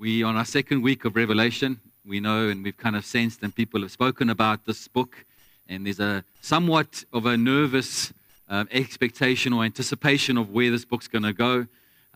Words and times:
We 0.00 0.22
on 0.22 0.34
our 0.34 0.46
second 0.46 0.80
week 0.80 1.04
of 1.04 1.14
Revelation. 1.14 1.78
We 2.06 2.20
know 2.20 2.48
and 2.48 2.64
we've 2.64 2.78
kind 2.78 2.96
of 2.96 3.04
sensed, 3.04 3.42
and 3.42 3.54
people 3.54 3.82
have 3.82 3.90
spoken 3.90 4.30
about 4.30 4.64
this 4.64 4.88
book. 4.88 5.26
And 5.68 5.84
there's 5.84 6.00
a 6.00 6.24
somewhat 6.40 7.04
of 7.12 7.26
a 7.26 7.36
nervous 7.36 8.10
um, 8.48 8.66
expectation 8.72 9.52
or 9.52 9.62
anticipation 9.62 10.38
of 10.38 10.54
where 10.54 10.70
this 10.70 10.86
book's 10.86 11.06
going 11.06 11.24
to 11.24 11.34
go. 11.34 11.66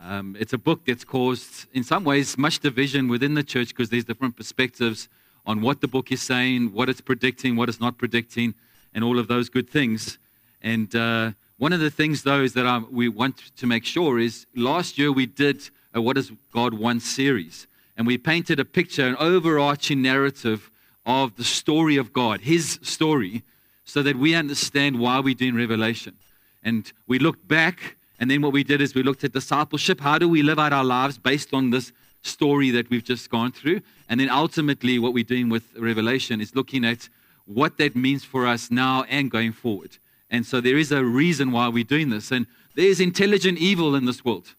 Um, 0.03 0.35
it's 0.41 0.55
a 0.55 0.59
book 0.59 0.87
that's 0.87 1.05
caused, 1.05 1.67
in 1.75 1.85
some 1.85 2.05
ways, 2.05 2.39
much 2.39 2.61
division 2.61 3.07
within 3.07 3.35
the 3.35 3.43
church 3.43 3.69
because 3.69 3.91
there's 3.91 4.05
different 4.05 4.35
perspectives 4.35 5.11
on 5.45 5.61
what 5.61 5.83
the 5.83 5.87
book 5.87 6.11
is 6.11 6.23
saying, 6.23 6.73
what 6.73 6.89
it's 6.89 7.03
predicting, 7.03 7.55
what 7.55 7.69
it's 7.69 7.81
not 7.81 7.99
predicting, 7.99 8.55
and 8.95 9.05
all 9.05 9.19
of 9.19 9.29
those 9.29 9.51
good 9.51 9.69
things. 9.69 10.17
And 10.63 10.97
uh, 10.97 11.33
one 11.59 11.75
of 11.75 11.81
the 11.81 11.91
things, 11.91 12.23
though, 12.23 12.41
is 12.41 12.55
that 12.55 12.67
I, 12.67 12.79
we 12.79 13.11
want 13.11 13.55
to 13.59 13.67
make 13.67 13.85
sure 13.85 14.19
is 14.19 14.47
last 14.57 14.97
year 14.97 15.13
we 15.13 15.27
did 15.27 15.69
a 15.93 16.01
What 16.01 16.17
Does 16.17 16.33
God 16.51 16.73
Want 16.73 17.03
series. 17.03 17.67
And 17.97 18.07
we 18.07 18.19
painted 18.19 18.59
a 18.59 18.65
picture, 18.65 19.07
an 19.07 19.17
overarching 19.19 20.03
narrative 20.03 20.71
of 21.07 21.37
the 21.37 21.45
story 21.45 21.97
of 21.97 22.13
God, 22.13 22.41
His 22.41 22.79
story, 22.83 23.43
so 23.85 24.03
that 24.03 24.17
we 24.17 24.35
understand 24.35 24.99
why 24.99 25.21
we're 25.21 25.35
doing 25.35 25.55
Revelation. 25.55 26.15
And 26.63 26.91
we 27.07 27.19
looked 27.19 27.47
back, 27.47 27.97
and 28.19 28.31
then 28.31 28.41
what 28.41 28.53
we 28.53 28.65
did 28.65 28.81
is 28.81 28.95
we 28.95 29.03
looked 29.03 29.23
at 29.25 29.33
discipleship. 29.33 30.01
How 30.01 30.19
do 30.19 30.29
we 30.29 30.43
live 30.43 30.59
out 30.59 30.73
our 30.73 30.85
lives 30.85 31.19
based 31.19 31.53
on 31.53 31.71
this 31.71 31.93
story 32.23 32.71
that 32.71 32.89
we've 32.89 33.05
just 33.05 33.29
gone 33.31 33.53
through? 33.53 33.83
And 34.09 34.19
then 34.19 34.31
ultimately, 34.31 34.99
what 34.99 35.13
we're 35.13 35.25
doing 35.25 35.51
with 35.51 35.65
Revelation 35.77 36.41
is 36.41 36.57
looking 36.57 36.85
at 36.85 37.09
what 37.47 37.77
that 37.77 37.95
means 37.95 38.25
for 38.25 38.47
us 38.47 38.71
now 38.71 39.05
and 39.05 39.31
going 39.31 39.53
forward. 39.53 39.99
And 40.31 40.47
so 40.47 40.61
there 40.61 40.79
is 40.79 40.91
a 40.91 41.05
reason 41.05 41.53
why 41.53 41.69
we're 41.69 41.85
doing 41.85 42.09
this. 42.09 42.33
And 42.33 42.47
there's 42.75 42.99
intelligent 42.99 43.59
evil 43.59 43.95
in 43.95 44.07
this 44.07 44.25
world. 44.25 44.55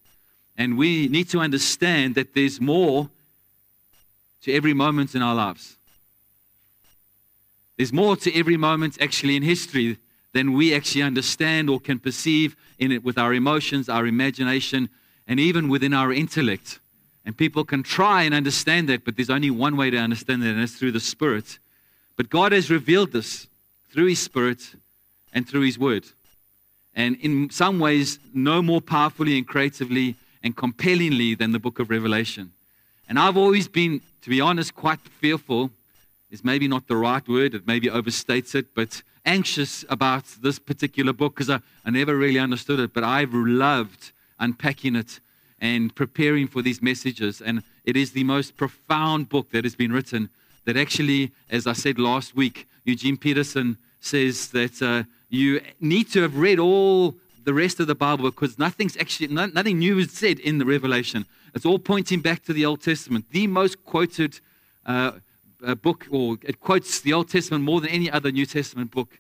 And 0.57 0.77
we 0.77 1.07
need 1.07 1.27
to 1.29 1.39
understand 1.39 2.15
that 2.15 2.33
there's 2.33 2.61
more 2.61 3.09
to 4.45 4.53
every 4.53 4.75
moment 4.75 5.15
in 5.15 5.23
our 5.23 5.33
lives. 5.33 5.75
There's 7.77 7.91
more 7.91 8.15
to 8.17 8.39
every 8.39 8.57
moment 8.57 8.95
actually 9.01 9.35
in 9.35 9.41
history 9.41 9.97
than 10.33 10.53
we 10.53 10.75
actually 10.75 11.01
understand 11.01 11.67
or 11.67 11.79
can 11.79 11.97
perceive 11.97 12.55
in 12.77 12.91
it 12.91 13.03
with 13.03 13.17
our 13.17 13.33
emotions, 13.33 13.89
our 13.89 14.05
imagination, 14.05 14.89
and 15.27 15.39
even 15.39 15.67
within 15.67 15.95
our 15.95 16.13
intellect. 16.13 16.79
And 17.25 17.35
people 17.35 17.63
can 17.65 17.81
try 17.81 18.21
and 18.21 18.35
understand 18.35 18.87
that, 18.89 19.03
but 19.03 19.15
there's 19.15 19.31
only 19.31 19.49
one 19.49 19.77
way 19.77 19.89
to 19.89 19.97
understand 19.97 20.43
that, 20.43 20.49
and 20.49 20.61
it's 20.61 20.75
through 20.75 20.91
the 20.91 20.99
Spirit. 20.99 21.57
But 22.15 22.29
God 22.29 22.51
has 22.51 22.69
revealed 22.69 23.13
this 23.13 23.47
through 23.91 24.05
His 24.05 24.19
Spirit 24.19 24.75
and 25.33 25.49
through 25.49 25.61
His 25.61 25.79
Word. 25.79 26.05
And 26.93 27.17
in 27.19 27.49
some 27.49 27.79
ways, 27.79 28.19
no 28.31 28.61
more 28.61 28.79
powerfully 28.79 29.39
and 29.39 29.47
creatively 29.47 30.17
and 30.43 30.55
compellingly 30.55 31.33
than 31.33 31.51
the 31.51 31.59
book 31.59 31.79
of 31.79 31.89
Revelation. 31.89 32.51
And 33.07 33.19
I've 33.19 33.37
always 33.37 33.67
been, 33.67 34.01
to 34.21 34.29
be 34.29 34.41
honest, 34.41 34.75
quite 34.75 34.99
fearful, 34.99 35.71
is 36.31 36.43
maybe 36.43 36.67
not 36.67 36.87
the 36.87 36.95
right 36.95 37.27
word, 37.27 37.53
it 37.53 37.67
maybe 37.67 37.87
overstates 37.87 38.55
it, 38.55 38.73
but 38.73 39.03
anxious 39.25 39.85
about 39.89 40.25
this 40.41 40.59
particular 40.59 41.13
book 41.13 41.35
because 41.35 41.49
I, 41.49 41.59
I 41.85 41.89
never 41.89 42.15
really 42.15 42.39
understood 42.39 42.79
it. 42.79 42.93
But 42.93 43.03
I've 43.03 43.33
loved 43.33 44.11
unpacking 44.39 44.95
it 44.95 45.19
and 45.59 45.93
preparing 45.95 46.47
for 46.47 46.61
these 46.61 46.81
messages. 46.81 47.41
And 47.41 47.63
it 47.83 47.95
is 47.95 48.11
the 48.11 48.23
most 48.23 48.57
profound 48.57 49.29
book 49.29 49.51
that 49.51 49.63
has 49.63 49.75
been 49.75 49.91
written. 49.91 50.29
That 50.65 50.77
actually, 50.77 51.31
as 51.49 51.67
I 51.67 51.73
said 51.73 51.99
last 51.99 52.35
week, 52.35 52.67
Eugene 52.83 53.17
Peterson 53.17 53.77
says 53.99 54.49
that 54.49 54.81
uh, 54.81 55.03
you 55.29 55.61
need 55.79 56.11
to 56.11 56.21
have 56.21 56.37
read 56.37 56.59
all 56.59 57.15
the 57.43 57.53
rest 57.53 57.79
of 57.79 57.87
the 57.87 57.95
Bible 57.95 58.25
because 58.25 58.57
nothing's 58.57 58.97
actually 58.97 59.27
nothing 59.27 59.79
new 59.79 59.99
is 59.99 60.11
said 60.11 60.39
in 60.39 60.57
the 60.57 60.65
Revelation. 60.65 61.25
It's 61.55 61.65
all 61.65 61.79
pointing 61.79 62.19
back 62.19 62.43
to 62.43 62.53
the 62.53 62.65
Old 62.65 62.81
Testament, 62.81 63.25
the 63.31 63.47
most 63.47 63.85
quoted 63.85 64.41
uh, 64.85 65.13
uh, 65.65 65.75
book, 65.75 66.05
or 66.11 66.37
it 66.43 66.59
quotes 66.59 66.99
the 66.99 67.13
Old 67.13 67.29
Testament 67.29 67.63
more 67.63 67.79
than 67.79 67.89
any 67.91 68.11
other 68.11 68.29
New 68.29 68.45
Testament 68.45 68.91
book. 68.91 69.17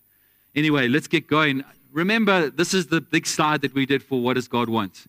Anyway, 0.53 0.89
let's 0.89 1.07
get 1.07 1.27
going. 1.27 1.63
Remember, 1.93 2.49
this 2.49 2.73
is 2.73 2.87
the 2.87 2.99
big 2.99 3.25
slide 3.25 3.61
that 3.61 3.73
we 3.73 3.85
did 3.85 4.03
for 4.03 4.21
what 4.21 4.33
does 4.33 4.49
God 4.49 4.67
want. 4.67 5.05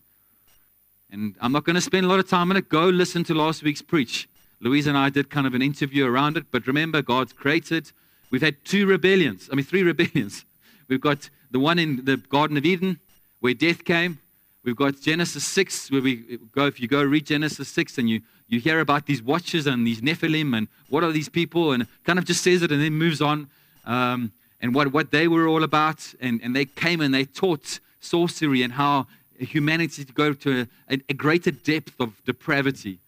And 1.11 1.35
I'm 1.41 1.51
not 1.51 1.65
going 1.65 1.75
to 1.75 1.81
spend 1.81 2.05
a 2.05 2.09
lot 2.09 2.19
of 2.19 2.29
time 2.29 2.49
on 2.49 2.55
it. 2.55 2.69
Go 2.69 2.85
listen 2.87 3.25
to 3.25 3.33
last 3.33 3.61
week's 3.61 3.81
preach. 3.81 4.29
Louise 4.61 4.87
and 4.87 4.97
I 4.97 5.09
did 5.09 5.29
kind 5.29 5.45
of 5.45 5.53
an 5.53 5.61
interview 5.61 6.05
around 6.05 6.37
it. 6.37 6.45
But 6.49 6.65
remember, 6.65 7.01
God's 7.01 7.33
created. 7.33 7.91
We've 8.31 8.41
had 8.41 8.63
two 8.63 8.85
rebellions. 8.85 9.49
I 9.51 9.55
mean, 9.55 9.65
three 9.65 9.83
rebellions. 9.93 10.45
We've 10.87 11.01
got 11.01 11.29
the 11.51 11.59
one 11.59 11.77
in 11.77 12.05
the 12.05 12.15
Garden 12.15 12.55
of 12.55 12.65
Eden 12.65 12.99
where 13.41 13.53
death 13.53 13.83
came. 13.83 14.19
We've 14.67 14.75
got 14.75 14.99
Genesis 14.99 15.45
6, 15.45 15.91
where 15.91 16.01
we 16.01 16.39
go, 16.51 16.65
if 16.65 16.81
you 16.81 16.89
go 16.89 17.01
read 17.01 17.25
Genesis 17.25 17.69
6 17.69 17.99
and 17.99 18.09
you, 18.09 18.19
you 18.49 18.59
hear 18.59 18.81
about 18.81 19.05
these 19.05 19.23
watchers 19.23 19.65
and 19.65 19.87
these 19.87 20.01
Nephilim 20.01 20.57
and 20.57 20.67
what 20.89 21.05
are 21.05 21.13
these 21.13 21.29
people, 21.29 21.71
and 21.71 21.87
kind 22.03 22.19
of 22.19 22.25
just 22.25 22.43
says 22.43 22.61
it 22.61 22.69
and 22.69 22.81
then 22.81 22.91
moves 22.91 23.21
on, 23.21 23.49
um, 23.85 24.33
and 24.61 24.75
what, 24.75 24.91
what 24.91 25.09
they 25.11 25.29
were 25.29 25.47
all 25.47 25.63
about. 25.63 26.13
And, 26.19 26.41
and 26.43 26.53
they 26.53 26.65
came 26.65 26.99
and 26.99 27.13
they 27.13 27.23
taught 27.23 27.79
sorcery 28.01 28.61
and 28.61 28.73
how 28.73 29.07
humanity 29.39 30.03
to 30.03 30.11
go 30.11 30.33
to 30.33 30.67
a, 30.89 30.99
a 31.07 31.13
greater 31.13 31.51
depth 31.51 31.97
of 32.01 32.21
depravity. 32.25 32.99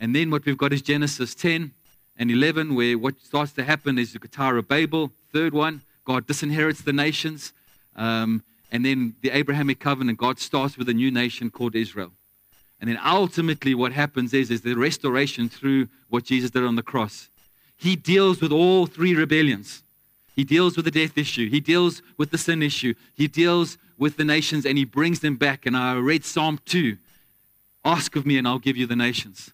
And 0.00 0.16
then 0.16 0.30
what 0.30 0.46
we've 0.46 0.56
got 0.56 0.72
is 0.72 0.80
Genesis 0.80 1.34
10 1.34 1.72
and 2.16 2.30
11, 2.30 2.74
where 2.74 2.96
what 2.96 3.20
starts 3.20 3.52
to 3.52 3.64
happen 3.64 3.98
is 3.98 4.14
the 4.14 4.18
Tower 4.20 4.56
of 4.56 4.66
Babel, 4.66 5.12
third 5.30 5.52
one, 5.52 5.82
God 6.06 6.26
disinherits 6.26 6.84
the 6.84 6.94
nations. 6.94 7.52
Um, 7.96 8.42
and 8.72 8.84
then 8.84 9.14
the 9.20 9.30
Abrahamic 9.30 9.78
covenant, 9.78 10.18
God 10.18 10.40
starts 10.40 10.78
with 10.78 10.88
a 10.88 10.94
new 10.94 11.10
nation 11.10 11.50
called 11.50 11.76
Israel. 11.76 12.10
And 12.80 12.88
then 12.88 12.98
ultimately, 13.04 13.74
what 13.74 13.92
happens 13.92 14.32
is, 14.34 14.50
is 14.50 14.62
the 14.62 14.74
restoration 14.74 15.48
through 15.48 15.88
what 16.08 16.24
Jesus 16.24 16.50
did 16.50 16.64
on 16.64 16.74
the 16.74 16.82
cross. 16.82 17.28
He 17.76 17.94
deals 17.94 18.40
with 18.40 18.50
all 18.50 18.86
three 18.86 19.14
rebellions. 19.14 19.82
He 20.34 20.42
deals 20.42 20.74
with 20.74 20.86
the 20.86 20.90
death 20.90 21.18
issue. 21.18 21.50
He 21.50 21.60
deals 21.60 22.00
with 22.16 22.30
the 22.30 22.38
sin 22.38 22.62
issue. 22.62 22.94
He 23.14 23.28
deals 23.28 23.76
with 23.98 24.16
the 24.16 24.24
nations 24.24 24.64
and 24.64 24.78
he 24.78 24.84
brings 24.84 25.20
them 25.20 25.36
back. 25.36 25.66
And 25.66 25.76
I 25.76 25.94
read 25.96 26.24
Psalm 26.24 26.58
2 26.64 26.96
Ask 27.84 28.14
of 28.14 28.24
me, 28.24 28.38
and 28.38 28.46
I'll 28.46 28.60
give 28.60 28.76
you 28.76 28.86
the 28.86 28.96
nations. 28.96 29.50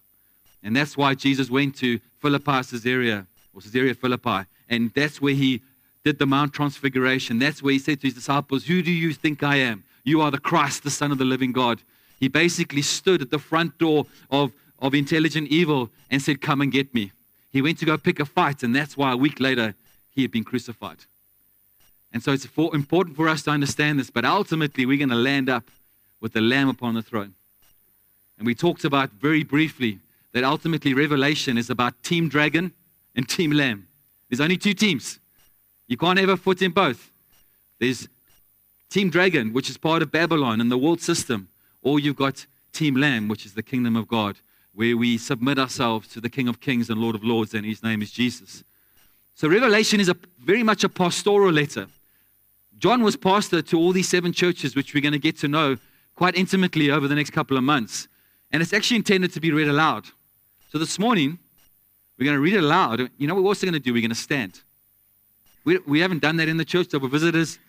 And 0.63 0.75
that's 0.75 0.95
why 0.95 1.15
Jesus 1.15 1.49
went 1.49 1.75
to 1.77 1.99
Philippi, 2.21 2.61
Caesarea, 2.61 3.25
or 3.55 3.61
Caesarea 3.61 3.95
Philippi. 3.95 4.45
And 4.69 4.93
that's 4.93 5.19
where 5.19 5.33
he 5.33 5.61
did 6.03 6.19
the 6.19 6.25
Mount 6.25 6.53
Transfiguration. 6.53 7.39
That's 7.39 7.61
where 7.61 7.73
he 7.73 7.79
said 7.79 8.01
to 8.01 8.07
his 8.07 8.13
disciples, 8.13 8.65
Who 8.65 8.81
do 8.81 8.91
you 8.91 9.13
think 9.13 9.43
I 9.43 9.57
am? 9.57 9.83
You 10.03 10.21
are 10.21 10.31
the 10.31 10.39
Christ, 10.39 10.83
the 10.83 10.91
Son 10.91 11.11
of 11.11 11.17
the 11.17 11.25
living 11.25 11.51
God. 11.51 11.81
He 12.19 12.27
basically 12.27 12.81
stood 12.81 13.21
at 13.21 13.31
the 13.31 13.39
front 13.39 13.77
door 13.77 14.05
of, 14.29 14.51
of 14.79 14.93
intelligent 14.93 15.49
evil 15.49 15.89
and 16.09 16.21
said, 16.21 16.41
Come 16.41 16.61
and 16.61 16.71
get 16.71 16.93
me. 16.93 17.11
He 17.51 17.61
went 17.61 17.79
to 17.79 17.85
go 17.85 17.97
pick 17.97 18.19
a 18.19 18.25
fight, 18.25 18.63
and 18.63 18.75
that's 18.75 18.95
why 18.95 19.11
a 19.11 19.17
week 19.17 19.39
later 19.39 19.75
he 20.11 20.21
had 20.21 20.31
been 20.31 20.43
crucified. 20.43 20.97
And 22.11 22.23
so 22.23 22.31
it's 22.31 22.45
for, 22.45 22.73
important 22.75 23.15
for 23.15 23.27
us 23.27 23.43
to 23.43 23.51
understand 23.51 23.99
this, 23.99 24.09
but 24.09 24.25
ultimately 24.25 24.85
we're 24.85 24.97
going 24.97 25.09
to 25.09 25.15
land 25.15 25.49
up 25.49 25.65
with 26.21 26.33
the 26.33 26.41
Lamb 26.41 26.69
upon 26.69 26.95
the 26.95 27.01
throne. 27.01 27.33
And 28.37 28.45
we 28.45 28.55
talked 28.55 28.83
about 28.83 29.11
very 29.11 29.43
briefly 29.43 29.99
that 30.31 30.43
ultimately 30.43 30.93
Revelation 30.93 31.57
is 31.57 31.69
about 31.69 32.01
Team 32.03 32.29
Dragon 32.29 32.71
and 33.15 33.27
Team 33.27 33.51
Lamb. 33.51 33.87
There's 34.29 34.41
only 34.41 34.57
two 34.57 34.73
teams. 34.73 35.19
You 35.89 35.97
can't 35.97 36.19
have 36.19 36.29
a 36.29 36.37
foot 36.37 36.61
in 36.61 36.71
both. 36.71 37.09
There's 37.79 38.07
Team 38.91 39.09
Dragon, 39.09 39.53
which 39.53 39.71
is 39.71 39.77
part 39.77 40.03
of 40.03 40.11
Babylon 40.11 40.61
and 40.61 40.71
the 40.71 40.77
world 40.77 41.01
system, 41.01 41.49
or 41.81 41.99
you've 41.99 42.15
got 42.15 42.45
Team 42.71 42.95
Lamb, 42.95 43.27
which 43.27 43.43
is 43.43 43.55
the 43.55 43.63
kingdom 43.63 43.95
of 43.95 44.07
God, 44.07 44.37
where 44.75 44.95
we 44.95 45.17
submit 45.17 45.57
ourselves 45.57 46.07
to 46.09 46.21
the 46.21 46.29
King 46.29 46.47
of 46.47 46.61
Kings 46.61 46.91
and 46.91 47.01
Lord 47.01 47.15
of 47.15 47.23
Lords, 47.23 47.55
and 47.55 47.65
his 47.65 47.81
name 47.81 48.03
is 48.03 48.11
Jesus. 48.11 48.63
So 49.33 49.49
Revelation 49.49 49.99
is 49.99 50.09
a, 50.09 50.15
very 50.39 50.61
much 50.61 50.83
a 50.83 50.89
pastoral 50.89 51.51
letter. 51.51 51.87
John 52.77 53.01
was 53.01 53.15
pastor 53.15 53.63
to 53.63 53.77
all 53.79 53.91
these 53.91 54.07
seven 54.07 54.31
churches, 54.31 54.75
which 54.75 54.93
we're 54.93 55.01
going 55.01 55.13
to 55.13 55.19
get 55.19 55.37
to 55.39 55.47
know 55.47 55.77
quite 56.15 56.35
intimately 56.35 56.91
over 56.91 57.07
the 57.07 57.15
next 57.15 57.31
couple 57.31 57.57
of 57.57 57.63
months. 57.63 58.07
And 58.51 58.61
it's 58.61 58.73
actually 58.73 58.97
intended 58.97 59.33
to 59.33 59.39
be 59.39 59.51
read 59.51 59.67
aloud. 59.67 60.05
So 60.71 60.77
this 60.77 60.99
morning, 60.99 61.39
we're 62.17 62.25
going 62.25 62.37
to 62.37 62.41
read 62.41 62.53
it 62.53 62.63
aloud. 62.63 63.09
You 63.17 63.27
know 63.27 63.33
what 63.33 63.43
we're 63.43 63.49
also 63.49 63.65
going 63.65 63.73
to 63.73 63.79
do? 63.79 63.91
We're 63.91 64.01
going 64.01 64.09
to 64.09 64.15
stand. 64.15 64.61
We, 65.65 65.77
we 65.79 65.99
haven't 65.99 66.21
done 66.21 66.37
that 66.37 66.47
in 66.47 66.57
the 66.57 66.65
church, 66.65 66.89
so 66.89 66.99
we're 66.99 67.09
visitors. 67.09 67.59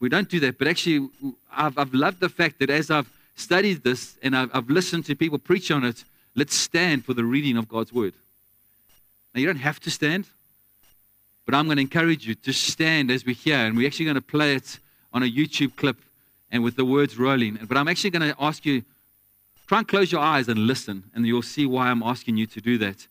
We 0.00 0.08
don't 0.08 0.28
do 0.28 0.40
that. 0.40 0.58
But 0.58 0.68
actually, 0.68 1.08
I've, 1.52 1.76
I've 1.78 1.94
loved 1.94 2.20
the 2.20 2.28
fact 2.28 2.58
that 2.60 2.70
as 2.70 2.90
I've 2.90 3.10
studied 3.36 3.82
this 3.82 4.16
and 4.22 4.36
I've, 4.36 4.50
I've 4.52 4.70
listened 4.70 5.06
to 5.06 5.14
people 5.14 5.38
preach 5.38 5.70
on 5.70 5.84
it, 5.84 6.04
let's 6.34 6.54
stand 6.54 7.04
for 7.04 7.14
the 7.14 7.24
reading 7.24 7.56
of 7.56 7.68
God's 7.68 7.92
word. 7.92 8.14
Now, 9.34 9.40
you 9.40 9.46
don't 9.46 9.56
have 9.56 9.80
to 9.80 9.90
stand, 9.90 10.26
but 11.46 11.54
I'm 11.54 11.66
going 11.66 11.76
to 11.76 11.82
encourage 11.82 12.26
you 12.26 12.34
to 12.34 12.52
stand 12.52 13.10
as 13.10 13.24
we 13.24 13.34
hear. 13.34 13.56
And 13.56 13.76
we're 13.76 13.86
actually 13.86 14.06
going 14.06 14.16
to 14.16 14.20
play 14.20 14.54
it 14.54 14.78
on 15.12 15.22
a 15.22 15.26
YouTube 15.26 15.76
clip 15.76 15.96
and 16.50 16.62
with 16.62 16.76
the 16.76 16.84
words 16.84 17.18
rolling. 17.18 17.58
But 17.66 17.76
I'm 17.76 17.88
actually 17.88 18.10
going 18.10 18.32
to 18.32 18.36
ask 18.40 18.64
you 18.64 18.82
try 19.66 19.78
and 19.78 19.88
close 19.88 20.10
your 20.10 20.22
eyes 20.22 20.48
and 20.48 20.66
listen, 20.66 21.04
and 21.14 21.26
you'll 21.26 21.42
see 21.42 21.66
why 21.66 21.88
I'm 21.88 22.02
asking 22.02 22.38
you 22.38 22.46
to 22.46 22.60
do 22.60 22.78
that. 22.78 23.06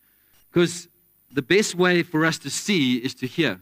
Because 0.52 0.88
the 1.32 1.42
best 1.42 1.76
way 1.76 2.02
for 2.02 2.26
us 2.26 2.38
to 2.40 2.50
see 2.50 2.98
is 2.98 3.14
to 3.16 3.28
hear. 3.28 3.60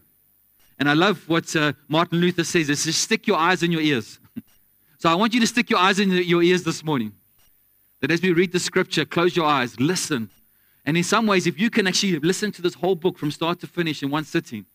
And 0.78 0.90
I 0.90 0.94
love 0.94 1.28
what 1.30 1.56
uh, 1.56 1.74
Martin 1.88 2.20
Luther 2.20 2.44
says 2.44 2.70
is 2.70 2.84
just 2.84 3.02
stick 3.02 3.28
your 3.28 3.38
eyes 3.38 3.64
in 3.64 3.72
your 3.72 3.82
ears. 3.82 4.20
so 4.98 5.10
I 5.10 5.16
want 5.16 5.34
you 5.34 5.40
to 5.40 5.48
stick 5.48 5.70
your 5.70 5.80
eyes 5.80 6.00
in 6.00 6.12
your 6.12 6.44
ears 6.44 6.64
this 6.64 6.84
morning. 6.84 7.14
That 8.02 8.12
as 8.12 8.22
we 8.22 8.34
read 8.34 8.52
the 8.52 8.60
scripture, 8.60 9.06
close 9.06 9.36
your 9.36 9.46
eyes, 9.46 9.80
listen, 9.80 10.30
And 10.86 10.96
in 10.98 11.04
some 11.04 11.26
ways, 11.26 11.48
if 11.48 11.60
you 11.60 11.70
can 11.70 11.88
actually 11.88 12.20
listen 12.20 12.52
to 12.52 12.62
this 12.62 12.76
whole 12.76 12.96
book 12.96 13.18
from 13.18 13.32
start 13.32 13.60
to 13.62 13.68
finish 13.68 14.04
in 14.04 14.12
one 14.12 14.24
sitting, 14.24 14.66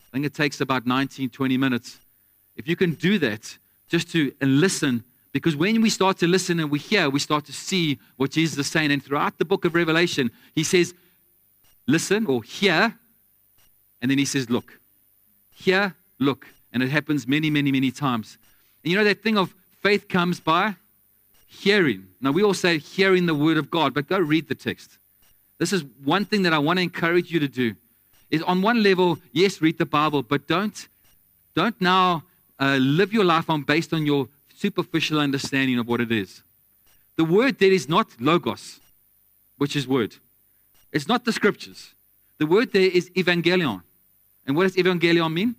I 0.00 0.10
think 0.12 0.26
it 0.26 0.34
takes 0.34 0.60
about 0.60 0.86
19, 0.86 1.30
20 1.30 1.56
minutes. 1.56 1.98
If 2.56 2.66
you 2.66 2.74
can 2.74 2.94
do 2.94 3.18
that, 3.20 3.56
just 3.88 4.10
to 4.12 4.32
and 4.40 4.60
listen, 4.60 5.04
because 5.32 5.54
when 5.54 5.80
we 5.80 5.90
start 5.90 6.18
to 6.18 6.26
listen 6.26 6.58
and 6.58 6.70
we 6.70 6.80
hear, 6.80 7.08
we 7.08 7.20
start 7.20 7.44
to 7.46 7.52
see 7.52 8.00
what 8.16 8.32
Jesus 8.32 8.58
is 8.58 8.66
saying. 8.66 8.90
And 8.90 9.02
throughout 9.02 9.38
the 9.38 9.44
book 9.44 9.64
of 9.64 9.74
Revelation, 9.74 10.30
he 10.54 10.64
says, 10.64 10.92
listen 11.86 12.26
or 12.26 12.42
hear, 12.42 12.94
and 14.02 14.10
then 14.10 14.18
he 14.18 14.24
says, 14.24 14.50
look. 14.50 14.79
Hear, 15.54 15.94
look. 16.18 16.46
And 16.72 16.82
it 16.82 16.90
happens 16.90 17.26
many, 17.26 17.50
many, 17.50 17.72
many 17.72 17.90
times. 17.90 18.38
And 18.84 18.92
you 18.92 18.98
know 18.98 19.04
that 19.04 19.22
thing 19.22 19.36
of 19.36 19.54
faith 19.80 20.08
comes 20.08 20.40
by 20.40 20.76
hearing. 21.48 22.06
Now, 22.20 22.30
we 22.30 22.42
all 22.42 22.54
say 22.54 22.78
hearing 22.78 23.26
the 23.26 23.34
word 23.34 23.56
of 23.56 23.70
God, 23.70 23.92
but 23.92 24.08
go 24.08 24.18
read 24.18 24.48
the 24.48 24.54
text. 24.54 24.98
This 25.58 25.72
is 25.72 25.84
one 26.04 26.24
thing 26.24 26.42
that 26.42 26.52
I 26.52 26.58
want 26.58 26.78
to 26.78 26.82
encourage 26.82 27.30
you 27.30 27.40
to 27.40 27.48
do. 27.48 27.74
Is 28.30 28.42
on 28.42 28.62
one 28.62 28.82
level, 28.82 29.18
yes, 29.32 29.60
read 29.60 29.78
the 29.78 29.86
Bible, 29.86 30.22
but 30.22 30.46
don't, 30.46 30.88
don't 31.54 31.78
now 31.80 32.22
uh, 32.60 32.76
live 32.76 33.12
your 33.12 33.24
life 33.24 33.50
on 33.50 33.62
based 33.62 33.92
on 33.92 34.06
your 34.06 34.28
superficial 34.56 35.18
understanding 35.18 35.78
of 35.78 35.88
what 35.88 36.00
it 36.00 36.12
is. 36.12 36.42
The 37.16 37.24
word 37.24 37.58
there 37.58 37.72
is 37.72 37.88
not 37.88 38.08
logos, 38.20 38.78
which 39.58 39.74
is 39.74 39.88
word. 39.88 40.14
It's 40.92 41.08
not 41.08 41.24
the 41.24 41.32
scriptures. 41.32 41.92
The 42.38 42.46
word 42.46 42.72
there 42.72 42.90
is 42.90 43.10
evangelion. 43.10 43.82
And 44.46 44.56
what 44.56 44.64
does 44.64 44.76
evangelion 44.76 45.32
mean? 45.32 45.54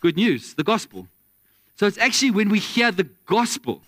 Good 0.00 0.16
news, 0.16 0.54
the 0.54 0.64
gospel. 0.64 1.06
So 1.76 1.86
it's 1.86 1.98
actually 1.98 2.32
when 2.32 2.48
we 2.48 2.58
hear 2.58 2.90
the 2.90 3.08
gospel, 3.26 3.82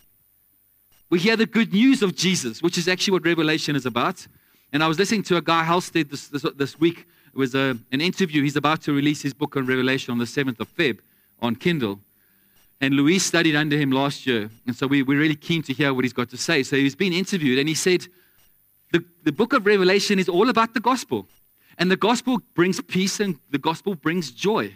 we 1.09 1.19
hear 1.19 1.37
the 1.37 1.47
good 1.47 1.73
news 1.73 2.03
of 2.03 2.15
Jesus, 2.15 2.63
which 2.63 2.79
is 2.79 2.87
actually 2.87 3.13
what 3.13 3.25
Revelation 3.25 3.75
is 3.75 3.85
about. 3.85 4.27
And 4.73 4.83
I 4.83 4.87
was 4.87 4.99
listening 4.99 5.25
to 5.25 5.37
a 5.37 5.43
guy, 5.43 5.65
Halstead, 5.65 6.09
this, 6.09 6.29
this, 6.29 6.47
this 6.57 6.79
week. 6.79 7.01
It 7.01 7.37
was 7.37 7.55
a, 7.55 7.77
an 7.91 8.01
interview. 8.01 8.43
He's 8.43 8.57
about 8.57 8.83
to 8.83 8.93
release 8.93 9.23
his 9.23 9.35
book 9.35 9.57
on 9.57 9.67
Revelation 9.67 10.13
on 10.13 10.19
the 10.19 10.25
7th 10.25 10.61
of 10.61 10.69
Feb 10.77 11.01
on 11.43 11.57
Kindle. 11.57 11.99
And 12.81 12.95
Louise 12.95 13.25
studied 13.25 13.57
under 13.57 13.77
him 13.77 13.91
last 13.91 14.27
year. 14.27 14.51
And 14.67 14.75
so 14.75 14.87
we, 14.87 15.03
we're 15.03 15.19
really 15.19 15.37
keen 15.37 15.63
to 15.65 15.73
hear 15.73 15.93
what 15.93 16.05
he's 16.05 16.13
got 16.13 16.31
to 16.31 16.37
say. 16.37 16.63
So 16.63 16.77
he's 16.77 16.95
been 16.95 17.13
interviewed 17.13 17.59
and 17.59 17.69
he 17.69 17.75
said, 17.75 18.07
the, 18.93 19.05
the 19.25 19.33
book 19.33 19.53
of 19.53 19.67
Revelation 19.67 20.19
is 20.19 20.29
all 20.29 20.49
about 20.49 20.75
the 20.75 20.81
gospel. 20.81 21.27
And 21.81 21.91
the 21.91 21.97
gospel 21.97 22.41
brings 22.55 22.79
peace 22.82 23.21
and 23.21 23.38
the 23.50 23.59
gospel 23.59 23.94
brings 23.94 24.31
joy. 24.31 24.75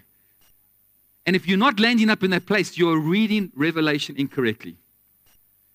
And 1.26 1.36
if 1.36 1.46
you're 1.46 1.58
not 1.58 1.78
landing 1.78 2.08
up 2.08 2.24
in 2.24 2.30
that 2.30 2.46
place, 2.46 2.78
you're 2.78 2.98
reading 2.98 3.52
Revelation 3.54 4.16
incorrectly. 4.16 4.76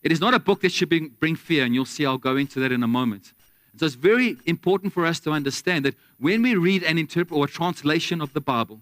It 0.01 0.11
is 0.11 0.19
not 0.19 0.33
a 0.33 0.39
book 0.39 0.61
that 0.61 0.71
should 0.71 0.89
bring, 0.89 1.35
fear, 1.35 1.65
and 1.65 1.75
you'll 1.75 1.85
see 1.85 2.05
I'll 2.05 2.17
go 2.17 2.35
into 2.35 2.59
that 2.61 2.71
in 2.71 2.81
a 2.81 2.87
moment. 2.87 3.33
So 3.77 3.85
it's 3.85 3.95
very 3.95 4.37
important 4.45 4.91
for 4.91 5.05
us 5.05 5.19
to 5.21 5.31
understand 5.31 5.85
that 5.85 5.95
when 6.17 6.41
we 6.41 6.55
read 6.55 6.83
an 6.83 6.97
interpret 6.97 7.37
or 7.37 7.45
a 7.45 7.47
translation 7.47 8.21
of 8.21 8.33
the 8.33 8.41
Bible, 8.41 8.81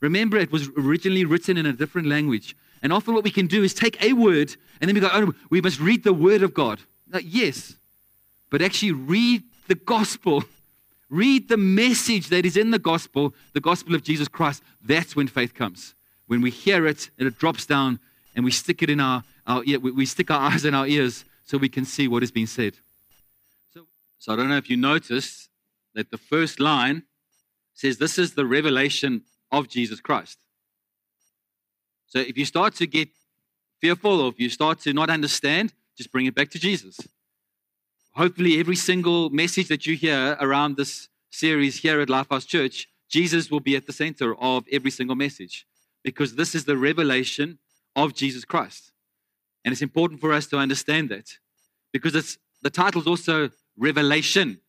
remember 0.00 0.36
it 0.36 0.52
was 0.52 0.68
originally 0.78 1.24
written 1.24 1.56
in 1.56 1.66
a 1.66 1.72
different 1.72 2.06
language. 2.06 2.56
And 2.82 2.92
often 2.92 3.14
what 3.14 3.24
we 3.24 3.30
can 3.30 3.48
do 3.48 3.62
is 3.64 3.74
take 3.74 4.02
a 4.02 4.12
word 4.12 4.54
and 4.80 4.88
then 4.88 4.94
we 4.94 5.00
go, 5.00 5.10
oh, 5.12 5.34
we 5.50 5.60
must 5.60 5.80
read 5.80 6.04
the 6.04 6.12
word 6.12 6.42
of 6.42 6.54
God. 6.54 6.80
Now, 7.12 7.18
yes, 7.18 7.74
but 8.48 8.62
actually 8.62 8.92
read 8.92 9.42
the 9.66 9.74
gospel. 9.74 10.44
Read 11.10 11.48
the 11.48 11.56
message 11.56 12.28
that 12.28 12.46
is 12.46 12.56
in 12.56 12.70
the 12.70 12.78
gospel, 12.78 13.34
the 13.52 13.60
gospel 13.60 13.96
of 13.96 14.02
Jesus 14.02 14.28
Christ. 14.28 14.62
That's 14.80 15.16
when 15.16 15.26
faith 15.26 15.54
comes. 15.54 15.94
When 16.26 16.40
we 16.40 16.50
hear 16.50 16.86
it 16.86 17.10
and 17.18 17.26
it 17.26 17.36
drops 17.36 17.66
down 17.66 17.98
and 18.36 18.44
we 18.44 18.52
stick 18.52 18.82
it 18.82 18.88
in 18.88 19.00
our, 19.00 19.24
our 19.46 19.62
ear, 19.66 19.80
we 19.80 20.06
stick 20.06 20.30
our 20.30 20.40
eyes 20.52 20.64
in 20.64 20.74
our 20.74 20.86
ears 20.86 21.24
so 21.44 21.58
we 21.58 21.68
can 21.68 21.84
see 21.84 22.06
what 22.06 22.22
is 22.22 22.30
being 22.30 22.46
said. 22.46 22.74
So 24.20 24.32
I 24.32 24.36
don't 24.36 24.48
know 24.48 24.56
if 24.58 24.70
you 24.70 24.76
noticed 24.76 25.48
that 25.94 26.10
the 26.10 26.18
first 26.18 26.60
line 26.60 27.04
says 27.74 27.96
this 27.98 28.18
is 28.18 28.34
the 28.34 28.46
revelation 28.46 29.22
of 29.50 29.68
Jesus 29.68 30.00
Christ. 30.00 30.38
So 32.06 32.18
if 32.18 32.36
you 32.36 32.44
start 32.44 32.74
to 32.76 32.86
get 32.86 33.08
fearful 33.80 34.20
or 34.20 34.28
if 34.28 34.38
you 34.38 34.50
start 34.50 34.80
to 34.80 34.92
not 34.92 35.10
understand, 35.10 35.72
just 35.96 36.12
bring 36.12 36.26
it 36.26 36.34
back 36.34 36.50
to 36.50 36.58
Jesus. 36.58 36.98
Hopefully, 38.14 38.58
every 38.58 38.76
single 38.76 39.30
message 39.30 39.68
that 39.68 39.86
you 39.86 39.94
hear 39.94 40.36
around 40.40 40.76
this 40.76 41.08
series 41.30 41.78
here 41.78 42.00
at 42.00 42.08
Lifehouse 42.08 42.46
Church, 42.46 42.88
Jesus 43.08 43.50
will 43.50 43.60
be 43.60 43.76
at 43.76 43.86
the 43.86 43.92
center 43.92 44.34
of 44.36 44.64
every 44.72 44.90
single 44.90 45.16
message 45.16 45.66
because 46.02 46.34
this 46.34 46.54
is 46.54 46.64
the 46.64 46.76
revelation 46.76 47.58
of 47.94 48.14
Jesus 48.14 48.44
Christ. 48.44 48.92
And 49.64 49.72
it's 49.72 49.82
important 49.82 50.20
for 50.20 50.32
us 50.32 50.46
to 50.48 50.58
understand 50.58 51.08
that 51.10 51.38
because 51.92 52.14
it's 52.14 52.38
the 52.62 52.70
title 52.70 53.00
is 53.00 53.06
also 53.06 53.50
revelation. 53.76 54.60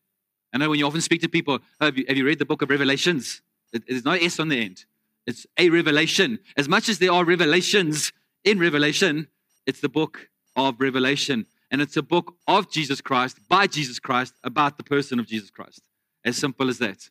I 0.54 0.58
know 0.58 0.70
when 0.70 0.80
you 0.80 0.86
often 0.86 1.02
speak 1.02 1.22
to 1.22 1.30
people, 1.30 1.60
oh, 1.80 1.86
have, 1.86 1.98
you, 1.98 2.06
have 2.08 2.18
you 2.18 2.26
read 2.26 2.40
the 2.40 2.46
book 2.46 2.62
of 2.62 2.70
Revelations? 2.70 3.42
It, 3.74 3.84
there's 3.88 4.06
no 4.06 4.12
S 4.12 4.40
on 4.40 4.50
the 4.50 4.62
end. 4.62 4.86
It's 5.26 5.48
a 5.58 5.70
revelation. 5.70 6.40
As 6.58 6.68
much 6.68 6.90
as 6.90 7.00
there 7.00 7.12
are 7.12 7.24
revelations 7.24 8.12
in 8.44 8.60
Revelation, 8.60 9.28
it's 9.66 9.80
the 9.80 9.90
book 9.90 10.30
of 10.56 10.80
Revelation. 10.80 11.46
And 11.72 11.82
it's 11.82 11.96
a 11.96 12.04
book 12.04 12.36
of 12.48 12.70
Jesus 12.70 13.00
Christ, 13.00 13.40
by 13.48 13.66
Jesus 13.66 13.98
Christ, 13.98 14.34
about 14.44 14.78
the 14.78 14.84
person 14.84 15.20
of 15.20 15.26
Jesus 15.26 15.50
Christ. 15.50 15.82
As 16.26 16.38
simple 16.38 16.70
as 16.70 16.78
that. 16.80 17.10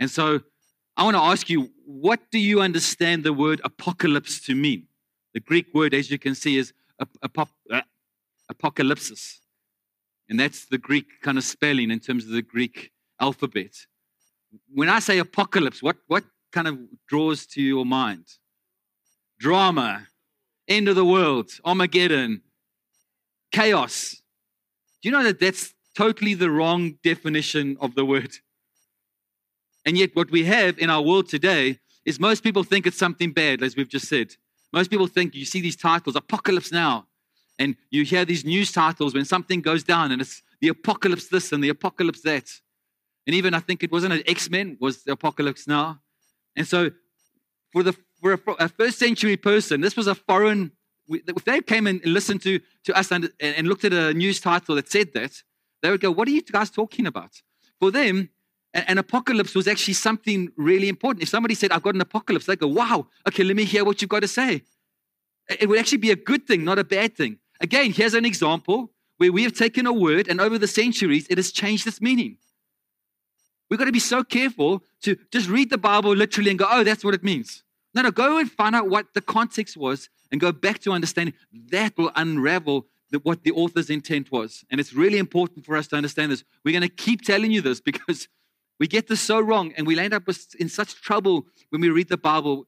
And 0.00 0.10
so 0.10 0.40
I 0.96 1.04
want 1.04 1.16
to 1.16 1.22
ask 1.22 1.48
you, 1.48 1.70
what 1.86 2.20
do 2.32 2.38
you 2.38 2.60
understand 2.60 3.22
the 3.22 3.32
word 3.32 3.60
apocalypse 3.64 4.40
to 4.46 4.54
mean? 4.54 4.88
The 5.32 5.40
Greek 5.40 5.72
word, 5.72 5.94
as 5.94 6.10
you 6.10 6.18
can 6.18 6.34
see, 6.34 6.58
is 6.58 6.72
ap- 7.00 7.16
ap- 7.22 7.48
uh, 7.70 7.82
apocalypsis. 8.52 9.38
And 10.28 10.38
that's 10.38 10.66
the 10.66 10.78
Greek 10.78 11.06
kind 11.22 11.38
of 11.38 11.44
spelling 11.44 11.90
in 11.90 12.00
terms 12.00 12.24
of 12.24 12.30
the 12.30 12.42
Greek 12.42 12.90
alphabet. 13.20 13.86
When 14.74 14.88
I 14.88 14.98
say 14.98 15.18
apocalypse, 15.18 15.82
what, 15.82 15.96
what 16.08 16.24
kind 16.52 16.66
of 16.66 16.78
draws 17.08 17.46
to 17.46 17.62
your 17.62 17.86
mind? 17.86 18.24
Drama, 19.38 20.08
end 20.66 20.88
of 20.88 20.96
the 20.96 21.04
world, 21.04 21.50
Armageddon, 21.64 22.42
chaos. 23.50 24.16
Do 25.02 25.08
you 25.08 25.12
know 25.12 25.22
that 25.24 25.40
that's 25.40 25.74
totally 25.96 26.34
the 26.34 26.50
wrong 26.50 26.98
definition 27.02 27.76
of 27.80 27.94
the 27.94 28.04
word? 28.04 28.32
And 29.86 29.96
yet, 29.96 30.10
what 30.14 30.30
we 30.30 30.44
have 30.44 30.78
in 30.78 30.90
our 30.90 31.02
world 31.02 31.28
today 31.28 31.78
is 32.04 32.20
most 32.20 32.42
people 32.42 32.64
think 32.64 32.86
it's 32.86 32.98
something 32.98 33.32
bad, 33.32 33.62
as 33.62 33.76
we've 33.76 33.88
just 33.88 34.08
said. 34.08 34.34
Most 34.72 34.90
people 34.90 35.06
think 35.06 35.34
you 35.34 35.44
see 35.44 35.60
these 35.60 35.76
titles, 35.76 36.16
Apocalypse 36.16 36.70
Now, 36.70 37.06
and 37.58 37.76
you 37.90 38.04
hear 38.04 38.24
these 38.24 38.44
news 38.44 38.72
titles 38.72 39.14
when 39.14 39.24
something 39.24 39.60
goes 39.60 39.84
down 39.84 40.12
and 40.12 40.22
it's 40.22 40.42
the 40.60 40.68
apocalypse 40.68 41.28
this 41.28 41.52
and 41.52 41.62
the 41.62 41.68
apocalypse 41.68 42.22
that. 42.22 42.50
And 43.26 43.34
even 43.34 43.54
I 43.54 43.60
think 43.60 43.82
it 43.82 43.92
wasn't 43.92 44.14
an 44.14 44.22
X-Men 44.26 44.78
was 44.80 45.02
the 45.04 45.12
apocalypse 45.12 45.66
now. 45.66 46.00
And 46.56 46.66
so 46.66 46.90
for 47.72 47.82
the 47.82 47.94
for 48.20 48.32
a, 48.32 48.40
a 48.58 48.68
first 48.68 48.98
century 48.98 49.36
person, 49.36 49.80
this 49.80 49.96
was 49.96 50.06
a 50.06 50.14
foreign 50.14 50.72
if 51.10 51.44
they 51.44 51.60
came 51.60 51.86
and 51.86 52.04
listened 52.04 52.42
to, 52.42 52.60
to 52.84 52.96
us 52.96 53.10
and, 53.10 53.30
and 53.40 53.66
looked 53.66 53.84
at 53.84 53.92
a 53.92 54.14
news 54.14 54.40
title 54.40 54.74
that 54.76 54.90
said 54.90 55.12
that, 55.14 55.42
they 55.82 55.90
would 55.90 56.00
go, 56.00 56.10
What 56.10 56.28
are 56.28 56.30
you 56.30 56.42
guys 56.42 56.70
talking 56.70 57.06
about? 57.06 57.42
For 57.78 57.90
them, 57.90 58.30
an, 58.74 58.84
an 58.88 58.98
apocalypse 58.98 59.54
was 59.54 59.66
actually 59.66 59.94
something 59.94 60.50
really 60.56 60.88
important. 60.88 61.22
If 61.22 61.28
somebody 61.28 61.54
said, 61.54 61.72
I've 61.72 61.82
got 61.82 61.94
an 61.94 62.00
apocalypse, 62.00 62.46
they 62.46 62.56
go, 62.56 62.68
Wow, 62.68 63.08
okay, 63.28 63.44
let 63.44 63.56
me 63.56 63.64
hear 63.64 63.84
what 63.84 64.00
you've 64.00 64.08
got 64.08 64.20
to 64.20 64.28
say. 64.28 64.62
It 65.48 65.68
would 65.68 65.78
actually 65.78 65.98
be 65.98 66.10
a 66.10 66.16
good 66.16 66.46
thing, 66.46 66.64
not 66.64 66.78
a 66.78 66.84
bad 66.84 67.16
thing. 67.16 67.38
Again, 67.60 67.92
here's 67.92 68.14
an 68.14 68.24
example 68.24 68.92
where 69.16 69.32
we 69.32 69.42
have 69.42 69.52
taken 69.52 69.86
a 69.86 69.92
word 69.92 70.28
and 70.28 70.40
over 70.40 70.58
the 70.58 70.68
centuries 70.68 71.26
it 71.28 71.38
has 71.38 71.50
changed 71.50 71.86
its 71.86 72.00
meaning. 72.00 72.38
We've 73.68 73.78
got 73.78 73.84
to 73.84 73.92
be 73.92 74.00
so 74.00 74.24
careful 74.24 74.82
to 75.02 75.16
just 75.30 75.48
read 75.48 75.70
the 75.70 75.78
Bible 75.78 76.14
literally 76.14 76.50
and 76.50 76.58
go, 76.58 76.66
oh, 76.68 76.84
that's 76.84 77.04
what 77.04 77.14
it 77.14 77.22
means. 77.22 77.62
No, 77.94 78.02
no, 78.02 78.10
go 78.10 78.38
and 78.38 78.50
find 78.50 78.76
out 78.76 78.88
what 78.88 79.14
the 79.14 79.20
context 79.20 79.76
was 79.76 80.08
and 80.30 80.40
go 80.40 80.52
back 80.52 80.78
to 80.80 80.92
understanding. 80.92 81.34
That 81.70 81.96
will 81.98 82.12
unravel 82.14 82.86
the, 83.10 83.18
what 83.18 83.42
the 83.42 83.50
author's 83.52 83.90
intent 83.90 84.30
was. 84.30 84.64
And 84.70 84.80
it's 84.80 84.92
really 84.92 85.18
important 85.18 85.66
for 85.66 85.76
us 85.76 85.88
to 85.88 85.96
understand 85.96 86.30
this. 86.30 86.44
We're 86.64 86.78
going 86.78 86.88
to 86.88 86.88
keep 86.88 87.22
telling 87.22 87.50
you 87.50 87.60
this 87.60 87.80
because 87.90 88.28
we 88.78 88.86
get 88.86 89.08
this 89.08 89.20
so 89.20 89.40
wrong 89.40 89.72
and 89.76 89.86
we 89.86 89.98
end 89.98 90.14
up 90.14 90.22
in 90.58 90.68
such 90.68 90.94
trouble 91.02 91.46
when 91.70 91.80
we 91.80 91.90
read 91.90 92.08
the 92.08 92.16
Bible. 92.16 92.66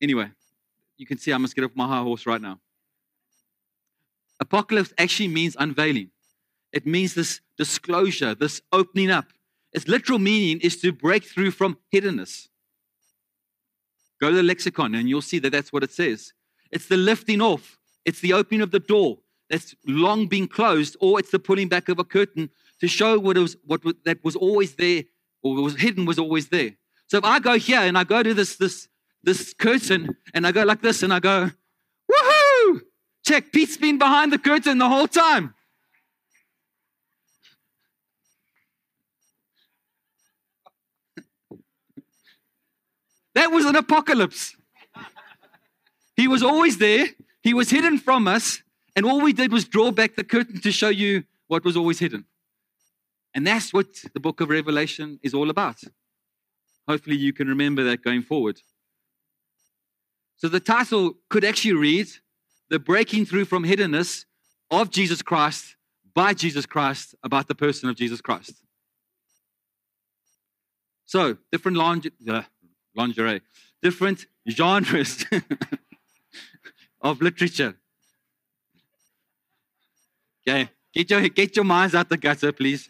Anyway, 0.00 0.30
you 0.96 1.06
can 1.06 1.18
see 1.18 1.32
I 1.32 1.38
must 1.38 1.54
get 1.54 1.64
off 1.64 1.72
my 1.74 1.86
high 1.86 2.02
horse 2.02 2.26
right 2.26 2.40
now. 2.40 2.60
Apocalypse 4.40 4.92
actually 4.96 5.28
means 5.28 5.56
unveiling. 5.58 6.10
It 6.72 6.86
means 6.86 7.14
this 7.14 7.40
disclosure, 7.56 8.34
this 8.34 8.62
opening 8.72 9.10
up. 9.10 9.26
Its 9.72 9.88
literal 9.88 10.18
meaning 10.18 10.60
is 10.60 10.80
to 10.80 10.92
break 10.92 11.24
through 11.24 11.50
from 11.50 11.78
hiddenness. 11.92 12.48
Go 14.20 14.30
to 14.30 14.36
the 14.36 14.42
lexicon 14.42 14.94
and 14.94 15.08
you'll 15.08 15.22
see 15.22 15.38
that 15.38 15.50
that's 15.50 15.72
what 15.72 15.82
it 15.82 15.92
says. 15.92 16.32
It's 16.70 16.86
the 16.86 16.96
lifting 16.96 17.40
off, 17.40 17.78
it's 18.04 18.20
the 18.20 18.32
opening 18.32 18.60
of 18.60 18.70
the 18.70 18.80
door 18.80 19.18
that's 19.48 19.74
long 19.86 20.26
been 20.26 20.46
closed, 20.46 20.96
or 21.00 21.18
it's 21.18 21.30
the 21.30 21.38
pulling 21.38 21.68
back 21.68 21.88
of 21.88 21.98
a 21.98 22.04
curtain 22.04 22.50
to 22.80 22.88
show 22.88 23.18
what 23.18 23.36
was 23.36 23.56
what 23.64 23.82
that 24.04 24.22
was 24.22 24.36
always 24.36 24.74
there 24.74 25.04
or 25.42 25.54
was 25.54 25.76
hidden 25.76 26.04
was 26.04 26.18
always 26.18 26.48
there. 26.48 26.76
So 27.06 27.18
if 27.18 27.24
I 27.24 27.38
go 27.38 27.58
here 27.58 27.80
and 27.80 27.96
I 27.96 28.04
go 28.04 28.22
to 28.22 28.34
this 28.34 28.56
this 28.56 28.88
this 29.22 29.54
curtain 29.54 30.16
and 30.34 30.46
I 30.46 30.52
go 30.52 30.64
like 30.64 30.82
this 30.82 31.02
and 31.02 31.12
I 31.12 31.20
go, 31.20 31.50
woohoo! 32.10 32.80
Check, 33.24 33.52
Pete's 33.52 33.76
been 33.76 33.98
behind 33.98 34.32
the 34.32 34.38
curtain 34.38 34.78
the 34.78 34.88
whole 34.88 35.08
time. 35.08 35.54
That 43.34 43.50
was 43.50 43.64
an 43.64 43.76
apocalypse. 43.76 44.56
He 46.16 46.26
was 46.26 46.42
always 46.42 46.78
there, 46.78 47.06
he 47.42 47.54
was 47.54 47.70
hidden 47.70 47.98
from 47.98 48.26
us, 48.26 48.62
and 48.96 49.06
all 49.06 49.20
we 49.20 49.32
did 49.32 49.52
was 49.52 49.64
draw 49.64 49.92
back 49.92 50.16
the 50.16 50.24
curtain 50.24 50.60
to 50.60 50.72
show 50.72 50.88
you 50.88 51.24
what 51.46 51.64
was 51.64 51.76
always 51.76 51.98
hidden. 52.00 52.24
And 53.34 53.46
that's 53.46 53.72
what 53.72 53.86
the 54.12 54.20
book 54.20 54.40
of 54.40 54.48
Revelation 54.48 55.20
is 55.22 55.34
all 55.34 55.50
about. 55.50 55.76
Hopefully, 56.88 57.16
you 57.16 57.32
can 57.32 57.48
remember 57.48 57.84
that 57.84 58.02
going 58.02 58.22
forward. 58.22 58.60
So, 60.36 60.48
the 60.48 60.60
title 60.60 61.14
could 61.28 61.44
actually 61.44 61.74
read 61.74 62.08
The 62.70 62.78
Breaking 62.78 63.24
Through 63.24 63.44
from 63.44 63.64
Hiddenness 63.64 64.24
of 64.70 64.90
Jesus 64.90 65.22
Christ 65.22 65.76
by 66.14 66.34
Jesus 66.34 66.66
Christ 66.66 67.14
about 67.22 67.46
the 67.46 67.54
person 67.54 67.88
of 67.88 67.96
Jesus 67.96 68.20
Christ. 68.20 68.62
So, 71.06 71.38
different 71.52 71.78
uh, 72.28 72.42
lingerie 72.94 73.40
different 73.82 74.26
genres 74.48 75.24
of 77.00 77.20
literature. 77.22 77.74
Okay, 80.46 80.70
get 80.92 81.10
your, 81.10 81.28
get 81.28 81.56
your 81.56 81.64
minds 81.64 81.94
out 81.94 82.08
the 82.08 82.16
gutter, 82.16 82.52
please. 82.52 82.88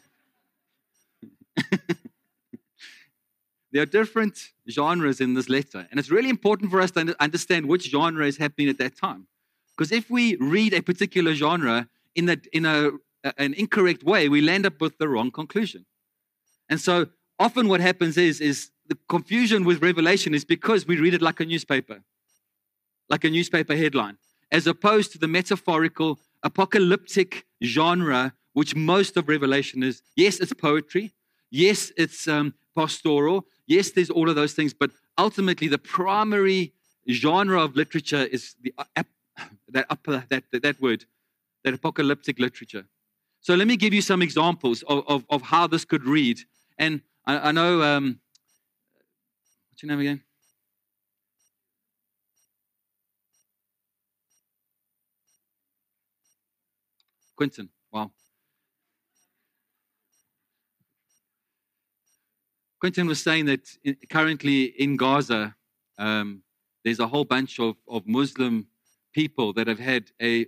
there 3.73 3.83
are 3.83 3.87
different 3.87 4.51
genres 4.71 5.21
in 5.21 5.35
this 5.35 5.49
letter, 5.49 5.89
and 5.91 5.99
it's 5.99 6.11
really 6.11 6.31
important 6.31 6.71
for 6.71 6.81
us 6.81 6.93
to 6.93 7.17
understand 7.21 7.67
which 7.67 7.91
genre 7.91 8.27
is 8.27 8.37
happening 8.37 8.69
at 8.69 8.79
that 8.79 8.97
time. 8.97 9.27
Because 9.77 9.93
if 9.93 10.09
we 10.11 10.37
read 10.37 10.73
a 10.75 10.83
particular 10.83 11.35
genre 11.35 11.89
in, 12.15 12.29
a, 12.29 12.37
in 12.53 12.65
a, 12.65 12.91
an 13.37 13.55
incorrect 13.55 14.03
way, 14.05 14.29
we 14.29 14.41
land 14.41 14.67
up 14.67 14.81
with 14.81 14.99
the 14.99 15.09
wrong 15.09 15.31
conclusion. 15.31 15.85
And 16.69 16.81
so 16.81 17.07
often 17.39 17.69
what 17.69 17.81
happens 17.81 18.17
is, 18.17 18.41
is 18.41 18.71
the 18.89 18.99
confusion 19.09 19.65
with 19.65 19.83
Revelation 19.83 20.35
is 20.35 20.45
because 20.45 20.87
we 20.87 20.99
read 20.99 21.15
it 21.15 21.23
like 21.23 21.41
a 21.41 21.45
newspaper, 21.45 22.01
like 23.09 23.25
a 23.25 23.31
newspaper 23.31 23.77
headline, 23.77 24.19
as 24.51 24.67
opposed 24.67 25.13
to 25.13 25.19
the 25.19 25.29
metaphorical, 25.29 26.19
apocalyptic 26.43 27.45
genre, 27.63 28.33
which 28.55 28.75
most 28.75 29.17
of 29.17 29.29
Revelation 29.29 29.83
is. 29.83 30.03
Yes, 30.17 30.41
it's 30.41 30.53
poetry. 30.53 31.13
Yes, 31.51 31.93
it's 31.97 32.27
um, 32.27 32.55
pastoral. 32.75 33.47
Yes, 33.67 33.91
there's 33.91 34.11
all 34.11 34.29
of 34.29 34.37
those 34.37 34.55
things. 34.55 34.73
But 34.73 34.91
ultimately, 35.17 35.69
the 35.69 35.79
primary 35.79 36.73
genre 37.11 37.63
of 37.63 37.77
literature 37.77 38.25
is 38.25 38.55
the, 38.63 38.75
uh, 38.79 39.03
that, 39.69 39.87
upper, 39.91 40.25
that, 40.31 40.45
that, 40.53 40.63
that 40.63 40.81
word, 40.81 41.05
that 41.65 41.75
apocalyptic 41.75 42.39
literature. 42.39 42.87
So 43.41 43.55
let 43.55 43.69
me 43.69 43.77
give 43.77 43.95
you 43.95 44.03
some 44.03 44.23
examples 44.23 44.83
of, 44.83 45.05
of, 45.07 45.25
of 45.31 45.43
how 45.43 45.67
this 45.67 45.85
could 45.85 46.05
read. 46.05 46.41
And 46.79 47.03
I, 47.27 47.49
I 47.49 47.53
know, 47.53 47.83
um, 47.83 48.21
what's 49.79 49.85
your 49.85 49.97
name 49.97 50.01
again? 50.01 50.23
Quentin. 57.37 57.69
Wow. 57.93 58.11
Quentin 62.81 63.07
was 63.07 63.23
saying 63.23 63.45
that 63.47 63.61
currently 64.11 64.65
in 64.65 64.97
Gaza, 64.97 65.55
um, 65.97 66.43
there's 66.85 66.99
a 66.99 67.07
whole 67.07 67.25
bunch 67.25 67.61
of, 67.61 67.77
of 67.87 68.05
Muslim 68.05 68.67
people 69.13 69.53
that 69.53 69.69
have 69.69 69.79
had 69.79 70.11
a, 70.21 70.47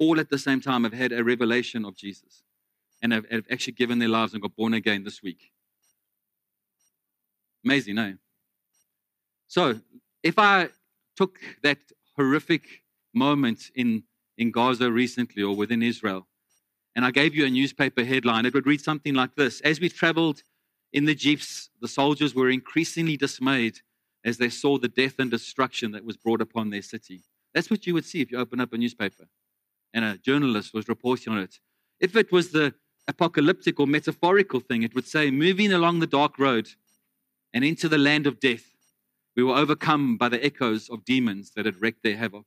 all 0.00 0.18
at 0.18 0.28
the 0.28 0.38
same 0.38 0.60
time, 0.60 0.82
have 0.82 0.92
had 0.92 1.12
a 1.12 1.22
revelation 1.22 1.84
of 1.84 1.96
Jesus 1.96 2.42
and 3.00 3.12
have, 3.12 3.26
have 3.30 3.44
actually 3.48 3.74
given 3.74 4.00
their 4.00 4.08
lives 4.08 4.32
and 4.32 4.42
got 4.42 4.56
born 4.56 4.74
again 4.74 5.04
this 5.04 5.22
week. 5.22 5.51
Amazing, 7.64 7.94
no? 7.96 8.14
So, 9.48 9.80
if 10.22 10.38
I 10.38 10.68
took 11.16 11.38
that 11.62 11.78
horrific 12.16 12.62
moment 13.14 13.70
in, 13.74 14.04
in 14.38 14.50
Gaza 14.50 14.90
recently 14.90 15.42
or 15.42 15.54
within 15.54 15.82
Israel, 15.82 16.26
and 16.94 17.04
I 17.04 17.10
gave 17.10 17.34
you 17.34 17.46
a 17.46 17.50
newspaper 17.50 18.04
headline, 18.04 18.46
it 18.46 18.54
would 18.54 18.66
read 18.66 18.80
something 18.80 19.14
like 19.14 19.34
this 19.34 19.60
As 19.60 19.80
we 19.80 19.88
traveled 19.88 20.42
in 20.92 21.04
the 21.04 21.14
jeeps, 21.14 21.70
the 21.80 21.88
soldiers 21.88 22.34
were 22.34 22.50
increasingly 22.50 23.16
dismayed 23.16 23.80
as 24.24 24.38
they 24.38 24.48
saw 24.48 24.78
the 24.78 24.88
death 24.88 25.14
and 25.18 25.30
destruction 25.30 25.92
that 25.92 26.04
was 26.04 26.16
brought 26.16 26.40
upon 26.40 26.70
their 26.70 26.82
city. 26.82 27.22
That's 27.54 27.70
what 27.70 27.86
you 27.86 27.94
would 27.94 28.04
see 28.04 28.20
if 28.20 28.30
you 28.30 28.38
open 28.38 28.60
up 28.60 28.72
a 28.72 28.78
newspaper 28.78 29.28
and 29.94 30.04
a 30.04 30.18
journalist 30.18 30.72
was 30.72 30.88
reporting 30.88 31.32
on 31.32 31.38
it. 31.38 31.58
If 32.00 32.16
it 32.16 32.32
was 32.32 32.50
the 32.50 32.74
apocalyptic 33.08 33.78
or 33.80 33.86
metaphorical 33.86 34.60
thing, 34.60 34.82
it 34.82 34.94
would 34.94 35.06
say, 35.06 35.30
moving 35.30 35.72
along 35.72 36.00
the 36.00 36.06
dark 36.06 36.38
road 36.38 36.68
and 37.54 37.64
into 37.64 37.88
the 37.88 37.98
land 37.98 38.26
of 38.26 38.40
death, 38.40 38.64
we 39.36 39.42
were 39.42 39.54
overcome 39.54 40.16
by 40.16 40.28
the 40.28 40.44
echoes 40.44 40.88
of 40.88 41.04
demons 41.04 41.52
that 41.56 41.66
had 41.66 41.80
wreaked 41.80 42.02
their 42.02 42.16
havoc. 42.16 42.46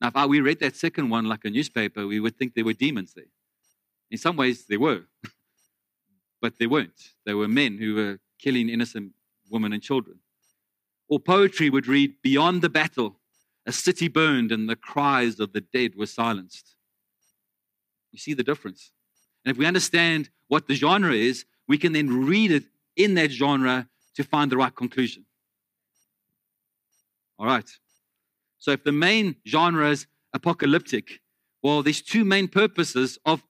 Now, 0.00 0.10
if 0.14 0.28
we 0.28 0.40
read 0.40 0.60
that 0.60 0.76
second 0.76 1.08
one 1.08 1.24
like 1.24 1.44
a 1.44 1.50
newspaper, 1.50 2.06
we 2.06 2.20
would 2.20 2.36
think 2.36 2.54
there 2.54 2.64
were 2.64 2.74
demons 2.74 3.14
there. 3.14 3.32
In 4.10 4.18
some 4.18 4.36
ways, 4.36 4.66
there 4.66 4.80
were, 4.80 5.02
but 6.42 6.58
they 6.58 6.66
weren't. 6.66 7.12
They 7.24 7.34
were 7.34 7.48
men 7.48 7.78
who 7.78 7.94
were 7.94 8.18
killing 8.38 8.68
innocent 8.68 9.12
women 9.50 9.72
and 9.72 9.82
children. 9.82 10.18
Or 11.08 11.20
poetry 11.20 11.70
would 11.70 11.86
read, 11.86 12.16
Beyond 12.22 12.60
the 12.60 12.68
battle, 12.68 13.16
a 13.66 13.72
city 13.72 14.08
burned 14.08 14.52
and 14.52 14.68
the 14.68 14.76
cries 14.76 15.40
of 15.40 15.52
the 15.52 15.60
dead 15.62 15.94
were 15.96 16.06
silenced. 16.06 16.74
You 18.12 18.18
see 18.18 18.34
the 18.34 18.42
difference. 18.42 18.92
And 19.44 19.50
if 19.50 19.58
we 19.58 19.66
understand 19.66 20.30
what 20.48 20.68
the 20.68 20.74
genre 20.74 21.12
is, 21.14 21.44
we 21.68 21.78
can 21.78 21.92
then 21.92 22.26
read 22.26 22.50
it 22.50 22.64
in 22.96 23.14
that 23.14 23.30
genre 23.30 23.88
to 24.16 24.24
find 24.24 24.50
the 24.50 24.56
right 24.56 24.74
conclusion. 24.74 25.24
All 27.38 27.46
right. 27.46 27.68
So 28.58 28.70
if 28.70 28.84
the 28.84 28.92
main 28.92 29.36
genre 29.46 29.90
is 29.90 30.06
apocalyptic, 30.32 31.20
well, 31.62 31.82
there's 31.82 32.02
two 32.02 32.24
main 32.24 32.48
purposes 32.48 33.18
of 33.24 33.42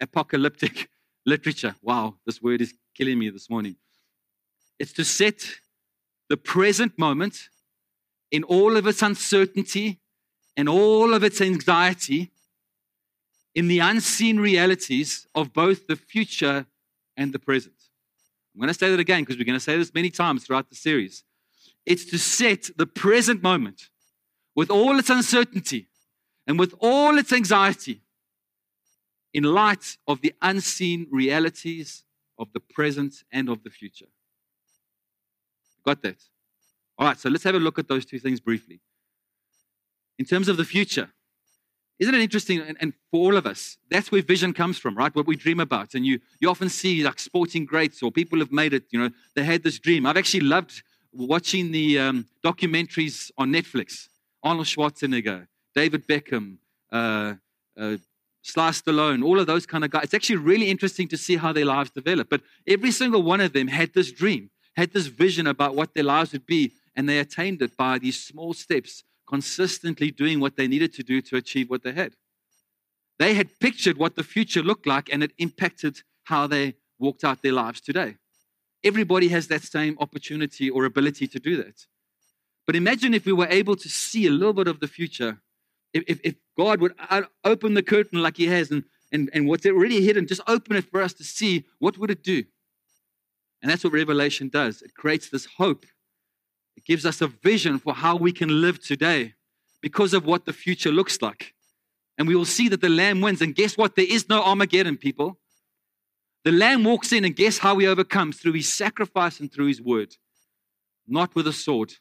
apocalyptic 0.00 0.88
literature. 1.26 1.76
Wow, 1.82 2.16
this 2.26 2.42
word 2.42 2.60
is 2.60 2.74
killing 2.96 3.18
me 3.18 3.30
this 3.30 3.48
morning. 3.48 3.76
It's 4.78 4.92
to 4.94 5.04
set 5.04 5.42
the 6.28 6.36
present 6.36 6.98
moment 6.98 7.48
in 8.30 8.44
all 8.44 8.76
of 8.76 8.86
its 8.86 9.02
uncertainty 9.02 10.00
and 10.56 10.68
all 10.68 11.14
of 11.14 11.22
its 11.22 11.40
anxiety 11.40 12.30
in 13.54 13.68
the 13.68 13.78
unseen 13.78 14.38
realities 14.38 15.26
of 15.34 15.52
both 15.52 15.86
the 15.86 15.96
future 15.96 16.66
and 17.18 17.34
the 17.34 17.38
present. 17.38 17.74
I'm 18.54 18.60
going 18.60 18.72
to 18.72 18.78
say 18.78 18.90
that 18.90 19.00
again 19.00 19.22
because 19.22 19.36
we're 19.36 19.44
going 19.44 19.58
to 19.58 19.60
say 19.60 19.76
this 19.76 19.92
many 19.92 20.08
times 20.08 20.44
throughout 20.44 20.70
the 20.70 20.76
series. 20.76 21.24
It's 21.84 22.06
to 22.06 22.18
set 22.18 22.70
the 22.76 22.86
present 22.86 23.42
moment 23.42 23.88
with 24.54 24.70
all 24.70 24.98
its 24.98 25.10
uncertainty 25.10 25.88
and 26.46 26.58
with 26.58 26.74
all 26.80 27.18
its 27.18 27.32
anxiety 27.32 28.00
in 29.34 29.42
light 29.44 29.98
of 30.06 30.22
the 30.22 30.32
unseen 30.40 31.06
realities 31.10 32.04
of 32.38 32.52
the 32.52 32.60
present 32.60 33.24
and 33.30 33.48
of 33.48 33.62
the 33.64 33.70
future. 33.70 34.06
Got 35.84 36.02
that? 36.02 36.22
All 36.96 37.06
right, 37.06 37.18
so 37.18 37.28
let's 37.28 37.44
have 37.44 37.54
a 37.54 37.60
look 37.60 37.78
at 37.78 37.88
those 37.88 38.04
two 38.04 38.18
things 38.18 38.40
briefly. 38.40 38.80
In 40.18 40.24
terms 40.24 40.48
of 40.48 40.56
the 40.56 40.64
future, 40.64 41.10
isn't 41.98 42.14
it 42.14 42.20
interesting? 42.20 42.60
And, 42.60 42.76
and, 42.80 42.92
for 43.10 43.20
all 43.20 43.36
of 43.36 43.46
us, 43.46 43.78
that's 43.90 44.12
where 44.12 44.20
vision 44.20 44.52
comes 44.52 44.78
from, 44.78 44.94
right? 44.94 45.14
What 45.14 45.26
we 45.26 45.34
dream 45.34 45.60
about. 45.60 45.94
And 45.94 46.04
you, 46.04 46.20
you 46.40 46.50
often 46.50 46.68
see 46.68 47.02
like 47.02 47.18
sporting 47.18 47.64
greats 47.64 48.02
or 48.02 48.12
people 48.12 48.38
have 48.38 48.52
made 48.52 48.74
it, 48.74 48.84
you 48.90 49.00
know, 49.00 49.10
they 49.34 49.44
had 49.44 49.62
this 49.62 49.78
dream. 49.78 50.04
I've 50.04 50.18
actually 50.18 50.40
loved 50.40 50.82
watching 51.12 51.72
the 51.72 51.98
um, 51.98 52.26
documentaries 52.44 53.30
on 53.38 53.50
Netflix 53.50 54.08
Arnold 54.42 54.66
Schwarzenegger, 54.66 55.46
David 55.74 56.06
Beckham, 56.06 56.58
uh, 56.92 57.34
uh, 57.78 57.96
Sly 58.42 58.70
Stallone, 58.70 59.24
all 59.24 59.40
of 59.40 59.46
those 59.46 59.66
kind 59.66 59.84
of 59.84 59.90
guys. 59.90 60.04
It's 60.04 60.14
actually 60.14 60.36
really 60.36 60.70
interesting 60.70 61.08
to 61.08 61.16
see 61.16 61.36
how 61.36 61.52
their 61.52 61.64
lives 61.64 61.90
develop. 61.90 62.28
But 62.28 62.42
every 62.66 62.90
single 62.90 63.22
one 63.22 63.40
of 63.40 63.52
them 63.52 63.68
had 63.68 63.94
this 63.94 64.12
dream, 64.12 64.50
had 64.76 64.92
this 64.92 65.06
vision 65.06 65.46
about 65.46 65.74
what 65.74 65.94
their 65.94 66.04
lives 66.04 66.32
would 66.32 66.46
be, 66.46 66.72
and 66.94 67.08
they 67.08 67.18
attained 67.18 67.62
it 67.62 67.76
by 67.76 67.98
these 67.98 68.22
small 68.22 68.54
steps 68.54 69.04
consistently 69.28 70.10
doing 70.10 70.40
what 70.40 70.56
they 70.56 70.66
needed 70.66 70.92
to 70.94 71.02
do 71.02 71.20
to 71.20 71.36
achieve 71.36 71.68
what 71.68 71.82
they 71.82 71.92
had. 71.92 72.14
They 73.18 73.34
had 73.34 73.58
pictured 73.60 73.98
what 73.98 74.16
the 74.16 74.22
future 74.22 74.62
looked 74.62 74.86
like, 74.86 75.12
and 75.12 75.22
it 75.22 75.32
impacted 75.38 76.02
how 76.24 76.46
they 76.46 76.74
walked 76.98 77.24
out 77.24 77.42
their 77.42 77.52
lives 77.52 77.80
today. 77.80 78.16
Everybody 78.84 79.28
has 79.28 79.48
that 79.48 79.62
same 79.62 79.96
opportunity 79.98 80.70
or 80.70 80.84
ability 80.84 81.26
to 81.28 81.38
do 81.38 81.56
that. 81.56 81.86
But 82.66 82.76
imagine 82.76 83.14
if 83.14 83.24
we 83.26 83.32
were 83.32 83.48
able 83.48 83.76
to 83.76 83.88
see 83.88 84.26
a 84.26 84.30
little 84.30 84.52
bit 84.52 84.68
of 84.68 84.80
the 84.80 84.88
future. 84.88 85.38
If, 85.92 86.20
if 86.22 86.34
God 86.56 86.80
would 86.80 86.94
open 87.44 87.74
the 87.74 87.82
curtain 87.82 88.22
like 88.22 88.36
He 88.36 88.46
has 88.46 88.70
and, 88.70 88.84
and, 89.10 89.30
and 89.32 89.48
what's 89.48 89.66
already 89.66 90.04
hidden, 90.04 90.26
just 90.26 90.42
open 90.46 90.76
it 90.76 90.90
for 90.90 91.02
us 91.02 91.12
to 91.14 91.24
see 91.24 91.64
what 91.78 91.98
would 91.98 92.10
it 92.10 92.22
do? 92.22 92.44
And 93.62 93.70
that's 93.70 93.82
what 93.82 93.92
Revelation 93.92 94.48
does. 94.48 94.82
It 94.82 94.94
creates 94.94 95.28
this 95.28 95.46
hope 95.56 95.86
it 96.78 96.84
gives 96.84 97.04
us 97.04 97.20
a 97.20 97.26
vision 97.26 97.80
for 97.80 97.92
how 97.92 98.14
we 98.14 98.30
can 98.30 98.60
live 98.60 98.80
today 98.80 99.34
because 99.82 100.14
of 100.14 100.24
what 100.24 100.44
the 100.44 100.52
future 100.52 100.92
looks 100.92 101.20
like. 101.20 101.52
And 102.16 102.28
we 102.28 102.36
will 102.36 102.44
see 102.44 102.68
that 102.68 102.80
the 102.80 102.88
Lamb 102.88 103.20
wins. 103.20 103.42
And 103.42 103.52
guess 103.52 103.76
what? 103.76 103.96
There 103.96 104.06
is 104.08 104.28
no 104.28 104.44
Armageddon, 104.44 104.96
people. 104.96 105.40
The 106.44 106.52
Lamb 106.52 106.84
walks 106.84 107.12
in, 107.12 107.24
and 107.24 107.34
guess 107.34 107.58
how 107.58 107.78
he 107.78 107.86
overcomes? 107.88 108.36
Through 108.36 108.52
his 108.52 108.72
sacrifice 108.72 109.40
and 109.40 109.52
through 109.52 109.66
his 109.66 109.82
word. 109.82 110.14
Not 111.08 111.34
with 111.34 111.48
a 111.48 111.52
sword, 111.52 111.94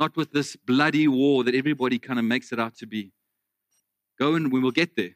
not 0.00 0.16
with 0.16 0.32
this 0.32 0.56
bloody 0.56 1.06
war 1.06 1.44
that 1.44 1.54
everybody 1.54 1.98
kind 1.98 2.18
of 2.18 2.24
makes 2.24 2.52
it 2.52 2.58
out 2.58 2.74
to 2.78 2.86
be. 2.86 3.12
Go 4.18 4.34
and 4.34 4.50
we 4.50 4.60
will 4.60 4.70
get 4.70 4.96
there. 4.96 5.14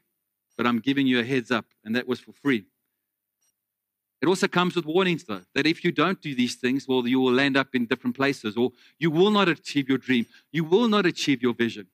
But 0.55 0.67
I'm 0.67 0.77
giving 0.77 1.07
you 1.07 1.19
a 1.19 1.23
heads 1.23 1.49
up, 1.49 1.65
and 1.83 1.95
that 1.95 2.07
was 2.07 2.19
for 2.19 2.33
free. 2.33 2.65
It 4.21 4.27
also 4.27 4.47
comes 4.47 4.75
with 4.75 4.85
warnings, 4.85 5.25
though, 5.25 5.41
that 5.53 5.67
if 5.67 5.83
you 5.83 5.91
don't 5.91 6.21
do 6.21 6.33
these 6.33 6.55
things, 6.55 6.87
well, 6.87 7.07
you 7.07 7.19
will 7.19 7.33
land 7.33 7.55
up 7.55 7.75
in 7.75 7.85
different 7.85 8.15
places, 8.15 8.57
or 8.57 8.71
you 8.97 9.11
will 9.11 9.29
not 9.29 9.47
achieve 9.47 9.87
your 9.87 9.99
dream. 9.99 10.25
You 10.51 10.63
will 10.63 10.87
not 10.87 11.05
achieve 11.05 11.43
your 11.43 11.53
vision. 11.53 11.87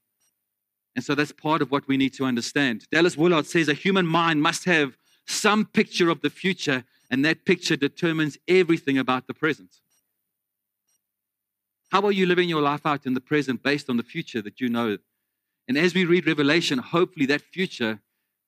And 0.95 1.03
so 1.03 1.15
that's 1.15 1.31
part 1.31 1.61
of 1.61 1.71
what 1.71 1.87
we 1.87 1.97
need 1.97 2.13
to 2.13 2.25
understand. 2.25 2.85
Dallas 2.91 3.17
Willard 3.17 3.45
says 3.45 3.67
a 3.67 3.73
human 3.73 4.05
mind 4.05 4.41
must 4.41 4.63
have 4.65 4.95
some 5.25 5.65
picture 5.65 6.09
of 6.09 6.21
the 6.21 6.29
future, 6.29 6.85
and 7.09 7.25
that 7.25 7.45
picture 7.45 7.75
determines 7.75 8.37
everything 8.47 8.97
about 8.97 9.27
the 9.27 9.33
present. 9.33 9.79
How 11.91 12.03
are 12.05 12.11
you 12.11 12.25
living 12.25 12.49
your 12.49 12.61
life 12.61 12.85
out 12.85 13.05
in 13.05 13.13
the 13.13 13.21
present 13.21 13.61
based 13.61 13.89
on 13.89 13.97
the 13.97 14.03
future 14.03 14.41
that 14.41 14.61
you 14.61 14.69
know? 14.69 14.97
And 15.67 15.77
as 15.77 15.93
we 15.93 16.05
read 16.05 16.25
Revelation, 16.25 16.79
hopefully 16.79 17.25
that 17.27 17.41
future 17.41 17.99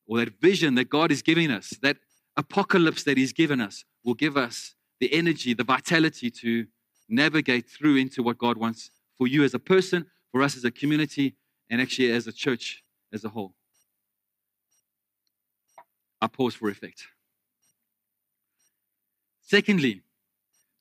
or 0.07 0.17
that 0.19 0.39
vision 0.39 0.75
that 0.75 0.89
God 0.89 1.11
is 1.11 1.21
giving 1.21 1.51
us, 1.51 1.71
that 1.81 1.97
apocalypse 2.37 3.03
that 3.03 3.17
He's 3.17 3.33
given 3.33 3.61
us, 3.61 3.83
will 4.03 4.13
give 4.13 4.37
us 4.37 4.75
the 4.99 5.13
energy, 5.13 5.53
the 5.53 5.63
vitality 5.63 6.29
to 6.31 6.65
navigate 7.09 7.69
through 7.69 7.97
into 7.97 8.23
what 8.23 8.37
God 8.37 8.57
wants 8.57 8.89
for 9.17 9.27
you 9.27 9.43
as 9.43 9.53
a 9.53 9.59
person, 9.59 10.05
for 10.31 10.41
us 10.41 10.55
as 10.57 10.63
a 10.63 10.71
community, 10.71 11.35
and 11.69 11.81
actually 11.81 12.11
as 12.11 12.27
a 12.27 12.31
church 12.31 12.83
as 13.13 13.23
a 13.23 13.29
whole. 13.29 13.53
I 16.21 16.27
pause 16.27 16.55
for 16.55 16.69
effect. 16.69 17.03
Secondly, 19.41 20.01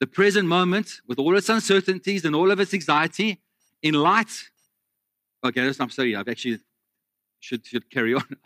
the 0.00 0.06
present 0.06 0.48
moment, 0.48 1.00
with 1.06 1.18
all 1.18 1.36
its 1.36 1.48
uncertainties 1.48 2.24
and 2.24 2.34
all 2.34 2.50
of 2.50 2.60
its 2.60 2.74
anxiety, 2.74 3.40
in 3.82 3.94
light. 3.94 4.50
Okay, 5.44 5.70
I'm 5.78 5.90
sorry, 5.90 6.16
I've 6.16 6.28
actually 6.28 6.58
should, 7.40 7.64
should 7.66 7.90
carry 7.90 8.14
on. 8.14 8.24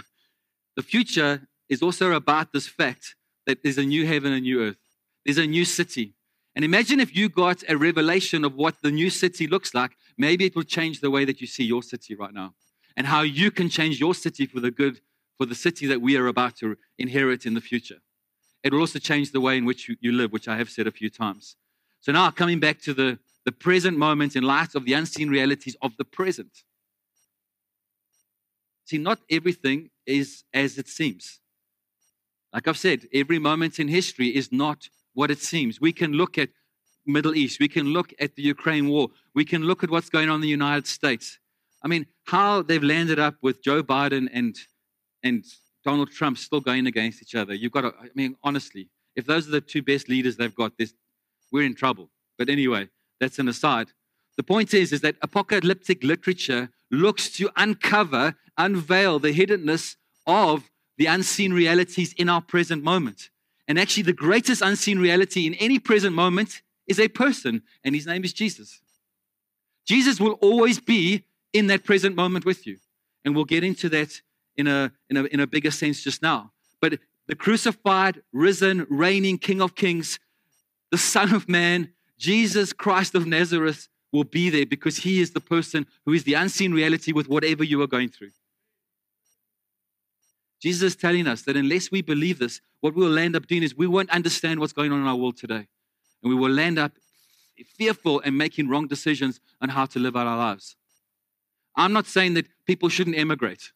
The 0.76 0.82
future 0.84 1.48
is 1.68 1.82
also 1.82 2.12
about 2.12 2.52
this 2.52 2.66
fact 2.66 3.14
that 3.46 3.62
there's 3.62 3.78
a 3.78 3.84
new 3.84 4.06
heaven 4.06 4.32
and 4.32 4.42
new 4.42 4.62
earth. 4.62 4.76
There's 5.24 5.38
a 5.38 5.46
new 5.46 5.64
city. 5.64 6.14
And 6.54 6.64
imagine 6.64 7.00
if 7.00 7.14
you 7.14 7.28
got 7.28 7.62
a 7.68 7.76
revelation 7.76 8.44
of 8.44 8.54
what 8.54 8.76
the 8.82 8.90
new 8.90 9.10
city 9.10 9.46
looks 9.46 9.74
like, 9.74 9.92
maybe 10.16 10.44
it 10.44 10.56
will 10.56 10.64
change 10.64 11.00
the 11.00 11.10
way 11.10 11.24
that 11.24 11.40
you 11.40 11.46
see 11.46 11.64
your 11.64 11.82
city 11.82 12.14
right 12.14 12.34
now 12.34 12.54
and 12.96 13.06
how 13.06 13.22
you 13.22 13.50
can 13.50 13.68
change 13.68 14.00
your 14.00 14.14
city 14.14 14.44
for 14.44 14.58
the 14.58 14.70
good, 14.70 15.00
for 15.36 15.46
the 15.46 15.54
city 15.54 15.86
that 15.86 16.00
we 16.00 16.16
are 16.16 16.26
about 16.26 16.56
to 16.56 16.76
inherit 16.98 17.46
in 17.46 17.54
the 17.54 17.60
future. 17.60 17.98
It 18.64 18.72
will 18.72 18.80
also 18.80 18.98
change 18.98 19.30
the 19.30 19.40
way 19.40 19.56
in 19.56 19.64
which 19.64 19.88
you, 20.00 20.12
live, 20.12 20.32
which 20.32 20.48
I 20.48 20.56
have 20.56 20.68
said 20.68 20.86
a 20.86 20.90
few 20.90 21.08
times. 21.08 21.56
So 22.00 22.10
now, 22.10 22.30
coming 22.30 22.58
back 22.58 22.80
to 22.82 22.92
the, 22.92 23.18
the 23.44 23.52
present 23.52 23.96
moment 23.96 24.34
in 24.34 24.42
light 24.42 24.74
of 24.74 24.84
the 24.84 24.94
unseen 24.94 25.30
realities 25.30 25.76
of 25.80 25.96
the 25.96 26.04
present. 26.04 26.64
See, 28.84 28.98
not 28.98 29.20
everything 29.30 29.90
is 30.06 30.44
as 30.52 30.76
it 30.76 30.88
seems. 30.88 31.40
Like 32.52 32.66
I've 32.68 32.78
said, 32.78 33.06
every 33.12 33.38
moment 33.38 33.78
in 33.78 33.88
history 33.88 34.28
is 34.28 34.50
not 34.50 34.88
what 35.14 35.30
it 35.30 35.40
seems. 35.40 35.80
We 35.80 35.92
can 35.92 36.12
look 36.12 36.38
at 36.38 36.50
Middle 37.06 37.34
East, 37.34 37.58
we 37.58 37.68
can 37.68 37.86
look 37.86 38.12
at 38.20 38.36
the 38.36 38.42
Ukraine 38.42 38.88
war, 38.88 39.08
we 39.34 39.44
can 39.44 39.62
look 39.62 39.82
at 39.82 39.90
what's 39.90 40.10
going 40.10 40.28
on 40.28 40.36
in 40.36 40.40
the 40.42 40.48
United 40.48 40.86
States. 40.86 41.38
I 41.82 41.88
mean, 41.88 42.06
how 42.26 42.62
they've 42.62 42.82
landed 42.82 43.18
up 43.18 43.36
with 43.40 43.62
Joe 43.62 43.82
Biden 43.82 44.28
and 44.32 44.56
and 45.22 45.44
Donald 45.84 46.10
Trump 46.10 46.38
still 46.38 46.60
going 46.60 46.86
against 46.86 47.22
each 47.22 47.34
other. 47.34 47.54
You've 47.54 47.72
got 47.72 47.80
to, 47.82 47.94
I 48.00 48.08
mean, 48.14 48.36
honestly, 48.42 48.90
if 49.16 49.26
those 49.26 49.48
are 49.48 49.52
the 49.52 49.60
two 49.60 49.82
best 49.82 50.08
leaders 50.08 50.36
they've 50.36 50.54
got, 50.54 50.76
this 50.76 50.92
we're 51.50 51.64
in 51.64 51.74
trouble. 51.74 52.10
But 52.36 52.48
anyway, 52.48 52.88
that's 53.20 53.38
an 53.38 53.48
aside. 53.48 53.88
The 54.36 54.42
point 54.42 54.74
is, 54.74 54.92
is 54.92 55.00
that 55.00 55.16
apocalyptic 55.22 56.04
literature 56.04 56.70
looks 56.90 57.30
to 57.30 57.50
uncover, 57.56 58.34
unveil 58.56 59.18
the 59.18 59.32
hiddenness 59.32 59.96
of 60.26 60.70
the 60.98 61.06
unseen 61.06 61.52
realities 61.52 62.12
in 62.14 62.28
our 62.28 62.42
present 62.42 62.82
moment. 62.84 63.30
And 63.66 63.78
actually, 63.78 64.02
the 64.02 64.12
greatest 64.12 64.60
unseen 64.62 64.98
reality 64.98 65.46
in 65.46 65.54
any 65.54 65.78
present 65.78 66.14
moment 66.14 66.62
is 66.86 66.98
a 66.98 67.08
person, 67.08 67.62
and 67.84 67.94
his 67.94 68.06
name 68.06 68.24
is 68.24 68.32
Jesus. 68.32 68.80
Jesus 69.86 70.20
will 70.20 70.32
always 70.42 70.80
be 70.80 71.24
in 71.52 71.68
that 71.68 71.84
present 71.84 72.14
moment 72.14 72.44
with 72.44 72.66
you. 72.66 72.78
And 73.24 73.34
we'll 73.34 73.44
get 73.44 73.64
into 73.64 73.88
that 73.90 74.20
in 74.56 74.66
a, 74.66 74.92
in 75.08 75.16
a, 75.16 75.24
in 75.24 75.40
a 75.40 75.46
bigger 75.46 75.70
sense 75.70 76.02
just 76.02 76.20
now. 76.22 76.52
But 76.80 76.98
the 77.26 77.34
crucified, 77.34 78.22
risen, 78.32 78.86
reigning 78.90 79.38
King 79.38 79.60
of 79.60 79.74
Kings, 79.74 80.18
the 80.90 80.98
Son 80.98 81.34
of 81.34 81.48
Man, 81.48 81.90
Jesus 82.18 82.72
Christ 82.72 83.14
of 83.14 83.26
Nazareth, 83.26 83.88
will 84.12 84.24
be 84.24 84.50
there 84.50 84.66
because 84.66 84.98
he 84.98 85.20
is 85.20 85.32
the 85.32 85.40
person 85.40 85.86
who 86.06 86.12
is 86.12 86.24
the 86.24 86.34
unseen 86.34 86.72
reality 86.72 87.12
with 87.12 87.28
whatever 87.28 87.62
you 87.62 87.80
are 87.82 87.86
going 87.86 88.08
through. 88.08 88.30
Jesus 90.60 90.82
is 90.82 90.96
telling 90.96 91.26
us 91.26 91.42
that 91.42 91.56
unless 91.56 91.90
we 91.90 92.02
believe 92.02 92.38
this, 92.38 92.60
what 92.80 92.94
we'll 92.94 93.18
end 93.18 93.36
up 93.36 93.46
doing 93.46 93.62
is 93.62 93.76
we 93.76 93.86
won't 93.86 94.10
understand 94.10 94.60
what's 94.60 94.72
going 94.72 94.92
on 94.92 95.00
in 95.00 95.06
our 95.06 95.16
world 95.16 95.36
today. 95.36 95.66
And 96.22 96.30
we 96.30 96.34
will 96.34 96.58
end 96.58 96.78
up 96.78 96.92
fearful 97.76 98.20
and 98.24 98.36
making 98.36 98.68
wrong 98.68 98.86
decisions 98.86 99.40
on 99.60 99.68
how 99.70 99.86
to 99.86 99.98
live 99.98 100.16
out 100.16 100.26
our 100.26 100.36
lives. 100.36 100.76
I'm 101.76 101.92
not 101.92 102.06
saying 102.06 102.34
that 102.34 102.46
people 102.66 102.88
shouldn't 102.88 103.16
emigrate. 103.16 103.72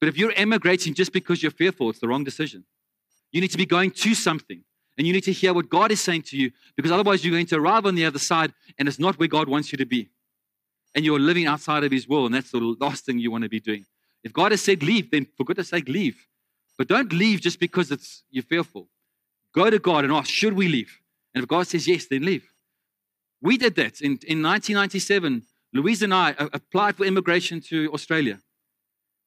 But 0.00 0.08
if 0.08 0.16
you're 0.16 0.32
emigrating 0.34 0.94
just 0.94 1.12
because 1.12 1.42
you're 1.42 1.52
fearful, 1.52 1.90
it's 1.90 2.00
the 2.00 2.08
wrong 2.08 2.24
decision. 2.24 2.64
You 3.32 3.40
need 3.40 3.50
to 3.50 3.58
be 3.58 3.66
going 3.66 3.90
to 3.90 4.14
something. 4.14 4.64
And 4.96 5.06
you 5.06 5.12
need 5.12 5.24
to 5.24 5.32
hear 5.32 5.54
what 5.54 5.70
God 5.70 5.92
is 5.92 6.00
saying 6.00 6.22
to 6.24 6.36
you 6.36 6.50
because 6.76 6.90
otherwise 6.90 7.24
you're 7.24 7.32
going 7.32 7.46
to 7.46 7.56
arrive 7.56 7.86
on 7.86 7.94
the 7.94 8.04
other 8.04 8.18
side 8.18 8.52
and 8.78 8.88
it's 8.88 8.98
not 8.98 9.18
where 9.18 9.28
God 9.28 9.48
wants 9.48 9.72
you 9.72 9.78
to 9.78 9.86
be. 9.86 10.10
And 10.94 11.04
you're 11.04 11.20
living 11.20 11.46
outside 11.46 11.84
of 11.84 11.92
His 11.92 12.08
will, 12.08 12.26
and 12.26 12.34
that's 12.34 12.50
the 12.50 12.58
last 12.58 13.06
thing 13.06 13.18
you 13.18 13.30
want 13.30 13.44
to 13.44 13.48
be 13.48 13.60
doing. 13.60 13.86
If 14.22 14.32
God 14.32 14.52
has 14.52 14.62
said 14.62 14.82
leave, 14.82 15.10
then 15.10 15.26
for 15.36 15.44
goodness 15.44 15.70
sake, 15.70 15.88
leave. 15.88 16.26
But 16.76 16.88
don't 16.88 17.12
leave 17.12 17.40
just 17.40 17.60
because 17.60 17.90
it's 17.90 18.22
you're 18.30 18.42
fearful. 18.42 18.88
Go 19.54 19.68
to 19.68 19.78
God 19.78 20.04
and 20.04 20.12
ask, 20.12 20.30
should 20.30 20.54
we 20.54 20.68
leave? 20.68 21.00
And 21.34 21.42
if 21.42 21.48
God 21.48 21.66
says 21.66 21.86
yes, 21.88 22.06
then 22.06 22.22
leave. 22.22 22.52
We 23.42 23.56
did 23.56 23.74
that 23.76 24.00
in, 24.00 24.18
in 24.26 24.42
1997. 24.42 25.42
Louise 25.72 26.02
and 26.02 26.12
I 26.12 26.32
uh, 26.32 26.48
applied 26.52 26.96
for 26.96 27.04
immigration 27.04 27.60
to 27.68 27.90
Australia. 27.92 28.40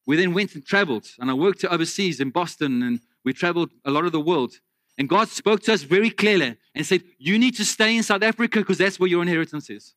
We 0.06 0.16
then 0.16 0.34
went 0.34 0.54
and 0.54 0.64
traveled, 0.64 1.06
and 1.18 1.30
I 1.30 1.34
worked 1.34 1.64
overseas 1.64 2.20
in 2.20 2.30
Boston, 2.30 2.82
and 2.82 3.00
we 3.24 3.32
traveled 3.32 3.70
a 3.84 3.90
lot 3.90 4.04
of 4.04 4.12
the 4.12 4.20
world. 4.20 4.54
And 4.98 5.08
God 5.08 5.28
spoke 5.28 5.62
to 5.62 5.72
us 5.72 5.82
very 5.82 6.10
clearly 6.10 6.56
and 6.74 6.86
said, 6.86 7.02
You 7.18 7.38
need 7.38 7.56
to 7.56 7.64
stay 7.64 7.96
in 7.96 8.02
South 8.02 8.22
Africa 8.22 8.60
because 8.60 8.78
that's 8.78 9.00
where 9.00 9.08
your 9.08 9.22
inheritance 9.22 9.70
is. 9.70 9.94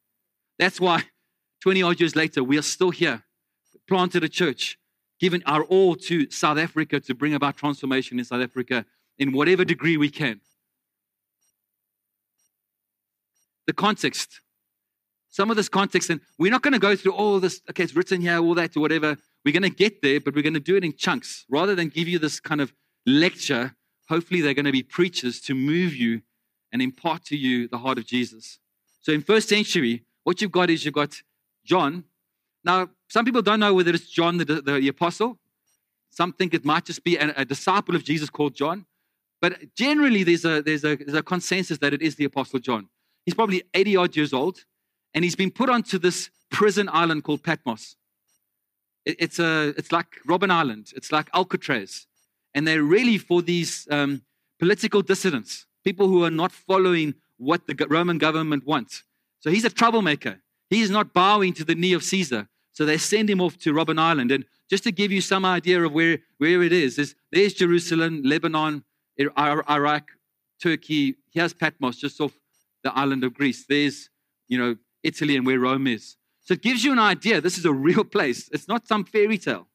That's 0.58 0.80
why 0.80 1.04
20 1.62 1.84
odd 1.84 2.00
years 2.00 2.16
later, 2.16 2.44
we 2.44 2.58
are 2.58 2.64
still 2.64 2.90
here, 2.90 3.24
planted 3.88 4.24
a 4.24 4.30
church, 4.30 4.80
given 5.20 5.44
our 5.46 5.64
all 5.64 5.96
to 5.96 6.30
South 6.30 6.58
Africa 6.58 7.00
to 7.00 7.16
bring 7.16 7.34
about 7.34 7.58
transformation 7.58 8.20
in 8.20 8.26
South 8.26 8.42
Africa 8.42 8.86
in 9.18 9.32
whatever 9.32 9.66
degree 9.66 9.98
we 9.98 10.10
can. 10.10 10.40
The 13.66 13.74
context. 13.74 14.42
Some 15.30 15.52
of 15.52 15.58
this 15.58 15.70
context, 15.70 16.10
and 16.10 16.22
we're 16.40 16.52
not 16.52 16.62
going 16.62 16.74
to 16.74 16.80
go 16.80 16.96
through 16.96 17.14
all 17.14 17.40
this, 17.40 17.62
okay, 17.70 17.84
it's 17.84 17.96
written 17.96 18.22
here, 18.22 18.40
all 18.40 18.56
that, 18.56 18.76
or 18.76 18.80
whatever. 18.80 19.18
We're 19.44 19.52
going 19.52 19.64
to 19.64 19.70
get 19.70 20.02
there, 20.02 20.20
but 20.20 20.34
we're 20.36 20.42
going 20.42 20.54
to 20.54 20.60
do 20.60 20.76
it 20.78 20.84
in 20.84 20.96
chunks 20.96 21.46
rather 21.50 21.76
than 21.76 21.90
give 21.90 22.08
you 22.08 22.18
this 22.18 22.40
kind 22.40 22.62
of 22.62 22.74
lecture 23.06 23.76
hopefully 24.08 24.42
they're 24.42 24.54
going 24.54 24.66
to 24.66 24.72
be 24.72 24.84
preachers 24.84 25.40
to 25.42 25.54
move 25.54 25.94
you 25.94 26.22
and 26.72 26.82
impart 26.82 27.26
to 27.26 27.38
you 27.38 27.68
the 27.68 27.78
heart 27.78 27.98
of 27.98 28.06
Jesus. 28.06 28.60
So 29.02 29.12
in 29.12 29.22
first 29.22 29.50
century, 29.50 30.04
what 30.24 30.42
you've 30.42 30.52
got 30.52 30.70
is 30.70 30.84
you've 30.84 30.94
got 30.94 31.22
John. 31.66 32.06
Now, 32.64 32.90
some 33.08 33.26
people 33.26 33.42
don't 33.42 33.60
know 33.60 33.74
whether 33.74 33.92
it's 33.92 34.10
John 34.10 34.38
the, 34.38 34.46
the, 34.46 34.62
the 34.62 34.88
apostle. 34.88 35.38
Some 36.10 36.34
think 36.34 36.54
it 36.54 36.66
might 36.66 36.86
just 36.86 37.04
be 37.04 37.18
a, 37.18 37.34
a, 37.38 37.46
disciple 37.46 37.96
of 37.96 38.04
Jesus 38.04 38.30
called 38.30 38.56
John. 38.56 38.86
But 39.42 39.76
generally, 39.76 40.24
there's 40.24 40.46
a, 40.46 40.62
there's, 40.62 40.84
a, 40.84 40.96
there's 40.96 41.14
a 41.14 41.24
consensus 41.24 41.78
that 41.80 41.94
it 41.94 42.02
is 42.02 42.16
the 42.16 42.26
apostle 42.26 42.60
John. 42.60 42.90
He's 43.26 43.36
probably 43.36 43.64
80 43.74 43.98
odd 43.98 44.16
years 44.16 44.34
old, 44.34 44.66
and 45.14 45.24
he's 45.24 45.36
been 45.36 45.52
put 45.52 45.70
onto 45.70 46.00
this 46.00 46.30
prison 46.50 46.90
island 46.92 47.24
called 47.24 47.44
Patmos. 47.44 47.96
It, 49.06 49.18
it's, 49.20 49.40
a, 49.40 49.74
it's 49.78 49.92
like 49.92 50.08
Robben 50.28 50.50
Island, 50.50 50.92
it's 50.96 51.12
like 51.12 51.30
Alcatraz 51.34 52.08
and 52.58 52.68
they're 52.68 52.82
really 52.82 53.20
for 53.20 53.44
these 53.44 53.88
um, 53.92 54.24
political 54.58 55.04
dissidents, 55.04 55.68
people 55.84 56.08
who 56.08 56.24
are 56.24 56.32
not 56.32 56.52
following 56.52 57.14
what 57.38 57.68
the 57.68 57.86
Roman 57.88 58.18
government 58.18 58.66
wants. 58.66 59.04
So 59.42 59.52
he's 59.52 59.64
a 59.64 59.70
troublemaker. 59.70 60.40
He 60.72 60.82
is 60.82 60.90
not 60.90 61.14
bowing 61.14 61.54
to 61.54 61.64
the 61.64 61.76
knee 61.76 61.94
of 61.94 62.04
Caesar. 62.04 62.50
So 62.78 62.86
they 62.86 63.00
send 63.00 63.28
him 63.28 63.42
off 63.42 63.58
to 63.62 63.74
Robben 63.74 63.98
Island. 63.98 64.32
And 64.32 64.46
just 64.70 64.84
to 64.84 64.92
give 64.92 65.12
you 65.12 65.20
some 65.20 65.46
idea 65.46 65.84
of 65.84 65.94
where, 65.94 66.20
where 66.38 66.62
it 66.62 66.72
is, 66.72 67.00
is 67.00 67.16
there's 67.32 67.56
Jerusalem, 67.56 68.22
Lebanon, 68.24 68.84
Iraq, 69.18 70.12
Turkey. 70.62 71.16
Here's 71.32 71.56
Patmos, 71.56 71.98
just 71.98 72.22
off 72.22 72.34
the 72.84 72.96
island 72.96 73.24
of 73.24 73.34
Greece. 73.34 73.66
There's, 73.68 74.12
you 74.48 74.60
know, 74.60 74.76
Italy 75.02 75.36
and 75.36 75.44
where 75.44 75.60
Rome 75.60 75.88
is. 75.88 76.18
So 76.42 76.54
it 76.54 76.62
gives 76.62 76.84
you 76.84 76.92
an 76.92 77.00
idea. 77.00 77.42
This 77.42 77.58
is 77.58 77.66
a 77.66 77.74
real 77.74 78.04
place. 78.16 78.48
It's 78.54 78.68
not 78.68 78.88
some 78.88 79.06
fairy 79.06 79.40
tale. 79.40 79.68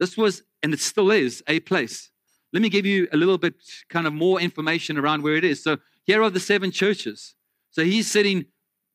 This 0.00 0.16
was, 0.16 0.42
and 0.62 0.72
it 0.72 0.80
still 0.80 1.10
is, 1.10 1.42
a 1.46 1.60
place. 1.60 2.10
let 2.54 2.62
me 2.62 2.70
give 2.70 2.86
you 2.86 3.08
a 3.12 3.18
little 3.18 3.36
bit 3.36 3.56
kind 3.90 4.06
of 4.06 4.14
more 4.14 4.40
information 4.40 4.96
around 4.96 5.22
where 5.22 5.36
it 5.36 5.44
is. 5.44 5.62
So 5.62 5.76
here 6.04 6.22
are 6.22 6.30
the 6.30 6.40
seven 6.40 6.70
churches. 6.70 7.34
So 7.72 7.84
he's 7.84 8.10
sitting, 8.10 8.46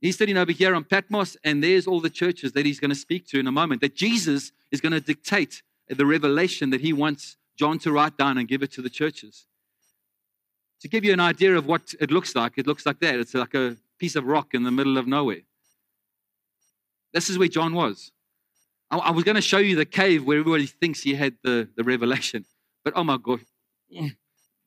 he's 0.01 0.17
sitting 0.17 0.37
over 0.37 0.51
here 0.51 0.75
on 0.75 0.83
Patmos, 0.83 1.37
and 1.43 1.63
there's 1.63 1.87
all 1.87 2.01
the 2.01 2.09
churches 2.09 2.53
that 2.53 2.65
he's 2.65 2.79
going 2.79 2.89
to 2.89 2.95
speak 2.95 3.27
to 3.27 3.39
in 3.39 3.47
a 3.47 3.51
moment. 3.51 3.81
That 3.81 3.95
Jesus 3.95 4.51
is 4.71 4.81
going 4.81 4.93
to 4.93 5.01
dictate 5.01 5.61
the 5.87 6.05
revelation 6.05 6.69
that 6.69 6.81
he 6.81 6.93
wants 6.93 7.37
John 7.57 7.79
to 7.79 7.91
write 7.91 8.17
down 8.17 8.37
and 8.37 8.47
give 8.47 8.63
it 8.63 8.71
to 8.73 8.81
the 8.81 8.89
churches. 8.89 9.45
To 10.81 10.87
give 10.87 11.03
you 11.03 11.11
an 11.11 11.19
idea 11.19 11.57
of 11.57 11.65
what 11.65 11.93
it 11.99 12.11
looks 12.11 12.35
like, 12.35 12.53
it 12.57 12.65
looks 12.67 12.85
like 12.85 12.99
that. 12.99 13.15
It's 13.15 13.33
like 13.33 13.53
a 13.53 13.75
piece 13.97 14.15
of 14.15 14.25
rock 14.25 14.53
in 14.53 14.63
the 14.63 14.71
middle 14.71 14.97
of 14.97 15.07
nowhere. 15.07 15.41
This 17.13 17.29
is 17.29 17.37
where 17.37 17.47
John 17.47 17.73
was. 17.73 18.11
I, 18.89 18.97
I 18.97 19.11
was 19.11 19.23
going 19.23 19.35
to 19.35 19.41
show 19.41 19.57
you 19.57 19.75
the 19.75 19.85
cave 19.85 20.25
where 20.25 20.39
everybody 20.39 20.67
thinks 20.67 21.01
he 21.01 21.15
had 21.15 21.35
the, 21.43 21.67
the 21.75 21.83
revelation. 21.83 22.45
But 22.83 22.93
oh 22.95 23.03
my 23.03 23.17
God, 23.17 23.41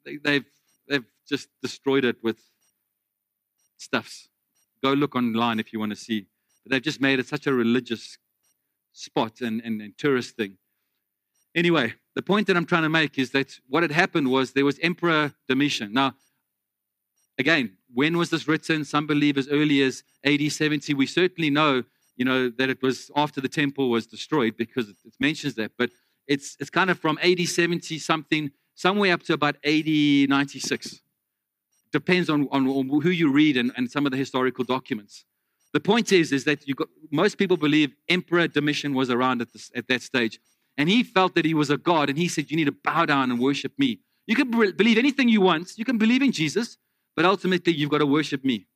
they, 0.04 0.18
they've, 0.22 0.44
they've 0.88 1.04
just 1.26 1.48
destroyed 1.62 2.04
it 2.04 2.16
with 2.22 2.36
stuffs. 3.78 4.28
Go 4.82 4.92
look 4.92 5.14
online 5.14 5.60
if 5.60 5.72
you 5.72 5.78
want 5.78 5.90
to 5.90 5.96
see. 5.96 6.26
But 6.64 6.72
they've 6.72 6.82
just 6.82 7.00
made 7.00 7.18
it 7.18 7.26
such 7.26 7.46
a 7.46 7.52
religious 7.52 8.18
spot 8.92 9.40
and, 9.40 9.60
and, 9.62 9.80
and 9.80 9.96
tourist 9.96 10.36
thing. 10.36 10.58
Anyway, 11.54 11.94
the 12.14 12.22
point 12.22 12.46
that 12.46 12.56
I'm 12.56 12.66
trying 12.66 12.82
to 12.82 12.88
make 12.88 13.18
is 13.18 13.30
that 13.30 13.58
what 13.68 13.82
had 13.82 13.92
happened 13.92 14.30
was 14.30 14.52
there 14.52 14.64
was 14.64 14.78
Emperor 14.80 15.32
Domitian. 15.48 15.92
Now, 15.92 16.14
again, 17.38 17.76
when 17.92 18.16
was 18.16 18.30
this 18.30 18.48
written? 18.48 18.84
Some 18.84 19.06
believe 19.06 19.36
as 19.36 19.48
early 19.48 19.82
as 19.82 20.02
AD 20.24 20.50
70. 20.50 20.94
We 20.94 21.06
certainly 21.06 21.50
know, 21.50 21.84
you 22.16 22.24
know, 22.24 22.48
that 22.48 22.70
it 22.70 22.82
was 22.82 23.10
after 23.16 23.40
the 23.40 23.48
temple 23.48 23.90
was 23.90 24.06
destroyed 24.06 24.56
because 24.56 24.88
it 24.88 24.96
mentions 25.20 25.54
that. 25.56 25.72
But 25.76 25.90
it's, 26.26 26.56
it's 26.58 26.70
kind 26.70 26.90
of 26.90 26.98
from 26.98 27.18
AD 27.22 27.46
70 27.46 27.98
something, 27.98 28.50
somewhere 28.74 29.12
up 29.12 29.22
to 29.24 29.34
about 29.34 29.56
AD 29.64 29.86
96. 29.86 31.00
Depends 31.92 32.30
on, 32.30 32.48
on, 32.50 32.66
on 32.66 33.00
who 33.02 33.10
you 33.10 33.30
read 33.30 33.56
and, 33.56 33.72
and 33.76 33.90
some 33.90 34.06
of 34.06 34.12
the 34.12 34.18
historical 34.18 34.64
documents. 34.64 35.24
The 35.72 35.80
point 35.80 36.12
is, 36.12 36.32
is 36.32 36.44
that 36.44 36.66
you 36.66 36.74
got, 36.74 36.88
most 37.10 37.38
people 37.38 37.56
believe 37.56 37.94
Emperor 38.08 38.46
Domitian 38.48 38.94
was 38.94 39.10
around 39.10 39.40
at, 39.40 39.52
this, 39.52 39.70
at 39.74 39.88
that 39.88 40.02
stage. 40.02 40.38
And 40.76 40.88
he 40.88 41.02
felt 41.02 41.34
that 41.34 41.44
he 41.44 41.54
was 41.54 41.70
a 41.70 41.76
God, 41.76 42.08
and 42.08 42.18
he 42.18 42.28
said, 42.28 42.50
You 42.50 42.56
need 42.56 42.64
to 42.64 42.72
bow 42.72 43.04
down 43.04 43.30
and 43.30 43.38
worship 43.38 43.72
me. 43.78 44.00
You 44.26 44.36
can 44.36 44.50
believe 44.50 44.98
anything 44.98 45.28
you 45.28 45.40
want, 45.40 45.72
you 45.76 45.84
can 45.84 45.98
believe 45.98 46.22
in 46.22 46.32
Jesus, 46.32 46.78
but 47.14 47.24
ultimately 47.24 47.74
you've 47.74 47.90
got 47.90 47.98
to 47.98 48.06
worship 48.06 48.44
me. 48.44 48.66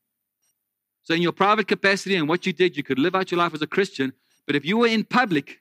So, 1.03 1.15
in 1.15 1.23
your 1.23 1.33
private 1.33 1.69
capacity 1.69 2.17
and 2.17 2.29
what 2.29 2.45
you 2.45 2.53
did, 2.53 2.77
you 2.77 2.83
could 2.83 2.99
live 2.99 3.15
out 3.15 3.31
your 3.31 3.39
life 3.39 3.55
as 3.55 3.63
a 3.63 3.67
Christian, 3.67 4.13
but 4.47 4.57
if 4.57 4.65
you 4.65 4.77
were 4.77 4.89
in 4.89 5.05
public, 5.05 5.61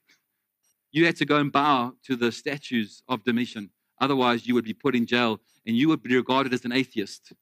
you 0.91 1.05
had 1.05 1.15
to 1.17 1.25
go 1.25 1.37
and 1.37 1.51
bow 1.51 1.93
to 2.05 2.15
the 2.15 2.31
statues 2.31 3.03
of 3.07 3.23
Domitian. 3.23 3.69
Otherwise, 3.99 4.47
you 4.47 4.53
would 4.53 4.65
be 4.65 4.73
put 4.73 4.95
in 4.95 5.05
jail 5.05 5.39
and 5.65 5.75
you 5.75 5.87
would 5.87 6.03
be 6.03 6.15
regarded 6.15 6.53
as 6.53 6.65
an 6.65 6.71
atheist, 6.71 7.33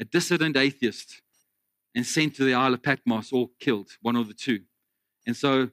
a 0.00 0.04
dissident 0.04 0.56
atheist, 0.56 1.20
and 1.94 2.06
sent 2.06 2.34
to 2.36 2.44
the 2.44 2.54
Isle 2.54 2.74
of 2.74 2.82
Patmos 2.82 3.32
or 3.32 3.50
killed, 3.60 3.90
one 4.00 4.16
of 4.16 4.28
the 4.28 4.34
two. 4.34 4.60
And 5.26 5.36
so, 5.36 5.70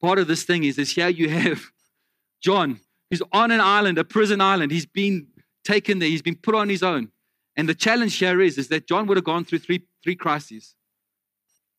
part 0.00 0.18
of 0.18 0.28
this 0.28 0.44
thing 0.44 0.64
is, 0.64 0.78
is 0.78 0.92
here 0.92 1.08
you 1.08 1.28
have 1.28 1.62
John, 2.40 2.80
who's 3.10 3.22
on 3.32 3.50
an 3.50 3.60
island, 3.60 3.98
a 3.98 4.04
prison 4.04 4.40
island. 4.40 4.70
He's 4.70 4.86
been 4.86 5.26
taken 5.64 5.98
there, 5.98 6.08
he's 6.08 6.22
been 6.22 6.36
put 6.36 6.54
on 6.54 6.68
his 6.68 6.82
own. 6.82 7.10
And 7.56 7.68
the 7.68 7.74
challenge 7.74 8.16
here 8.16 8.40
is, 8.40 8.56
is 8.56 8.68
that 8.68 8.86
John 8.86 9.06
would 9.08 9.16
have 9.16 9.24
gone 9.24 9.44
through 9.44 9.58
three, 9.58 9.82
three 10.04 10.14
crises. 10.14 10.76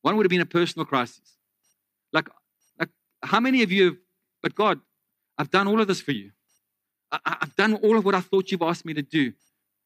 One 0.01 0.17
would 0.17 0.25
have 0.25 0.29
been 0.29 0.41
a 0.41 0.45
personal 0.45 0.85
crisis. 0.85 1.37
Like, 2.11 2.27
like 2.77 2.89
how 3.23 3.39
many 3.39 3.63
of 3.63 3.71
you 3.71 3.85
have 3.85 3.95
but 4.41 4.55
God, 4.55 4.79
I've 5.37 5.51
done 5.51 5.67
all 5.67 5.81
of 5.81 5.87
this 5.87 6.01
for 6.01 6.11
you. 6.11 6.31
I, 7.11 7.37
have 7.41 7.55
done 7.55 7.75
all 7.75 7.97
of 7.97 8.05
what 8.05 8.15
I 8.15 8.21
thought 8.21 8.51
you've 8.51 8.61
asked 8.61 8.85
me 8.85 8.93
to 8.93 9.01
do. 9.01 9.33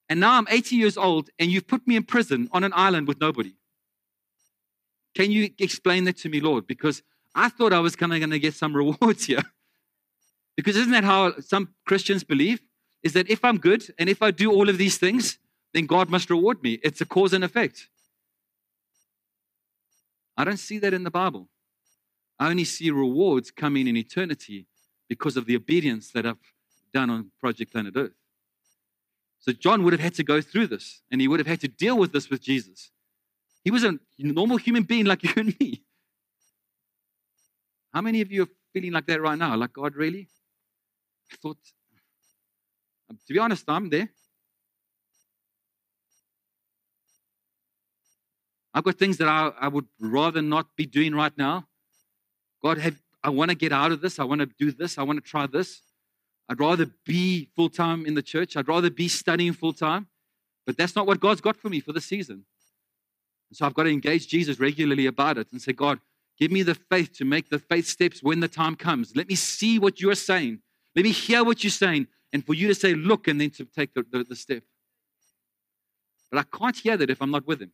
And 0.09 0.19
now 0.19 0.37
I'm 0.37 0.47
80 0.49 0.75
years 0.75 0.97
old 0.97 1.29
and 1.39 1.51
you've 1.51 1.67
put 1.67 1.87
me 1.87 1.95
in 1.95 2.03
prison 2.03 2.49
on 2.51 2.63
an 2.63 2.73
island 2.75 3.07
with 3.07 3.19
nobody. 3.19 3.53
Can 5.15 5.31
you 5.31 5.49
explain 5.59 6.03
that 6.05 6.17
to 6.17 6.29
me, 6.29 6.39
Lord? 6.39 6.67
Because 6.67 7.03
I 7.35 7.49
thought 7.49 7.73
I 7.73 7.79
was 7.79 7.95
kind 7.95 8.13
of 8.13 8.19
going 8.19 8.31
to 8.31 8.39
get 8.39 8.53
some 8.53 8.75
rewards 8.81 9.25
here. 9.25 9.43
Because 10.55 10.75
isn't 10.75 10.91
that 10.91 11.03
how 11.03 11.33
some 11.39 11.69
Christians 11.85 12.23
believe? 12.23 12.61
Is 13.01 13.13
that 13.13 13.29
if 13.29 13.43
I'm 13.43 13.57
good 13.57 13.83
and 13.97 14.09
if 14.09 14.21
I 14.21 14.31
do 14.31 14.51
all 14.51 14.69
of 14.69 14.77
these 14.77 14.97
things, 14.97 15.37
then 15.73 15.85
God 15.85 16.09
must 16.09 16.29
reward 16.29 16.63
me. 16.63 16.79
It's 16.83 17.01
a 17.01 17.05
cause 17.05 17.33
and 17.33 17.43
effect. 17.43 17.89
I 20.37 20.43
don't 20.43 20.57
see 20.57 20.79
that 20.79 20.93
in 20.93 21.03
the 21.03 21.11
Bible. 21.11 21.49
I 22.39 22.49
only 22.49 22.63
see 22.63 22.91
rewards 22.91 23.51
coming 23.51 23.87
in 23.87 23.97
eternity 23.97 24.67
because 25.09 25.37
of 25.37 25.45
the 25.45 25.55
obedience 25.55 26.11
that 26.11 26.25
I've 26.25 26.52
done 26.93 27.09
on 27.09 27.31
Project 27.39 27.71
Planet 27.71 27.93
Earth. 27.95 28.13
So 29.39 29.51
John 29.51 29.83
would 29.83 29.93
have 29.93 29.99
had 29.99 30.13
to 30.15 30.23
go 30.23 30.39
through 30.39 30.67
this 30.67 31.01
and 31.11 31.19
he 31.19 31.27
would 31.27 31.39
have 31.39 31.47
had 31.47 31.59
to 31.61 31.67
deal 31.67 31.97
with 31.97 32.13
this 32.13 32.29
with 32.29 32.41
Jesus. 32.41 32.91
He 33.63 33.71
was 33.71 33.83
a 33.83 33.97
normal 34.17 34.57
human 34.57 34.83
being 34.83 35.05
like 35.05 35.23
you 35.27 35.33
and 35.35 35.59
me. 35.59 35.83
How 37.93 38.01
many 38.01 38.21
of 38.21 38.31
you 38.31 38.43
are 38.43 38.49
feeling 38.71 38.91
like 38.91 39.05
that 39.07 39.21
right 39.21 39.37
now? 39.37 39.55
Like, 39.55 39.73
God, 39.73 39.95
really? 39.95 40.27
I 41.31 41.35
thought, 41.41 41.57
to 43.09 43.33
be 43.33 43.39
honest, 43.39 43.65
I'm 43.67 43.89
there. 43.89 44.09
I've 48.73 48.83
got 48.83 48.97
things 48.97 49.17
that 49.17 49.27
I, 49.27 49.51
I 49.59 49.67
would 49.67 49.85
rather 49.99 50.41
not 50.41 50.75
be 50.75 50.85
doing 50.85 51.13
right 51.13 51.37
now. 51.37 51.67
God, 52.63 52.79
have, 52.79 52.97
I 53.23 53.29
want 53.29 53.49
to 53.49 53.55
get 53.55 53.71
out 53.71 53.91
of 53.91 54.01
this. 54.01 54.19
I 54.19 54.23
want 54.23 54.41
to 54.41 54.47
do 54.47 54.71
this. 54.71 54.97
I 54.97 55.03
want 55.03 55.23
to 55.23 55.29
try 55.29 55.45
this. 55.45 55.81
I'd 56.53 56.59
rather 56.59 56.85
be 57.03 57.49
full 57.55 57.69
time 57.69 58.05
in 58.05 58.13
the 58.13 58.21
church. 58.21 58.55
I'd 58.55 58.67
rather 58.67 58.91
be 58.91 59.07
studying 59.07 59.53
full 59.53 59.73
time. 59.73 60.05
But 60.67 60.77
that's 60.77 60.95
not 60.95 61.07
what 61.07 61.19
God's 61.19 61.41
got 61.41 61.57
for 61.57 61.67
me 61.67 61.79
for 61.79 61.93
the 61.93 61.99
season. 61.99 62.45
so 63.51 63.65
I've 63.65 63.73
got 63.73 63.83
to 63.83 63.89
engage 63.89 64.27
Jesus 64.27 64.59
regularly 64.59 65.07
about 65.07 65.39
it 65.39 65.47
and 65.51 65.59
say, 65.59 65.73
God, 65.73 65.99
give 66.39 66.51
me 66.51 66.61
the 66.61 66.75
faith 66.75 67.11
to 67.13 67.25
make 67.25 67.49
the 67.49 67.57
faith 67.57 67.87
steps 67.87 68.21
when 68.21 68.39
the 68.39 68.47
time 68.47 68.75
comes. 68.75 69.15
Let 69.15 69.29
me 69.29 69.33
see 69.33 69.79
what 69.79 69.99
you're 69.99 70.13
saying. 70.13 70.59
Let 70.95 71.05
me 71.05 71.11
hear 71.11 71.43
what 71.43 71.63
you're 71.63 71.71
saying. 71.71 72.05
And 72.31 72.45
for 72.45 72.53
you 72.53 72.67
to 72.67 72.75
say, 72.75 72.93
look, 72.93 73.27
and 73.27 73.41
then 73.41 73.49
to 73.51 73.65
take 73.65 73.95
the, 73.95 74.05
the, 74.11 74.23
the 74.23 74.35
step. 74.35 74.61
But 76.31 76.37
I 76.37 76.55
can't 76.55 76.77
hear 76.77 76.97
that 76.97 77.09
if 77.09 77.19
I'm 77.19 77.31
not 77.31 77.47
with 77.47 77.63
him. 77.63 77.71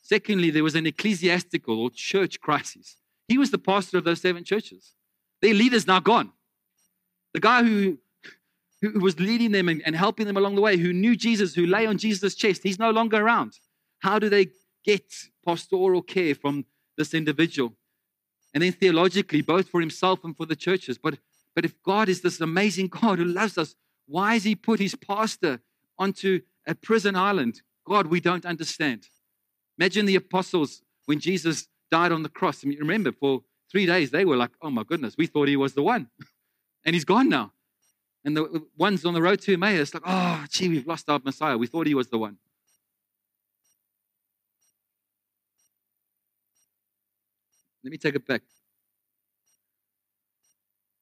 Secondly, 0.00 0.50
there 0.50 0.62
was 0.62 0.76
an 0.76 0.86
ecclesiastical 0.86 1.80
or 1.80 1.90
church 1.90 2.40
crisis. 2.46 2.98
He 3.26 3.36
was 3.36 3.50
the 3.50 3.58
pastor 3.58 3.98
of 3.98 4.04
those 4.04 4.20
seven 4.20 4.44
churches. 4.44 4.92
Their 5.40 5.54
leader's 5.54 5.88
now 5.88 5.98
gone. 5.98 6.30
The 7.34 7.40
guy 7.40 7.62
who, 7.62 7.98
who 8.80 9.00
was 9.00 9.18
leading 9.18 9.52
them 9.52 9.68
and, 9.68 9.82
and 9.86 9.96
helping 9.96 10.26
them 10.26 10.36
along 10.36 10.54
the 10.54 10.60
way, 10.60 10.76
who 10.76 10.92
knew 10.92 11.16
Jesus, 11.16 11.54
who 11.54 11.66
lay 11.66 11.86
on 11.86 11.98
Jesus' 11.98 12.34
chest, 12.34 12.62
he's 12.62 12.78
no 12.78 12.90
longer 12.90 13.18
around. 13.18 13.58
How 14.00 14.18
do 14.18 14.28
they 14.28 14.48
get 14.84 15.04
pastoral 15.44 16.02
care 16.02 16.34
from 16.34 16.66
this 16.96 17.14
individual? 17.14 17.74
And 18.54 18.62
then 18.62 18.72
theologically, 18.72 19.40
both 19.40 19.68
for 19.68 19.80
himself 19.80 20.24
and 20.24 20.36
for 20.36 20.46
the 20.46 20.56
churches. 20.56 20.98
But, 20.98 21.18
but 21.54 21.64
if 21.64 21.80
God 21.82 22.08
is 22.08 22.20
this 22.20 22.40
amazing 22.40 22.88
God 23.00 23.18
who 23.18 23.24
loves 23.24 23.56
us, 23.56 23.74
why 24.06 24.34
has 24.34 24.44
he 24.44 24.54
put 24.54 24.80
his 24.80 24.94
pastor 24.94 25.60
onto 25.98 26.40
a 26.66 26.74
prison 26.74 27.16
island? 27.16 27.62
God, 27.86 28.06
we 28.06 28.20
don't 28.20 28.44
understand. 28.44 29.08
Imagine 29.78 30.06
the 30.06 30.16
apostles 30.16 30.82
when 31.06 31.18
Jesus 31.18 31.68
died 31.90 32.12
on 32.12 32.22
the 32.22 32.28
cross. 32.28 32.64
I 32.64 32.68
mean, 32.68 32.78
remember, 32.78 33.12
for 33.12 33.42
three 33.70 33.86
days, 33.86 34.10
they 34.10 34.24
were 34.24 34.36
like, 34.36 34.50
oh 34.60 34.70
my 34.70 34.82
goodness, 34.84 35.14
we 35.16 35.26
thought 35.26 35.48
he 35.48 35.56
was 35.56 35.74
the 35.74 35.82
one. 35.82 36.08
and 36.84 36.94
he's 36.94 37.04
gone 37.04 37.28
now. 37.28 37.52
And 38.24 38.36
the 38.36 38.64
ones 38.76 39.04
on 39.04 39.14
the 39.14 39.22
road 39.22 39.40
to 39.42 39.54
Emmaus, 39.54 39.94
like, 39.94 40.02
oh, 40.06 40.44
gee, 40.48 40.68
we've 40.68 40.86
lost 40.86 41.08
our 41.08 41.20
Messiah. 41.24 41.58
We 41.58 41.66
thought 41.66 41.86
he 41.86 41.94
was 41.94 42.08
the 42.08 42.18
one. 42.18 42.36
Let 47.82 47.90
me 47.90 47.98
take 47.98 48.14
it 48.14 48.26
back. 48.26 48.42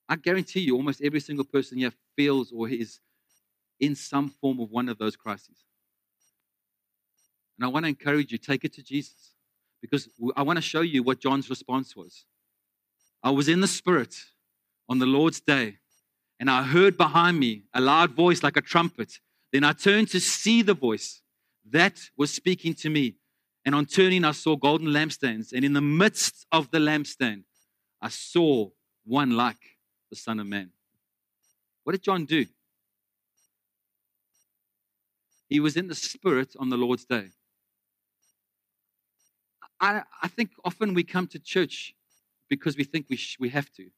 I 0.09 0.16
guarantee 0.16 0.61
you, 0.61 0.77
almost 0.77 1.03
every 1.03 1.21
single 1.21 1.45
person 1.45 1.79
here 1.79 1.93
feels 2.16 2.53
or 2.53 2.69
is 2.69 3.01
in 3.79 3.95
some 3.95 4.29
form 4.29 4.61
of 4.61 4.71
one 4.71 4.88
of 4.88 4.99
those 4.99 5.14
crises. 5.14 5.64
And 7.59 7.66
I 7.66 7.69
want 7.69 7.85
to 7.85 7.88
encourage 7.90 8.33
you 8.33 8.38
take 8.38 8.64
it 8.64 8.73
to 8.75 8.83
Jesus 8.83 9.35
because 9.83 10.09
I 10.35 10.43
want 10.43 10.57
to 10.57 10.62
show 10.62 10.81
you 10.81 11.03
what 11.03 11.21
John's 11.21 11.51
response 11.51 11.95
was. 11.95 12.25
I 13.23 13.31
was 13.31 13.49
in 13.49 13.61
the 13.61 13.69
Spirit 13.69 14.16
on 14.90 14.98
the 14.98 15.07
Lord's 15.07 15.40
day, 15.40 15.79
and 16.40 16.50
I 16.50 16.64
heard 16.64 16.98
behind 16.98 17.38
me 17.38 17.62
a 17.72 17.81
loud 17.81 18.11
voice 18.11 18.42
like 18.42 18.57
a 18.57 18.61
trumpet. 18.61 19.20
Then 19.53 19.62
I 19.62 19.72
turned 19.72 20.09
to 20.09 20.20
see 20.20 20.62
the 20.62 20.74
voice 20.74 21.22
that 21.70 22.00
was 22.16 22.33
speaking 22.33 22.74
to 22.74 22.90
me. 22.90 23.14
And 23.64 23.74
on 23.74 23.87
turning, 23.87 24.24
I 24.24 24.33
saw 24.33 24.57
golden 24.57 24.88
lampstands. 24.88 25.53
And 25.53 25.64
in 25.64 25.74
the 25.74 25.81
midst 25.81 26.46
of 26.50 26.70
the 26.70 26.79
lampstand, 26.79 27.44
I 28.03 28.09
saw 28.09 28.70
one 29.05 29.33
like 29.33 29.61
the 30.11 30.16
Son 30.16 30.40
of 30.40 30.46
Man. 30.46 30.70
What 31.85 31.92
did 31.92 32.03
John 32.03 32.24
do? 32.24 32.46
He 35.48 35.61
was 35.61 35.76
in 35.76 35.88
the 35.88 35.94
Spirit 35.94 36.55
on 36.59 36.70
the 36.70 36.76
Lord's 36.76 37.05
day. 37.05 37.29
I, 39.81 40.03
I 40.22 40.29
think 40.29 40.50
often 40.64 40.94
we 40.94 41.05
come 41.05 41.26
to 41.29 41.38
church 41.38 41.94
because 42.48 42.76
we 42.76 42.85
think 42.85 43.07
we, 43.09 43.16
sh- 43.16 43.37
we 43.38 43.50
have 43.50 43.70
to. 43.72 43.90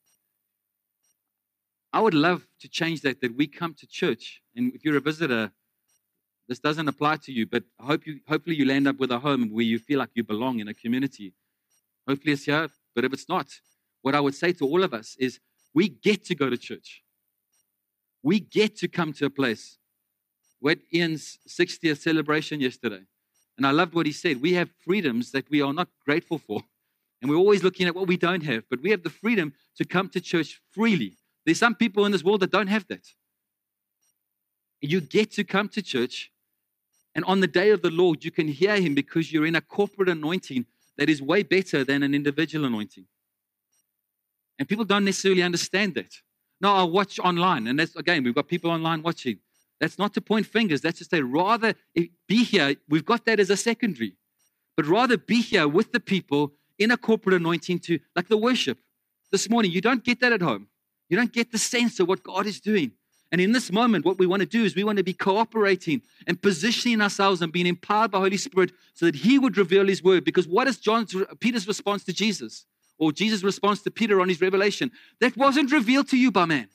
I 1.93 2.01
would 2.01 2.15
love 2.15 2.47
to 2.61 2.69
change 2.69 3.03
that, 3.03 3.21
that 3.21 3.37
we 3.37 3.47
come 3.47 3.75
to 3.75 3.87
church. 3.87 4.41
And 4.57 4.73
if 4.75 4.85
you're 4.85 4.97
a 4.97 5.01
visitor, 5.01 5.53
this 6.49 6.59
doesn't 6.59 6.89
apply 6.89 7.17
to 7.25 7.33
you, 7.33 7.47
but 7.47 7.65
I 7.79 7.87
hope 7.87 8.07
you, 8.07 8.21
hopefully 8.29 8.57
you 8.57 8.65
land 8.65 8.89
up 8.89 8.99
with 8.99 9.11
a 9.11 9.19
home 9.19 9.51
where 9.53 9.65
you 9.65 9.79
feel 9.79 9.99
like 9.99 10.11
you 10.15 10.25
belong 10.25 10.61
in 10.61 10.69
a 10.69 10.75
community. 10.75 11.35
Hopefully 12.09 12.33
it's 12.33 12.45
here, 12.45 12.69
but 12.95 13.05
if 13.05 13.13
it's 13.13 13.29
not, 13.29 13.47
what 14.01 14.15
I 14.15 14.21
would 14.21 14.35
say 14.35 14.53
to 14.55 14.67
all 14.67 14.83
of 14.83 14.93
us 14.95 15.17
is 15.19 15.39
we 15.75 15.89
get 15.89 16.25
to 16.27 16.35
go 16.35 16.51
to 16.51 16.57
church. 16.57 17.03
We 18.23 18.41
get 18.41 18.77
to 18.79 18.89
come 18.89 19.13
to 19.15 19.27
a 19.27 19.31
place. 19.31 19.79
We 20.61 20.77
Ian's 20.95 21.39
60th 21.49 21.99
celebration 21.99 22.61
yesterday. 22.61 23.03
And 23.57 23.67
I 23.67 23.71
loved 23.71 23.95
what 23.95 24.07
he 24.07 24.13
said. 24.13 24.41
We 24.41 24.55
have 24.55 24.71
freedoms 24.85 25.33
that 25.33 25.51
we 25.51 25.61
are 25.61 25.73
not 25.73 25.89
grateful 26.05 26.39
for. 26.39 26.63
And 27.21 27.31
we're 27.31 27.37
always 27.37 27.63
looking 27.63 27.87
at 27.87 27.95
what 27.95 28.09
we 28.09 28.17
don't 28.17 28.43
have, 28.45 28.65
but 28.69 28.81
we 28.83 28.91
have 28.91 29.03
the 29.03 29.11
freedom 29.11 29.53
to 29.77 29.85
come 29.85 30.09
to 30.11 30.21
church 30.21 30.61
freely. 30.73 31.17
There's 31.45 31.59
some 31.59 31.75
people 31.75 32.07
in 32.07 32.13
this 32.13 32.25
world 32.25 32.41
that 32.41 32.51
don't 32.51 32.69
have 32.69 32.87
that. 32.89 33.07
You 34.81 35.01
get 35.01 35.31
to 35.33 35.45
come 35.45 35.69
to 35.71 35.83
church, 35.83 36.31
and 37.15 37.25
on 37.25 37.41
the 37.41 37.47
day 37.47 37.71
of 37.71 37.83
the 37.83 37.91
Lord, 37.91 38.25
you 38.25 38.31
can 38.31 38.49
hear 38.49 38.77
Him 38.77 38.95
because 38.95 39.33
you're 39.33 39.47
in 39.47 39.55
a 39.55 39.61
corporate 39.61 40.09
anointing 40.09 40.67
that 40.99 41.09
is 41.09 41.23
way 41.23 41.43
better 41.43 41.85
than 41.85 42.03
an 42.03 42.15
individual 42.15 42.65
anointing. 42.65 43.07
And 44.59 44.69
people 44.69 44.85
don't 44.85 45.05
necessarily 45.05 45.43
understand 45.43 45.95
that. 45.95 46.15
No, 46.61 46.73
I'll 46.75 46.91
watch 46.91 47.19
online. 47.19 47.67
And 47.67 47.79
that's, 47.79 47.97
again, 47.97 48.23
we've 48.23 48.35
got 48.35 48.49
people 48.49 48.71
online 48.71 49.03
watching. 49.03 49.39
That's 49.81 49.99
not 49.99 50.15
to 50.15 50.21
point 50.21 50.47
fingers. 50.47 50.81
That's 50.81 50.99
to 50.99 51.05
say, 51.05 51.21
rather 51.21 51.75
be 51.95 52.45
here. 52.45 52.77
We've 52.89 53.05
got 53.05 53.25
that 53.25 53.41
as 53.41 53.51
a 53.51 53.57
secondary. 53.57 54.15
But 54.77 54.87
rather 54.87 55.17
be 55.17 55.43
here 55.43 55.67
with 55.67 55.93
the 55.93 56.01
people 56.01 56.53
in 56.79 56.91
a 56.91 56.97
corporate 56.97 57.35
anointing 57.35 57.81
to, 57.81 57.99
like 58.15 58.29
the 58.29 58.37
worship 58.37 58.79
this 59.33 59.51
morning. 59.51 59.73
You 59.73 59.81
don't 59.81 60.05
get 60.05 60.21
that 60.21 60.33
at 60.33 60.41
home. 60.41 60.69
You 61.13 61.19
don't 61.19 61.31
get 61.31 61.53
the 61.53 61.59
sense 61.59 62.01
of 62.01 62.09
what 62.09 62.23
God 62.23 62.47
is 62.47 62.59
doing. 62.59 62.93
And 63.31 63.39
in 63.39 63.53
this 63.53 63.71
moment, 63.71 64.07
what 64.07 64.19
we 64.19 64.27
want 64.27 64.41
to 64.41 64.47
do 64.47 64.65
is 64.65 64.75
we 64.75 64.83
want 64.83 64.97
to 64.97 65.05
be 65.05 65.13
cooperating 65.13 66.01
and 66.27 66.41
positioning 66.41 67.03
ourselves 67.03 67.43
and 67.43 67.53
being 67.53 67.67
empowered 67.67 68.13
by 68.13 68.19
Holy 68.19 68.39
Spirit 68.39 68.73
so 68.95 69.05
that 69.05 69.17
He 69.17 69.39
would 69.39 69.59
reveal 69.59 69.87
His 69.87 70.03
word. 70.03 70.25
Because 70.25 70.49
what 70.49 70.69
is 70.69 70.79
John's 70.79 71.15
Peter's 71.39 71.69
response 71.69 72.03
to 72.05 72.15
Jesus? 72.15 72.65
Or 72.97 73.13
Jesus' 73.13 73.45
response 73.45 73.83
to 73.83 73.91
Peter 73.91 74.23
on 74.23 74.31
his 74.31 74.41
revelation? 74.41 74.91
That 75.21 75.37
wasn't 75.37 75.71
revealed 75.71 76.09
to 76.09 76.17
you 76.17 76.31
by 76.31 76.47
man. 76.47 76.69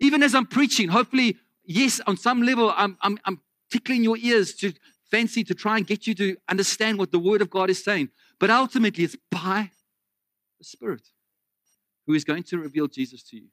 Even 0.00 0.24
as 0.24 0.34
I'm 0.34 0.46
preaching, 0.46 0.88
hopefully 0.88 1.36
yes, 1.64 2.00
on 2.04 2.16
some 2.16 2.42
level, 2.42 2.74
I'm, 2.76 2.96
I'm, 3.00 3.16
I'm 3.24 3.40
tickling 3.70 4.02
your 4.02 4.16
ears 4.16 4.54
to 4.56 4.72
fancy 5.08 5.44
to 5.44 5.54
try 5.54 5.76
and 5.76 5.86
get 5.86 6.08
you 6.08 6.16
to 6.16 6.36
understand 6.48 6.98
what 6.98 7.12
the 7.12 7.20
Word 7.20 7.42
of 7.42 7.50
God 7.50 7.70
is 7.70 7.84
saying. 7.84 8.08
But 8.40 8.50
ultimately, 8.50 9.04
it's 9.04 9.16
by 9.30 9.70
the 10.58 10.64
Spirit 10.64 11.02
who 12.06 12.14
is 12.14 12.24
going 12.24 12.42
to 12.44 12.58
reveal 12.58 12.86
Jesus 12.86 13.22
to 13.24 13.36
you. 13.36 13.48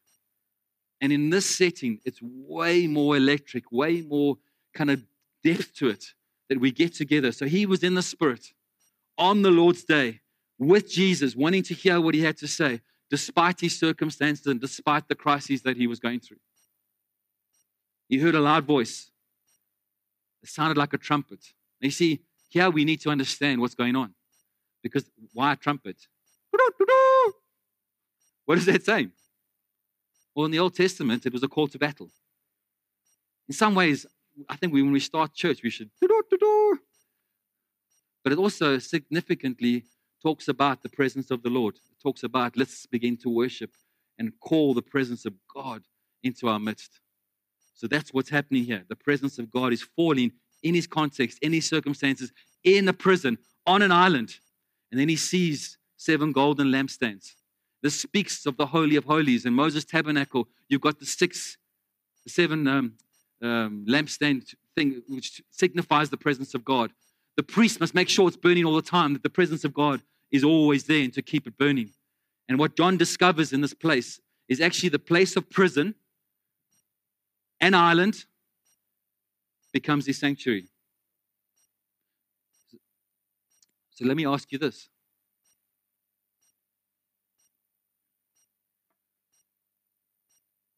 And 1.01 1.11
in 1.11 1.29
this 1.29 1.45
setting, 1.45 1.99
it's 2.05 2.19
way 2.21 2.87
more 2.87 3.17
electric, 3.17 3.71
way 3.71 4.01
more 4.01 4.37
kind 4.73 4.89
of 4.89 5.03
depth 5.43 5.73
to 5.75 5.89
it 5.89 6.05
that 6.49 6.59
we 6.59 6.71
get 6.71 6.93
together. 6.93 7.31
So 7.31 7.45
he 7.45 7.65
was 7.65 7.83
in 7.83 7.95
the 7.95 8.01
Spirit 8.01 8.53
on 9.17 9.41
the 9.41 9.51
Lord's 9.51 9.83
day 9.83 10.21
with 10.57 10.89
Jesus, 10.89 11.35
wanting 11.35 11.63
to 11.63 11.73
hear 11.73 11.99
what 11.99 12.15
he 12.15 12.21
had 12.21 12.37
to 12.37 12.47
say, 12.47 12.81
despite 13.09 13.59
his 13.59 13.77
circumstances 13.77 14.47
and 14.47 14.61
despite 14.61 15.07
the 15.07 15.15
crises 15.15 15.61
that 15.63 15.77
he 15.77 15.87
was 15.87 15.99
going 15.99 16.19
through. 16.19 16.37
He 18.07 18.19
heard 18.19 18.35
a 18.35 18.39
loud 18.39 18.65
voice. 18.65 19.11
It 20.41 20.49
sounded 20.49 20.77
like 20.77 20.93
a 20.93 20.97
trumpet. 20.97 21.39
And 21.81 21.87
you 21.87 21.91
see, 21.91 22.21
here 22.49 22.69
we 22.69 22.85
need 22.85 23.01
to 23.01 23.09
understand 23.09 23.59
what's 23.59 23.75
going 23.75 23.95
on. 23.95 24.13
Because 24.81 25.09
why 25.33 25.53
a 25.53 25.55
trumpet? 25.55 25.97
What 28.45 28.57
is 28.57 28.65
that 28.65 28.83
saying? 28.83 29.11
Well, 30.35 30.45
in 30.45 30.51
the 30.51 30.59
Old 30.59 30.75
Testament, 30.75 31.25
it 31.25 31.33
was 31.33 31.43
a 31.43 31.47
call 31.47 31.67
to 31.67 31.77
battle. 31.77 32.09
In 33.47 33.53
some 33.53 33.75
ways, 33.75 34.05
I 34.49 34.55
think 34.55 34.73
when 34.73 34.91
we 34.91 34.99
start 34.99 35.33
church, 35.33 35.61
we 35.63 35.69
should. 35.69 35.89
But 38.23 38.31
it 38.31 38.37
also 38.37 38.79
significantly 38.79 39.83
talks 40.21 40.47
about 40.47 40.81
the 40.81 40.89
presence 40.89 41.29
of 41.29 41.43
the 41.43 41.49
Lord. 41.49 41.75
It 41.75 42.01
talks 42.01 42.23
about 42.23 42.57
let's 42.57 42.85
begin 42.85 43.17
to 43.17 43.29
worship 43.29 43.71
and 44.17 44.31
call 44.39 44.73
the 44.73 44.81
presence 44.81 45.25
of 45.25 45.33
God 45.53 45.83
into 46.23 46.47
our 46.47 46.59
midst. 46.59 46.99
So 47.75 47.87
that's 47.87 48.13
what's 48.13 48.29
happening 48.29 48.63
here. 48.63 48.83
The 48.87 48.95
presence 48.95 49.37
of 49.39 49.51
God 49.51 49.73
is 49.73 49.81
falling 49.81 50.31
in 50.61 50.73
his 50.73 50.87
context, 50.87 51.39
in 51.41 51.51
his 51.51 51.67
circumstances, 51.67 52.31
in 52.63 52.87
a 52.87 52.93
prison, 52.93 53.37
on 53.67 53.81
an 53.81 53.91
island. 53.91 54.37
And 54.91 54.99
then 54.99 55.09
he 55.09 55.17
sees 55.17 55.77
seven 55.97 56.31
golden 56.31 56.67
lampstands. 56.67 57.33
This 57.83 57.99
speaks 57.99 58.45
of 58.45 58.55
the 58.55 58.67
Holy 58.67 58.95
of 58.95 59.03
Holies. 59.03 59.45
In 59.45 59.53
Moses' 59.53 59.83
tabernacle, 59.83 60.47
you've 60.69 60.81
got 60.81 60.99
the 60.99 61.05
six, 61.05 61.57
the 62.23 62.29
seven 62.29 62.65
um, 62.65 62.93
um, 63.41 63.85
lampstand 63.87 64.55
thing, 64.73 65.03
which 65.09 65.43
signifies 65.51 66.09
the 66.09 66.17
presence 66.17 66.53
of 66.53 66.63
God. 66.63 66.93
The 67.35 67.43
priest 67.43 67.81
must 67.81 67.93
make 67.93 68.07
sure 68.07 68.29
it's 68.29 68.37
burning 68.37 68.63
all 68.63 68.75
the 68.75 68.81
time, 68.81 69.11
that 69.13 69.21
the 69.21 69.29
presence 69.29 69.65
of 69.65 69.73
God 69.73 70.01
is 70.31 70.45
always 70.45 70.85
there 70.85 71.03
and 71.03 71.13
to 71.13 71.21
keep 71.21 71.45
it 71.45 71.57
burning. 71.57 71.89
And 72.47 72.57
what 72.57 72.77
John 72.77 72.95
discovers 72.95 73.51
in 73.51 73.59
this 73.59 73.73
place 73.73 74.21
is 74.47 74.61
actually 74.61 74.89
the 74.89 74.99
place 74.99 75.35
of 75.35 75.49
prison 75.49 75.95
an 77.59 77.73
island 77.73 78.25
becomes 79.73 80.05
his 80.05 80.19
sanctuary. 80.19 80.67
So 83.95 84.05
let 84.05 84.15
me 84.15 84.25
ask 84.25 84.51
you 84.51 84.57
this. 84.57 84.89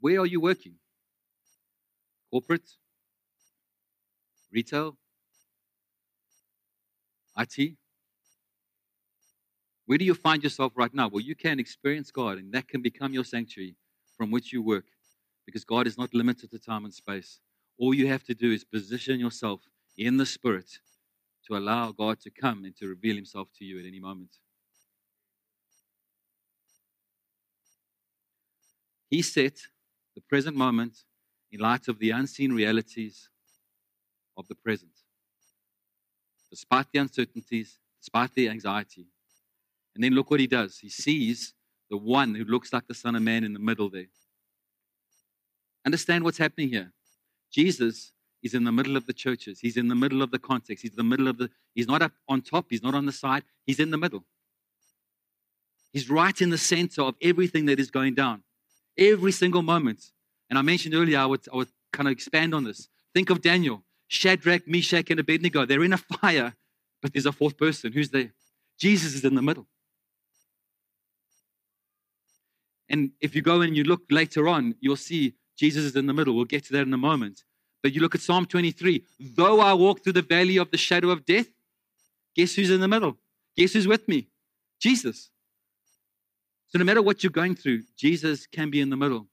Where 0.06 0.20
are 0.20 0.28
you 0.28 0.40
working? 0.40 0.76
Corporate? 2.30 2.70
Retail? 4.54 4.96
IT? 7.36 7.76
Where 9.88 9.98
do 9.98 10.06
you 10.06 10.14
find 10.14 10.44
yourself 10.44 10.74
right 10.76 10.94
now? 10.94 11.08
Well, 11.08 11.24
you 11.24 11.34
can 11.34 11.60
experience 11.60 12.12
God, 12.12 12.38
and 12.38 12.54
that 12.54 12.68
can 12.68 12.84
become 12.84 13.14
your 13.16 13.24
sanctuary 13.24 13.78
from 14.16 14.30
which 14.30 14.54
you 14.54 14.62
work 14.62 14.86
because 15.44 15.66
God 15.66 15.88
is 15.88 15.98
not 15.98 16.14
limited 16.14 16.52
to 16.52 16.60
time 16.60 16.86
and 16.86 16.94
space. 16.94 17.40
All 17.80 17.96
you 17.96 18.08
have 18.08 18.24
to 18.26 18.36
do 18.36 18.52
is 18.52 18.64
position 18.64 19.20
yourself 19.20 19.62
in 19.98 20.18
the 20.18 20.26
Spirit 20.28 20.70
to 21.48 21.58
allow 21.58 21.92
God 21.92 22.20
to 22.20 22.30
come 22.30 22.64
and 22.64 22.78
to 22.78 22.88
reveal 22.88 23.16
Himself 23.16 23.48
to 23.58 23.66
you 23.66 23.80
at 23.80 23.88
any 23.88 24.00
moment. 24.00 24.38
He 29.10 29.24
set 29.24 29.58
the 30.16 30.22
present 30.22 30.56
moment 30.56 31.04
in 31.52 31.60
light 31.60 31.88
of 31.88 32.00
the 32.00 32.12
unseen 32.12 32.54
realities 32.54 33.30
of 34.38 34.48
the 34.48 34.56
present. 34.56 34.92
Despite 36.50 36.92
the 36.92 37.00
uncertainties, 37.00 37.78
despite 38.00 38.34
the 38.34 38.50
anxiety. 38.50 39.08
And 39.94 40.04
then 40.04 40.14
look 40.14 40.32
what 40.32 40.40
he 40.40 40.48
does. 40.48 40.80
He 40.80 40.90
sees 40.90 41.54
the 41.90 41.98
one 41.98 42.36
who 42.36 42.44
looks 42.44 42.74
like 42.74 42.88
the 42.88 42.94
Son 42.94 43.16
of 43.16 43.22
Man 43.22 43.44
in 43.44 43.54
the 43.54 43.60
middle 43.60 43.90
there. 43.90 44.08
Understand 45.86 46.24
what's 46.24 46.38
happening 46.38 46.70
here. 46.70 46.92
Jesus 47.52 48.12
is 48.42 48.54
in 48.54 48.64
the 48.64 48.72
middle 48.72 48.98
of 48.98 49.06
the 49.06 49.14
churches. 49.14 49.60
He's 49.60 49.78
in 49.78 49.88
the 49.88 49.96
middle 49.96 50.22
of 50.22 50.32
the 50.32 50.40
context. 50.40 50.82
He's 50.82 50.92
in 50.92 50.98
the 50.98 51.04
middle 51.04 51.28
of 51.28 51.38
the, 51.38 51.50
he's 51.74 51.88
not 51.88 52.02
up 52.02 52.12
on 52.28 52.42
top. 52.42 52.66
He's 52.70 52.84
not 52.84 52.96
on 52.96 53.06
the 53.06 53.12
side. 53.12 53.44
He's 53.66 53.80
in 53.80 53.92
the 53.92 53.98
middle. 53.98 54.24
He's 55.94 56.10
right 56.10 56.40
in 56.42 56.50
the 56.50 56.58
center 56.58 57.04
of 57.04 57.16
everything 57.22 57.66
that 57.68 57.80
is 57.80 57.90
going 57.90 58.16
down. 58.16 58.44
Every 58.98 59.32
single 59.32 59.62
moment. 59.62 60.12
And 60.50 60.60
I 60.60 60.62
mentioned 60.62 60.96
earlier, 60.96 61.20
I 61.20 61.26
would, 61.26 61.42
I 61.52 61.58
would 61.58 61.68
kind 61.92 62.08
of 62.08 62.12
expand 62.12 62.54
on 62.54 62.64
this. 62.64 62.88
Think 63.14 63.30
of 63.30 63.42
Daniel, 63.42 63.84
Shadrach, 64.08 64.68
Meshach, 64.68 65.10
and 65.10 65.20
Abednego. 65.20 65.66
They're 65.66 65.84
in 65.84 65.94
a 65.94 65.98
fire, 65.98 66.56
but 67.02 67.14
there's 67.14 67.26
a 67.26 67.32
fourth 67.32 67.58
person. 67.58 67.92
Who's 67.92 68.10
there? 68.10 68.32
Jesus 68.78 69.16
is 69.16 69.24
in 69.24 69.36
the 69.36 69.42
middle. 69.42 69.68
And 72.90 73.12
if 73.20 73.36
you 73.36 73.42
go 73.42 73.62
and 73.62 73.76
you 73.76 73.84
look 73.84 74.02
later 74.12 74.48
on, 74.48 74.76
you'll 74.80 74.96
see 74.96 75.34
Jesus 75.58 75.84
is 75.84 75.96
in 75.96 76.06
the 76.06 76.14
middle. 76.14 76.36
We'll 76.36 76.46
get 76.46 76.66
to 76.66 76.74
that 76.74 76.82
in 76.82 76.94
a 76.94 76.98
moment. 76.98 77.44
But 77.82 77.94
you 77.94 78.02
look 78.02 78.16
at 78.16 78.22
Psalm 78.22 78.46
23 78.46 79.04
though 79.20 79.60
I 79.60 79.74
walk 79.74 80.04
through 80.04 80.14
the 80.14 80.22
valley 80.22 80.58
of 80.58 80.72
the 80.72 80.78
shadow 80.78 81.10
of 81.10 81.26
death, 81.26 81.48
guess 82.36 82.56
who's 82.56 82.72
in 82.72 82.82
the 82.82 82.88
middle? 82.88 83.18
Guess 83.56 83.74
who's 83.74 83.88
with 83.88 84.08
me? 84.08 84.28
Jesus. 84.80 85.30
So 86.76 86.80
no 86.80 86.84
matter 86.84 87.02
what 87.02 87.24
you're 87.24 87.32
going 87.32 87.56
through, 87.56 87.84
Jesus 87.96 88.48
can 88.48 88.70
be 88.70 88.82
in 88.82 88.90
the 88.90 88.98
middle. 88.98 89.28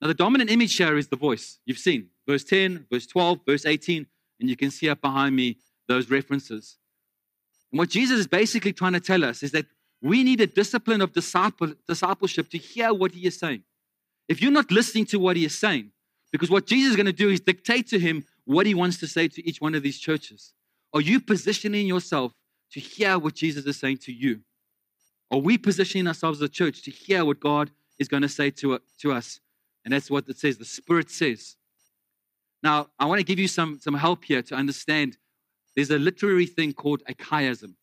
Now, 0.00 0.06
the 0.06 0.14
dominant 0.14 0.48
image 0.48 0.76
here 0.76 0.96
is 0.96 1.08
the 1.08 1.16
voice. 1.16 1.58
You've 1.66 1.76
seen 1.76 2.10
verse 2.24 2.44
10, 2.44 2.86
verse 2.88 3.04
12, 3.04 3.40
verse 3.44 3.66
18, 3.66 4.06
and 4.38 4.48
you 4.48 4.54
can 4.54 4.70
see 4.70 4.88
up 4.88 5.00
behind 5.00 5.34
me 5.34 5.56
those 5.88 6.08
references. 6.08 6.76
And 7.72 7.80
what 7.80 7.88
Jesus 7.88 8.20
is 8.20 8.28
basically 8.28 8.72
trying 8.72 8.92
to 8.92 9.00
tell 9.00 9.24
us 9.24 9.42
is 9.42 9.50
that 9.50 9.66
we 10.00 10.22
need 10.22 10.40
a 10.40 10.46
discipline 10.46 11.00
of 11.00 11.12
disciple, 11.12 11.74
discipleship 11.88 12.48
to 12.50 12.58
hear 12.58 12.94
what 12.94 13.10
he 13.10 13.26
is 13.26 13.36
saying. 13.36 13.64
If 14.28 14.40
you're 14.40 14.52
not 14.52 14.70
listening 14.70 15.06
to 15.06 15.18
what 15.18 15.34
he 15.36 15.44
is 15.44 15.58
saying, 15.58 15.90
because 16.30 16.48
what 16.48 16.68
Jesus 16.68 16.90
is 16.90 16.96
going 16.96 17.06
to 17.06 17.12
do 17.12 17.28
is 17.28 17.40
dictate 17.40 17.88
to 17.88 17.98
him 17.98 18.24
what 18.44 18.66
he 18.66 18.74
wants 18.74 18.98
to 18.98 19.08
say 19.08 19.26
to 19.26 19.44
each 19.44 19.60
one 19.60 19.74
of 19.74 19.82
these 19.82 19.98
churches. 19.98 20.52
Are 20.94 21.00
you 21.00 21.18
positioning 21.18 21.88
yourself 21.88 22.34
to 22.70 22.78
hear 22.78 23.18
what 23.18 23.34
Jesus 23.34 23.66
is 23.66 23.80
saying 23.80 23.96
to 24.02 24.12
you? 24.12 24.42
Are 25.30 25.38
we 25.38 25.58
positioning 25.58 26.06
ourselves 26.06 26.38
as 26.42 26.46
a 26.46 26.48
church 26.48 26.82
to 26.82 26.90
hear 26.90 27.24
what 27.24 27.40
God 27.40 27.70
is 27.98 28.08
going 28.08 28.22
to 28.22 28.28
say 28.28 28.50
to, 28.50 28.80
to 29.00 29.12
us? 29.12 29.40
And 29.84 29.92
that's 29.92 30.10
what 30.10 30.28
it 30.28 30.38
says. 30.38 30.58
The 30.58 30.64
Spirit 30.64 31.10
says. 31.10 31.56
Now, 32.62 32.88
I 32.98 33.06
want 33.06 33.20
to 33.20 33.24
give 33.24 33.38
you 33.38 33.48
some, 33.48 33.78
some 33.80 33.94
help 33.94 34.24
here 34.24 34.42
to 34.42 34.54
understand 34.54 35.16
there's 35.76 35.90
a 35.90 35.98
literary 35.98 36.46
thing 36.46 36.72
called 36.72 37.02
a 37.06 37.14
chiasm. 37.14 37.74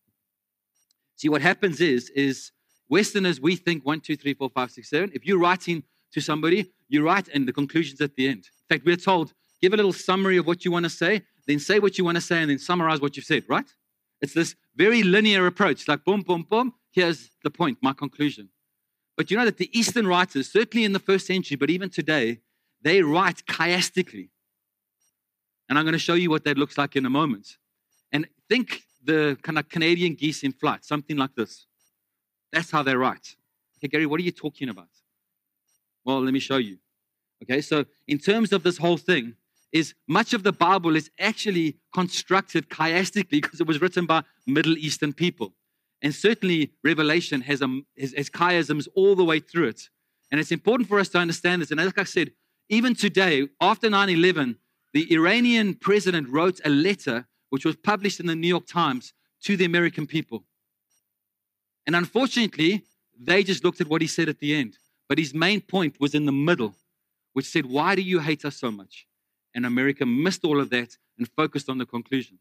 See, 1.16 1.30
what 1.30 1.42
happens 1.42 1.80
is, 1.80 2.10
is 2.10 2.52
Westerners, 2.90 3.40
we 3.40 3.56
think 3.56 3.86
one, 3.86 4.02
two, 4.02 4.18
three, 4.18 4.34
four, 4.34 4.50
five, 4.50 4.72
six, 4.72 4.90
seven. 4.90 5.12
If 5.14 5.26
you're 5.26 5.40
writing 5.40 5.84
to 6.12 6.22
somebody, 6.22 6.72
you 6.90 7.04
write 7.04 7.28
and 7.30 7.48
the 7.48 7.54
conclusion's 7.54 8.02
at 8.02 8.16
the 8.16 8.28
end. 8.28 8.50
In 8.70 8.76
fact, 8.76 8.86
we're 8.86 8.98
told, 8.98 9.34
give 9.62 9.74
a 9.74 9.78
little 9.78 9.94
summary 9.94 10.38
of 10.38 10.46
what 10.46 10.66
you 10.66 10.72
want 10.72 10.84
to 10.84 10.90
say, 10.90 11.22
then 11.48 11.60
say 11.60 11.80
what 11.80 11.98
you 11.98 12.04
want 12.04 12.16
to 12.16 12.22
say, 12.22 12.42
and 12.42 12.50
then 12.50 12.60
summarize 12.60 13.00
what 13.00 13.16
you've 13.16 13.26
said, 13.26 13.44
right? 13.48 13.66
It's 14.22 14.34
this 14.34 14.56
very 14.76 15.04
linear 15.04 15.48
approach, 15.48 15.88
like 15.88 16.04
boom, 16.04 16.22
boom, 16.22 16.46
boom. 16.50 16.74
Here's 16.96 17.30
the 17.44 17.52
point, 17.52 17.78
my 17.82 17.92
conclusion. 17.92 18.50
But 19.18 19.30
you 19.30 19.38
know 19.38 19.44
that 19.44 19.58
the 19.58 19.70
Eastern 19.78 20.08
writers, 20.08 20.50
certainly 20.50 20.86
in 20.86 20.94
the 20.94 21.00
first 21.00 21.28
century, 21.28 21.58
but 21.58 21.70
even 21.70 21.90
today, 21.90 22.40
they 22.82 23.02
write 23.02 23.46
chiastically. 23.46 24.30
And 25.68 25.78
I'm 25.78 25.84
going 25.84 25.94
to 25.94 26.00
show 26.00 26.14
you 26.14 26.30
what 26.30 26.46
that 26.46 26.58
looks 26.58 26.78
like 26.78 26.96
in 26.96 27.06
a 27.06 27.10
moment. 27.10 27.58
And 28.14 28.28
think 28.48 28.84
the 29.04 29.38
kind 29.42 29.60
of 29.60 29.68
Canadian 29.68 30.16
geese 30.16 30.42
in 30.42 30.54
flight, 30.54 30.86
something 30.86 31.18
like 31.18 31.36
this. 31.36 31.66
That's 32.54 32.72
how 32.72 32.82
they 32.82 32.96
write. 32.96 33.36
Okay, 33.78 33.90
Gary, 33.90 34.06
what 34.06 34.22
are 34.22 34.24
you 34.24 34.32
talking 34.32 34.70
about? 34.70 34.88
Well, 36.06 36.22
let 36.22 36.34
me 36.34 36.40
show 36.40 36.58
you. 36.58 36.78
Okay, 37.44 37.60
so 37.60 37.86
in 38.08 38.20
terms 38.20 38.54
of 38.54 38.64
this 38.64 38.78
whole 38.78 38.98
thing, 38.98 39.36
is 39.74 39.94
much 40.08 40.34
of 40.34 40.44
the 40.44 40.54
Bible 40.54 40.96
is 40.96 41.12
actually 41.20 41.76
constructed 41.94 42.70
chiastically 42.70 43.42
because 43.42 43.60
it 43.60 43.68
was 43.68 43.82
written 43.82 44.06
by 44.06 44.24
Middle 44.48 44.78
Eastern 44.78 45.12
people. 45.12 45.54
And 46.06 46.14
certainly 46.14 46.72
Revelation 46.84 47.42
has, 47.42 47.64
a, 47.64 47.82
has, 48.00 48.14
has 48.14 48.30
chiasms 48.30 48.88
all 48.94 49.16
the 49.16 49.24
way 49.24 49.40
through 49.40 49.70
it. 49.70 49.90
And 50.30 50.40
it's 50.40 50.52
important 50.52 50.88
for 50.88 51.00
us 51.00 51.10
to 51.10 51.18
understand 51.18 51.64
this. 51.64 51.72
And 51.72 51.84
like 51.84 51.98
I 51.98 52.04
said, 52.04 52.30
even 52.70 52.94
today, 52.94 53.48
after 53.60 53.90
9 53.90 54.10
11, 54.10 54.60
the 54.94 55.12
Iranian 55.12 55.74
president 55.74 56.30
wrote 56.30 56.62
a 56.64 56.70
letter 56.70 57.26
which 57.50 57.66
was 57.66 57.76
published 57.76 58.20
in 58.20 58.28
the 58.28 58.36
New 58.36 58.48
York 58.48 58.68
Times 58.68 59.14
to 59.46 59.58
the 59.58 59.66
American 59.66 60.06
people. 60.06 60.44
And 61.88 61.96
unfortunately, 61.96 62.84
they 63.20 63.44
just 63.44 63.64
looked 63.64 63.82
at 63.82 63.88
what 63.88 64.04
he 64.04 64.08
said 64.08 64.30
at 64.30 64.38
the 64.38 64.54
end. 64.54 64.78
But 65.10 65.18
his 65.18 65.34
main 65.34 65.60
point 65.60 66.00
was 66.00 66.14
in 66.14 66.28
the 66.28 66.32
middle, 66.32 66.76
which 67.34 67.48
said, 67.48 67.66
Why 67.66 67.96
do 67.96 68.04
you 68.04 68.20
hate 68.20 68.46
us 68.46 68.58
so 68.58 68.70
much? 68.70 69.08
And 69.56 69.66
America 69.66 70.06
missed 70.06 70.46
all 70.46 70.60
of 70.60 70.70
that 70.70 70.98
and 71.18 71.28
focused 71.36 71.68
on 71.68 71.80
the 71.80 71.86
conclusion. 71.88 72.38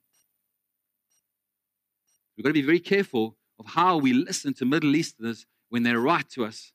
We've 2.36 2.44
got 2.44 2.50
to 2.50 2.52
be 2.52 2.60
very 2.60 2.80
careful 2.80 3.38
of 3.58 3.66
how 3.66 3.96
we 3.96 4.12
listen 4.12 4.54
to 4.54 4.64
Middle 4.64 4.94
Easterners 4.96 5.46
when 5.68 5.82
they 5.82 5.94
write 5.94 6.28
to 6.30 6.44
us. 6.44 6.72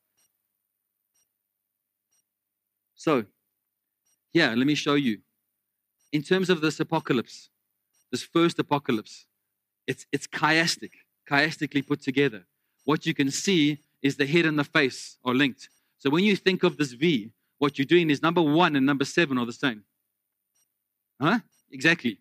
So, 2.95 3.25
yeah, 4.33 4.53
let 4.55 4.67
me 4.67 4.75
show 4.75 4.95
you 4.95 5.19
in 6.11 6.23
terms 6.23 6.49
of 6.49 6.61
this 6.61 6.79
apocalypse, 6.79 7.49
this 8.11 8.23
first 8.23 8.59
apocalypse, 8.59 9.25
it's, 9.87 10.05
it's 10.11 10.27
chiastic, 10.27 10.91
chiastically 11.29 11.85
put 11.85 12.01
together. 12.01 12.45
What 12.85 13.05
you 13.05 13.13
can 13.13 13.31
see 13.31 13.79
is 14.01 14.15
the 14.15 14.25
head 14.25 14.45
and 14.45 14.57
the 14.57 14.63
face 14.63 15.17
are 15.23 15.33
linked. 15.33 15.69
So 15.97 16.09
when 16.09 16.23
you 16.23 16.35
think 16.35 16.63
of 16.63 16.77
this 16.77 16.93
V, 16.93 17.31
what 17.57 17.77
you're 17.77 17.85
doing 17.85 18.09
is 18.09 18.21
number 18.21 18.41
one 18.41 18.75
and 18.75 18.85
number 18.85 19.05
seven 19.05 19.37
are 19.37 19.45
the 19.45 19.53
same. 19.53 19.83
Huh? 21.21 21.39
Exactly. 21.71 22.19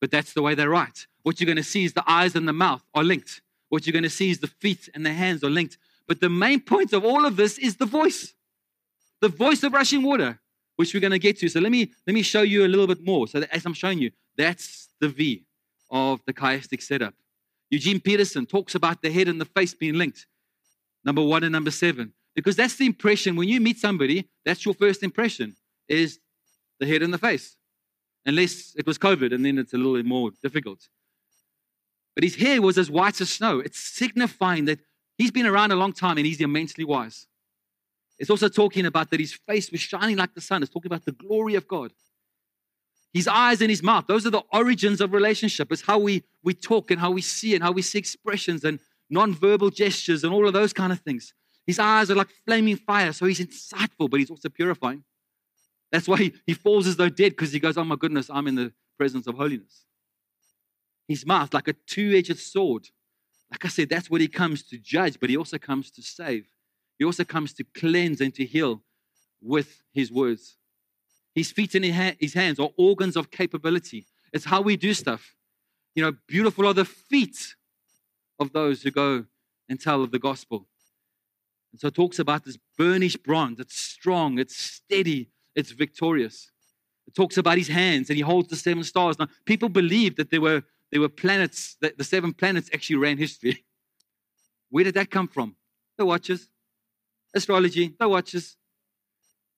But 0.00 0.10
that's 0.10 0.32
the 0.32 0.42
way 0.42 0.54
they 0.54 0.66
write. 0.66 1.06
What 1.22 1.40
you're 1.40 1.46
going 1.46 1.56
to 1.56 1.62
see 1.62 1.84
is 1.84 1.92
the 1.92 2.10
eyes 2.10 2.34
and 2.34 2.48
the 2.48 2.52
mouth 2.52 2.82
are 2.94 3.04
linked. 3.04 3.42
What 3.70 3.86
you're 3.86 3.92
going 3.92 4.02
to 4.02 4.10
see 4.10 4.30
is 4.30 4.40
the 4.40 4.46
feet 4.46 4.90
and 4.94 5.04
the 5.04 5.12
hands 5.12 5.42
are 5.42 5.50
linked. 5.50 5.78
But 6.06 6.20
the 6.20 6.28
main 6.28 6.60
point 6.60 6.92
of 6.92 7.04
all 7.04 7.24
of 7.24 7.36
this 7.36 7.56
is 7.56 7.76
the 7.76 7.86
voice. 7.86 8.34
The 9.20 9.28
voice 9.28 9.62
of 9.62 9.72
rushing 9.72 10.02
water 10.02 10.38
which 10.80 10.94
we're 10.94 11.00
going 11.00 11.10
to 11.10 11.18
get 11.18 11.38
to. 11.38 11.46
So 11.50 11.60
let 11.60 11.70
me 11.70 11.92
let 12.06 12.14
me 12.14 12.22
show 12.22 12.40
you 12.40 12.64
a 12.64 12.70
little 12.72 12.86
bit 12.86 13.04
more. 13.04 13.28
So 13.28 13.44
as 13.52 13.66
I'm 13.66 13.74
showing 13.74 13.98
you, 13.98 14.12
that's 14.34 14.88
the 14.98 15.08
V 15.08 15.44
of 15.90 16.20
the 16.24 16.32
chiastic 16.32 16.80
setup. 16.82 17.12
Eugene 17.68 18.00
Peterson 18.00 18.46
talks 18.46 18.74
about 18.74 19.02
the 19.02 19.12
head 19.12 19.28
and 19.28 19.38
the 19.38 19.44
face 19.44 19.74
being 19.74 19.96
linked. 19.96 20.26
Number 21.04 21.22
one 21.22 21.44
and 21.44 21.52
number 21.52 21.70
seven. 21.70 22.14
Because 22.34 22.56
that's 22.56 22.76
the 22.76 22.86
impression 22.86 23.36
when 23.36 23.46
you 23.46 23.60
meet 23.60 23.78
somebody, 23.78 24.30
that's 24.46 24.64
your 24.64 24.72
first 24.72 25.02
impression, 25.02 25.54
is 25.86 26.18
the 26.78 26.86
head 26.86 27.02
and 27.02 27.12
the 27.12 27.18
face. 27.18 27.56
Unless 28.24 28.74
it 28.74 28.86
was 28.86 28.96
COVID, 28.96 29.34
and 29.34 29.44
then 29.44 29.58
it's 29.58 29.74
a 29.74 29.76
little 29.76 29.96
bit 29.96 30.06
more 30.06 30.30
difficult. 30.42 30.88
But 32.14 32.24
his 32.24 32.36
hair 32.36 32.60
was 32.60 32.78
as 32.78 32.90
white 32.90 33.20
as 33.20 33.30
snow. 33.30 33.60
It's 33.60 33.78
signifying 33.78 34.64
that 34.66 34.80
he's 35.16 35.30
been 35.30 35.46
around 35.46 35.72
a 35.72 35.76
long 35.76 35.92
time 35.92 36.18
and 36.18 36.26
he's 36.26 36.40
immensely 36.40 36.84
wise. 36.84 37.26
It's 38.18 38.30
also 38.30 38.48
talking 38.48 38.84
about 38.84 39.10
that 39.10 39.20
his 39.20 39.32
face 39.32 39.70
was 39.70 39.80
shining 39.80 40.16
like 40.16 40.34
the 40.34 40.40
sun. 40.40 40.62
It's 40.62 40.72
talking 40.72 40.90
about 40.92 41.06
the 41.06 41.12
glory 41.12 41.54
of 41.54 41.66
God. 41.66 41.92
His 43.12 43.26
eyes 43.26 43.60
and 43.60 43.70
his 43.70 43.82
mouth, 43.82 44.06
those 44.06 44.26
are 44.26 44.30
the 44.30 44.42
origins 44.52 45.00
of 45.00 45.12
relationship. 45.12 45.72
It's 45.72 45.82
how 45.82 45.98
we, 45.98 46.22
we 46.44 46.54
talk 46.54 46.90
and 46.90 47.00
how 47.00 47.10
we 47.10 47.22
see 47.22 47.54
and 47.54 47.64
how 47.64 47.72
we 47.72 47.82
see 47.82 47.98
expressions 47.98 48.62
and 48.62 48.78
non-verbal 49.08 49.70
gestures 49.70 50.22
and 50.22 50.32
all 50.32 50.46
of 50.46 50.52
those 50.52 50.72
kind 50.72 50.92
of 50.92 51.00
things. 51.00 51.32
His 51.66 51.78
eyes 51.78 52.10
are 52.10 52.14
like 52.14 52.28
flaming 52.46 52.76
fire, 52.76 53.12
so 53.12 53.26
he's 53.26 53.40
insightful, 53.40 54.08
but 54.08 54.20
he's 54.20 54.30
also 54.30 54.48
purifying. 54.48 55.02
That's 55.90 56.06
why 56.06 56.18
he, 56.18 56.34
he 56.46 56.54
falls 56.54 56.86
as 56.86 56.96
though 56.96 57.08
dead 57.08 57.32
because 57.32 57.52
he 57.52 57.58
goes, 57.58 57.76
Oh 57.76 57.84
my 57.84 57.96
goodness, 57.96 58.30
I'm 58.32 58.46
in 58.46 58.54
the 58.54 58.72
presence 58.96 59.26
of 59.26 59.34
holiness. 59.34 59.84
His 61.10 61.26
mouth, 61.26 61.52
like 61.52 61.66
a 61.66 61.72
two 61.72 62.14
edged 62.16 62.38
sword. 62.38 62.88
Like 63.50 63.64
I 63.64 63.68
said, 63.68 63.88
that's 63.88 64.08
what 64.08 64.20
he 64.20 64.28
comes 64.28 64.62
to 64.68 64.78
judge, 64.78 65.18
but 65.18 65.28
he 65.28 65.36
also 65.36 65.58
comes 65.58 65.90
to 65.90 66.02
save. 66.02 66.46
He 67.00 67.04
also 67.04 67.24
comes 67.24 67.52
to 67.54 67.64
cleanse 67.64 68.20
and 68.20 68.32
to 68.36 68.44
heal 68.44 68.80
with 69.42 69.82
his 69.92 70.12
words. 70.12 70.56
His 71.34 71.50
feet 71.50 71.74
and 71.74 71.84
his 71.84 72.34
hands 72.34 72.60
are 72.60 72.70
organs 72.76 73.16
of 73.16 73.32
capability. 73.32 74.06
It's 74.32 74.44
how 74.44 74.60
we 74.60 74.76
do 74.76 74.94
stuff. 74.94 75.34
You 75.96 76.04
know, 76.04 76.12
beautiful 76.28 76.64
are 76.68 76.74
the 76.74 76.84
feet 76.84 77.56
of 78.38 78.52
those 78.52 78.84
who 78.84 78.92
go 78.92 79.24
and 79.68 79.80
tell 79.80 80.04
of 80.04 80.12
the 80.12 80.20
gospel. 80.20 80.68
And 81.72 81.80
so 81.80 81.88
it 81.88 81.94
talks 81.94 82.20
about 82.20 82.44
this 82.44 82.56
burnished 82.78 83.24
bronze. 83.24 83.58
It's 83.58 83.74
strong, 83.74 84.38
it's 84.38 84.56
steady, 84.56 85.30
it's 85.56 85.72
victorious. 85.72 86.52
It 87.08 87.16
talks 87.16 87.36
about 87.36 87.58
his 87.58 87.66
hands 87.66 88.10
and 88.10 88.16
he 88.16 88.22
holds 88.22 88.48
the 88.48 88.54
seven 88.54 88.84
stars. 88.84 89.18
Now, 89.18 89.26
people 89.44 89.68
believe 89.68 90.14
that 90.14 90.30
there 90.30 90.40
were, 90.40 90.62
there 90.90 91.00
were 91.00 91.08
planets, 91.08 91.76
that 91.80 91.98
the 91.98 92.04
seven 92.04 92.32
planets 92.32 92.70
actually 92.72 92.96
ran 92.96 93.18
history. 93.18 93.64
Where 94.70 94.84
did 94.84 94.94
that 94.94 95.10
come 95.10 95.28
from? 95.28 95.56
The 95.98 96.06
watches 96.06 96.48
astrology, 97.34 97.94
the 97.98 98.08
watches. 98.08 98.56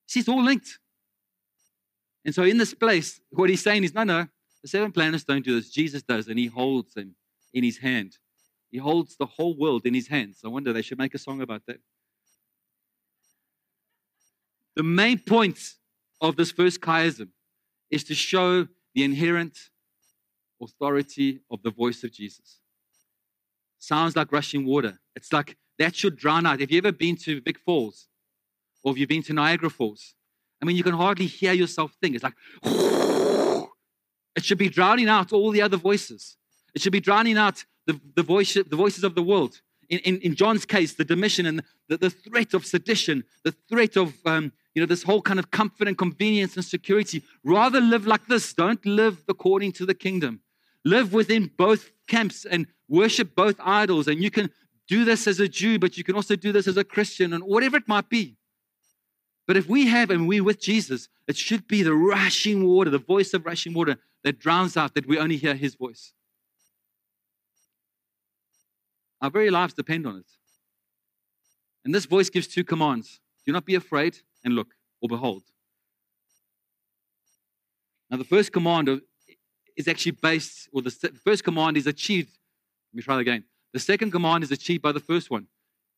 See, 0.06 0.20
it's 0.20 0.28
all 0.28 0.42
linked. 0.42 0.78
And 2.24 2.34
so 2.34 2.42
in 2.42 2.58
this 2.58 2.74
place, 2.74 3.20
what 3.30 3.50
he's 3.50 3.62
saying 3.62 3.84
is, 3.84 3.94
no, 3.94 4.04
no, 4.04 4.26
the 4.62 4.68
seven 4.68 4.92
planets 4.92 5.24
don't 5.24 5.44
do 5.44 5.54
this. 5.56 5.70
Jesus 5.70 6.02
does, 6.02 6.28
and 6.28 6.38
he 6.38 6.46
holds 6.46 6.94
them 6.94 7.16
in 7.52 7.64
his 7.64 7.78
hand. 7.78 8.16
He 8.70 8.78
holds 8.78 9.16
the 9.16 9.26
whole 9.26 9.56
world 9.56 9.86
in 9.86 9.94
his 9.94 10.08
hands. 10.08 10.40
I 10.44 10.48
wonder 10.48 10.72
they 10.72 10.82
should 10.82 10.98
make 10.98 11.14
a 11.14 11.18
song 11.18 11.40
about 11.40 11.62
that. 11.66 11.80
The 14.76 14.82
main 14.82 15.18
point 15.18 15.58
of 16.20 16.36
this 16.36 16.52
first 16.52 16.80
chiasm 16.80 17.28
is 17.90 18.04
to 18.04 18.14
show 18.14 18.68
the 18.94 19.04
inherent 19.04 19.58
authority 20.62 21.40
of 21.50 21.62
the 21.62 21.70
voice 21.70 22.04
of 22.04 22.12
Jesus. 22.12 22.58
Sounds 23.78 24.14
like 24.16 24.32
rushing 24.32 24.64
water. 24.64 24.98
It's 25.16 25.32
like 25.32 25.56
that 25.78 25.96
should 25.96 26.16
drown 26.16 26.46
out. 26.46 26.60
Have 26.60 26.70
you 26.70 26.78
ever 26.78 26.92
been 26.92 27.16
to 27.24 27.40
Big 27.40 27.58
Falls? 27.58 28.08
Or 28.84 28.92
have 28.92 28.98
you 28.98 29.06
been 29.06 29.22
to 29.24 29.32
Niagara 29.32 29.70
Falls? 29.70 30.14
I 30.60 30.64
mean, 30.64 30.76
you 30.76 30.84
can 30.84 30.94
hardly 30.94 31.26
hear 31.26 31.52
yourself 31.52 31.96
think. 32.00 32.14
It's 32.14 32.24
like, 32.24 32.34
it 34.36 34.44
should 34.44 34.58
be 34.58 34.68
drowning 34.68 35.08
out 35.08 35.32
all 35.32 35.50
the 35.50 35.62
other 35.62 35.76
voices. 35.76 36.36
It 36.74 36.80
should 36.80 36.92
be 36.92 37.00
drowning 37.00 37.36
out 37.36 37.64
the, 37.86 38.00
the, 38.14 38.22
voice, 38.22 38.54
the 38.54 38.76
voices 38.76 39.04
of 39.04 39.14
the 39.14 39.22
world. 39.22 39.60
In, 39.88 39.98
in, 40.00 40.20
in 40.20 40.34
John's 40.36 40.64
case, 40.64 40.94
the 40.94 41.04
Domitian 41.04 41.46
and 41.46 41.62
the, 41.88 41.96
the 41.96 42.10
threat 42.10 42.54
of 42.54 42.64
sedition, 42.64 43.24
the 43.44 43.54
threat 43.68 43.96
of 43.96 44.14
um, 44.24 44.52
you 44.74 44.80
know, 44.80 44.86
this 44.86 45.02
whole 45.02 45.20
kind 45.20 45.38
of 45.38 45.50
comfort 45.50 45.88
and 45.88 45.98
convenience 45.98 46.56
and 46.56 46.64
security. 46.64 47.22
Rather 47.44 47.80
live 47.80 48.06
like 48.06 48.26
this. 48.26 48.54
Don't 48.54 48.84
live 48.86 49.22
according 49.28 49.72
to 49.72 49.86
the 49.86 49.94
kingdom. 49.94 50.40
Live 50.84 51.12
within 51.12 51.50
both 51.56 51.90
camps 52.08 52.44
and 52.44 52.66
worship 52.88 53.34
both 53.34 53.56
idols. 53.60 54.08
And 54.08 54.22
you 54.22 54.30
can 54.30 54.50
do 54.88 55.04
this 55.04 55.26
as 55.26 55.40
a 55.40 55.48
Jew, 55.48 55.78
but 55.78 55.96
you 55.96 56.04
can 56.04 56.14
also 56.14 56.36
do 56.36 56.52
this 56.52 56.66
as 56.66 56.76
a 56.76 56.84
Christian, 56.84 57.32
and 57.32 57.44
whatever 57.44 57.76
it 57.76 57.88
might 57.88 58.08
be. 58.08 58.36
But 59.46 59.56
if 59.56 59.68
we 59.68 59.86
have 59.86 60.10
and 60.10 60.28
we're 60.28 60.44
with 60.44 60.60
Jesus, 60.60 61.08
it 61.26 61.36
should 61.36 61.66
be 61.66 61.82
the 61.82 61.94
rushing 61.94 62.64
water, 62.64 62.90
the 62.90 62.98
voice 62.98 63.32
of 63.34 63.46
rushing 63.46 63.74
water 63.74 63.96
that 64.24 64.38
drowns 64.38 64.76
out 64.76 64.94
that 64.94 65.06
we 65.06 65.18
only 65.18 65.36
hear 65.36 65.54
his 65.54 65.74
voice. 65.74 66.12
Our 69.20 69.30
very 69.30 69.50
lives 69.50 69.74
depend 69.74 70.06
on 70.06 70.16
it. 70.16 70.26
And 71.84 71.94
this 71.94 72.06
voice 72.06 72.30
gives 72.30 72.46
two 72.46 72.64
commands 72.64 73.20
do 73.44 73.52
not 73.52 73.64
be 73.64 73.74
afraid 73.74 74.18
and 74.44 74.54
look 74.54 74.68
or 75.00 75.08
behold. 75.08 75.42
Now, 78.08 78.18
the 78.18 78.24
first 78.24 78.52
command 78.52 78.88
is 79.76 79.88
actually 79.88 80.12
based, 80.12 80.68
or 80.72 80.82
the 80.82 80.90
first 81.24 81.44
command 81.44 81.76
is 81.76 81.86
achieved. 81.86 82.36
Let 82.92 82.96
me 82.96 83.02
try 83.02 83.14
that 83.16 83.20
again. 83.20 83.44
The 83.72 83.80
second 83.80 84.10
command 84.10 84.44
is 84.44 84.50
achieved 84.50 84.82
by 84.82 84.92
the 84.92 85.00
first 85.00 85.30
one. 85.30 85.46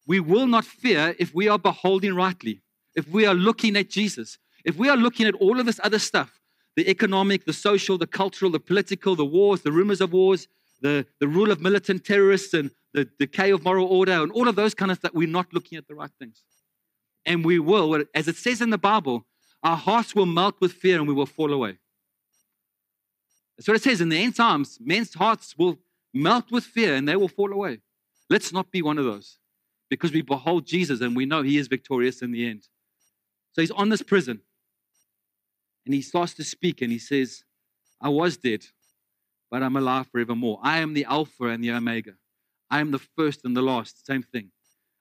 We 0.06 0.20
will 0.20 0.46
not 0.46 0.64
fear 0.64 1.14
if 1.18 1.34
we 1.34 1.48
are 1.48 1.58
beholding 1.58 2.14
rightly. 2.14 2.62
if 2.94 3.08
we 3.08 3.26
are 3.26 3.34
looking 3.34 3.76
at 3.76 3.90
Jesus, 3.90 4.38
if 4.64 4.76
we 4.76 4.88
are 4.88 4.96
looking 4.96 5.26
at 5.26 5.34
all 5.34 5.58
of 5.58 5.66
this 5.66 5.80
other 5.82 5.98
stuff, 5.98 6.40
the 6.76 6.88
economic, 6.88 7.44
the 7.44 7.52
social, 7.52 7.98
the 7.98 8.06
cultural, 8.06 8.50
the 8.50 8.60
political, 8.60 9.14
the 9.14 9.24
wars, 9.24 9.62
the 9.62 9.72
rumors 9.72 10.00
of 10.00 10.12
wars, 10.12 10.48
the, 10.80 11.06
the 11.20 11.28
rule 11.28 11.50
of 11.50 11.60
militant 11.60 12.04
terrorists, 12.04 12.54
and 12.54 12.70
the 12.92 13.08
decay 13.18 13.50
of 13.50 13.64
moral 13.64 13.86
order, 13.86 14.22
and 14.22 14.30
all 14.32 14.48
of 14.48 14.56
those 14.56 14.74
kind 14.74 14.90
of 14.90 14.98
stuff, 14.98 15.12
we're 15.14 15.28
not 15.28 15.52
looking 15.52 15.78
at 15.78 15.86
the 15.88 15.94
right 15.94 16.10
things. 16.18 16.42
And 17.26 17.44
we 17.44 17.58
will, 17.58 18.04
as 18.14 18.28
it 18.28 18.36
says 18.36 18.60
in 18.60 18.70
the 18.70 18.78
Bible, 18.78 19.24
our 19.62 19.76
hearts 19.76 20.14
will 20.14 20.26
melt 20.26 20.56
with 20.60 20.72
fear 20.72 20.98
and 20.98 21.08
we 21.08 21.14
will 21.14 21.26
fall 21.26 21.52
away. 21.52 21.78
That's 23.56 23.68
what 23.68 23.76
it 23.76 23.82
says 23.82 24.00
in 24.00 24.08
the 24.08 24.22
end 24.22 24.36
times. 24.36 24.78
Men's 24.80 25.14
hearts 25.14 25.54
will 25.56 25.78
melt 26.12 26.50
with 26.50 26.64
fear 26.64 26.94
and 26.94 27.08
they 27.08 27.16
will 27.16 27.28
fall 27.28 27.52
away. 27.52 27.78
Let's 28.28 28.52
not 28.52 28.70
be 28.70 28.82
one 28.82 28.98
of 28.98 29.04
those 29.04 29.38
because 29.90 30.12
we 30.12 30.22
behold 30.22 30.66
Jesus 30.66 31.00
and 31.00 31.14
we 31.14 31.26
know 31.26 31.42
he 31.42 31.58
is 31.58 31.68
victorious 31.68 32.22
in 32.22 32.32
the 32.32 32.48
end. 32.48 32.68
So 33.52 33.60
he's 33.60 33.70
on 33.70 33.88
this 33.90 34.02
prison 34.02 34.40
and 35.84 35.94
he 35.94 36.02
starts 36.02 36.34
to 36.34 36.44
speak 36.44 36.82
and 36.82 36.90
he 36.90 36.98
says, 36.98 37.44
I 38.00 38.08
was 38.08 38.36
dead, 38.36 38.64
but 39.50 39.62
I'm 39.62 39.76
alive 39.76 40.08
forevermore. 40.08 40.58
I 40.62 40.78
am 40.78 40.94
the 40.94 41.04
Alpha 41.04 41.44
and 41.44 41.62
the 41.62 41.70
Omega. 41.70 42.14
I 42.70 42.80
am 42.80 42.90
the 42.90 42.98
first 42.98 43.44
and 43.44 43.56
the 43.56 43.62
last. 43.62 44.06
Same 44.06 44.22
thing. 44.22 44.50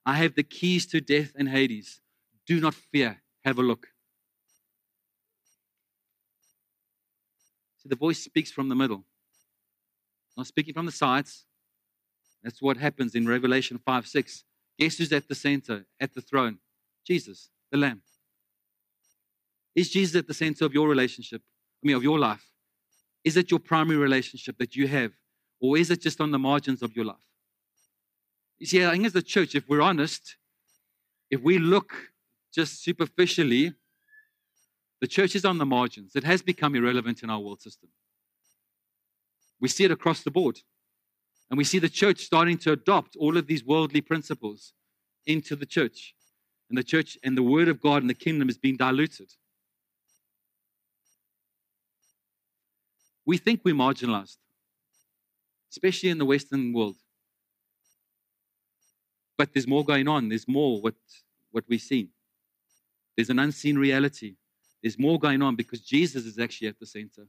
I 0.06 0.16
have 0.16 0.36
the 0.36 0.44
keys 0.44 0.86
to 0.88 1.02
death 1.02 1.32
and 1.36 1.50
Hades. 1.50 2.02
Do 2.46 2.60
not 2.60 2.74
fear. 2.74 3.22
Have 3.46 3.58
a 3.58 3.64
look. 3.64 3.88
So 7.84 7.90
the 7.90 7.96
voice 7.98 8.24
speaks 8.24 8.50
from 8.50 8.70
the 8.70 8.76
middle, 8.76 9.04
not 10.38 10.48
speaking 10.48 10.74
from 10.74 10.86
the 10.86 10.92
sides. 10.92 11.46
That's 12.42 12.62
what 12.62 12.78
happens 12.78 13.14
in 13.14 13.28
Revelation 13.28 13.78
5 13.86 14.08
6. 14.08 14.44
Guess 14.80 14.98
who's 14.98 15.12
at 15.12 15.28
the 15.28 15.36
center, 15.36 15.86
at 16.00 16.14
the 16.14 16.22
throne? 16.22 16.60
Jesus, 17.06 17.50
the 17.72 17.78
Lamb. 17.78 18.02
Is 19.76 19.90
Jesus 19.90 20.16
at 20.16 20.28
the 20.28 20.34
center 20.34 20.66
of 20.66 20.74
your 20.74 20.88
relationship? 20.88 21.42
I 21.84 21.88
mean, 21.88 21.96
of 21.98 22.04
your 22.04 22.18
life? 22.18 22.46
Is 23.24 23.38
it 23.38 23.52
your 23.52 23.60
primary 23.60 23.98
relationship 23.98 24.58
that 24.60 24.76
you 24.76 24.88
have? 24.88 25.12
Or 25.60 25.78
is 25.78 25.92
it 25.92 26.02
just 26.02 26.22
on 26.22 26.32
the 26.32 26.40
margins 26.40 26.82
of 26.82 26.96
your 26.96 27.06
life? 27.06 27.18
You 28.60 28.68
see, 28.68 28.86
I 28.86 28.92
think 28.92 29.06
as 29.06 29.16
a 29.16 29.22
church, 29.22 29.56
if 29.56 29.68
we're 29.68 29.82
honest, 29.82 30.38
if 31.30 31.42
we 31.42 31.58
look 31.58 31.94
just 32.54 32.84
superficially, 32.84 33.74
the 35.04 35.08
church 35.08 35.36
is 35.36 35.44
on 35.44 35.58
the 35.58 35.66
margins. 35.66 36.16
It 36.16 36.24
has 36.24 36.42
become 36.42 36.76
irrelevant 36.76 37.24
in 37.24 37.30
our 37.30 37.38
world 37.38 37.62
system. 37.62 37.90
We 39.60 39.68
see 39.68 39.84
it 39.84 39.92
across 39.92 40.24
the 40.24 40.32
board. 40.32 40.62
And 41.50 41.58
we 41.58 41.66
see 41.66 41.78
the 41.78 41.90
church 41.90 42.22
starting 42.22 42.58
to 42.60 42.72
adopt 42.72 43.18
all 43.18 43.36
of 43.36 43.48
these 43.48 43.66
worldly 43.66 44.00
principles 44.00 44.72
into 45.26 45.58
the 45.58 45.66
church. 45.66 46.16
And 46.70 46.78
the 46.78 46.86
church 46.86 47.18
and 47.22 47.38
the 47.38 47.44
word 47.44 47.68
of 47.68 47.82
God 47.82 48.02
and 48.02 48.10
the 48.10 48.14
kingdom 48.14 48.48
is 48.48 48.58
being 48.58 48.78
diluted. 48.78 49.34
We 53.26 53.38
think 53.38 53.60
we're 53.66 53.76
marginalized, 53.76 54.38
especially 55.70 56.12
in 56.12 56.18
the 56.18 56.24
Western 56.24 56.72
world. 56.72 56.96
But 59.38 59.52
there's 59.52 59.68
more 59.68 59.84
going 59.84 60.08
on. 60.08 60.30
There's 60.30 60.48
more 60.48 60.80
what, 60.80 60.96
what 61.52 61.66
we've 61.68 61.82
seen. 61.82 62.08
There's 63.18 63.30
an 63.30 63.40
unseen 63.40 63.78
reality. 63.78 64.36
There's 64.84 65.00
more 65.00 65.18
going 65.18 65.42
on 65.42 65.56
because 65.56 65.80
Jesus 65.80 66.26
is 66.26 66.38
actually 66.38 66.68
at 66.68 66.78
the 66.80 66.86
center. 66.86 67.26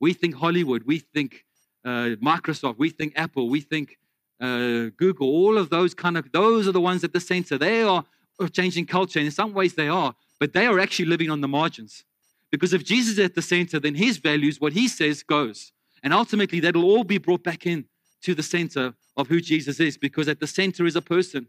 We 0.00 0.12
think 0.12 0.34
Hollywood, 0.34 0.82
we 0.82 0.98
think 0.98 1.44
uh, 1.84 2.16
Microsoft, 2.20 2.76
we 2.78 2.90
think 2.90 3.12
Apple, 3.16 3.48
we 3.48 3.60
think 3.60 3.96
uh, 4.40 4.90
Google, 4.96 5.28
all 5.28 5.56
of 5.56 5.70
those 5.70 5.94
kind 5.94 6.18
of, 6.18 6.32
those 6.32 6.66
are 6.66 6.72
the 6.72 6.80
ones 6.80 7.04
at 7.04 7.12
the 7.12 7.20
center. 7.20 7.56
They 7.56 7.82
are 7.82 8.04
changing 8.52 8.86
culture. 8.86 9.20
And 9.20 9.26
in 9.26 9.32
some 9.32 9.52
ways 9.54 9.74
they 9.74 9.88
are, 9.88 10.14
but 10.40 10.52
they 10.52 10.66
are 10.66 10.80
actually 10.80 11.06
living 11.06 11.30
on 11.30 11.40
the 11.40 11.48
margins. 11.48 12.04
Because 12.50 12.72
if 12.72 12.84
Jesus 12.84 13.12
is 13.12 13.18
at 13.20 13.34
the 13.34 13.42
center, 13.42 13.78
then 13.78 13.94
his 13.94 14.16
values, 14.16 14.60
what 14.60 14.72
he 14.72 14.88
says, 14.88 15.22
goes. 15.22 15.72
And 16.02 16.12
ultimately, 16.12 16.58
that'll 16.60 16.84
all 16.84 17.04
be 17.04 17.18
brought 17.18 17.44
back 17.44 17.66
in 17.66 17.84
to 18.22 18.34
the 18.34 18.42
center 18.42 18.94
of 19.16 19.28
who 19.28 19.40
Jesus 19.40 19.78
is, 19.78 19.96
because 19.96 20.26
at 20.28 20.40
the 20.40 20.46
center 20.46 20.86
is 20.86 20.96
a 20.96 21.02
person. 21.02 21.48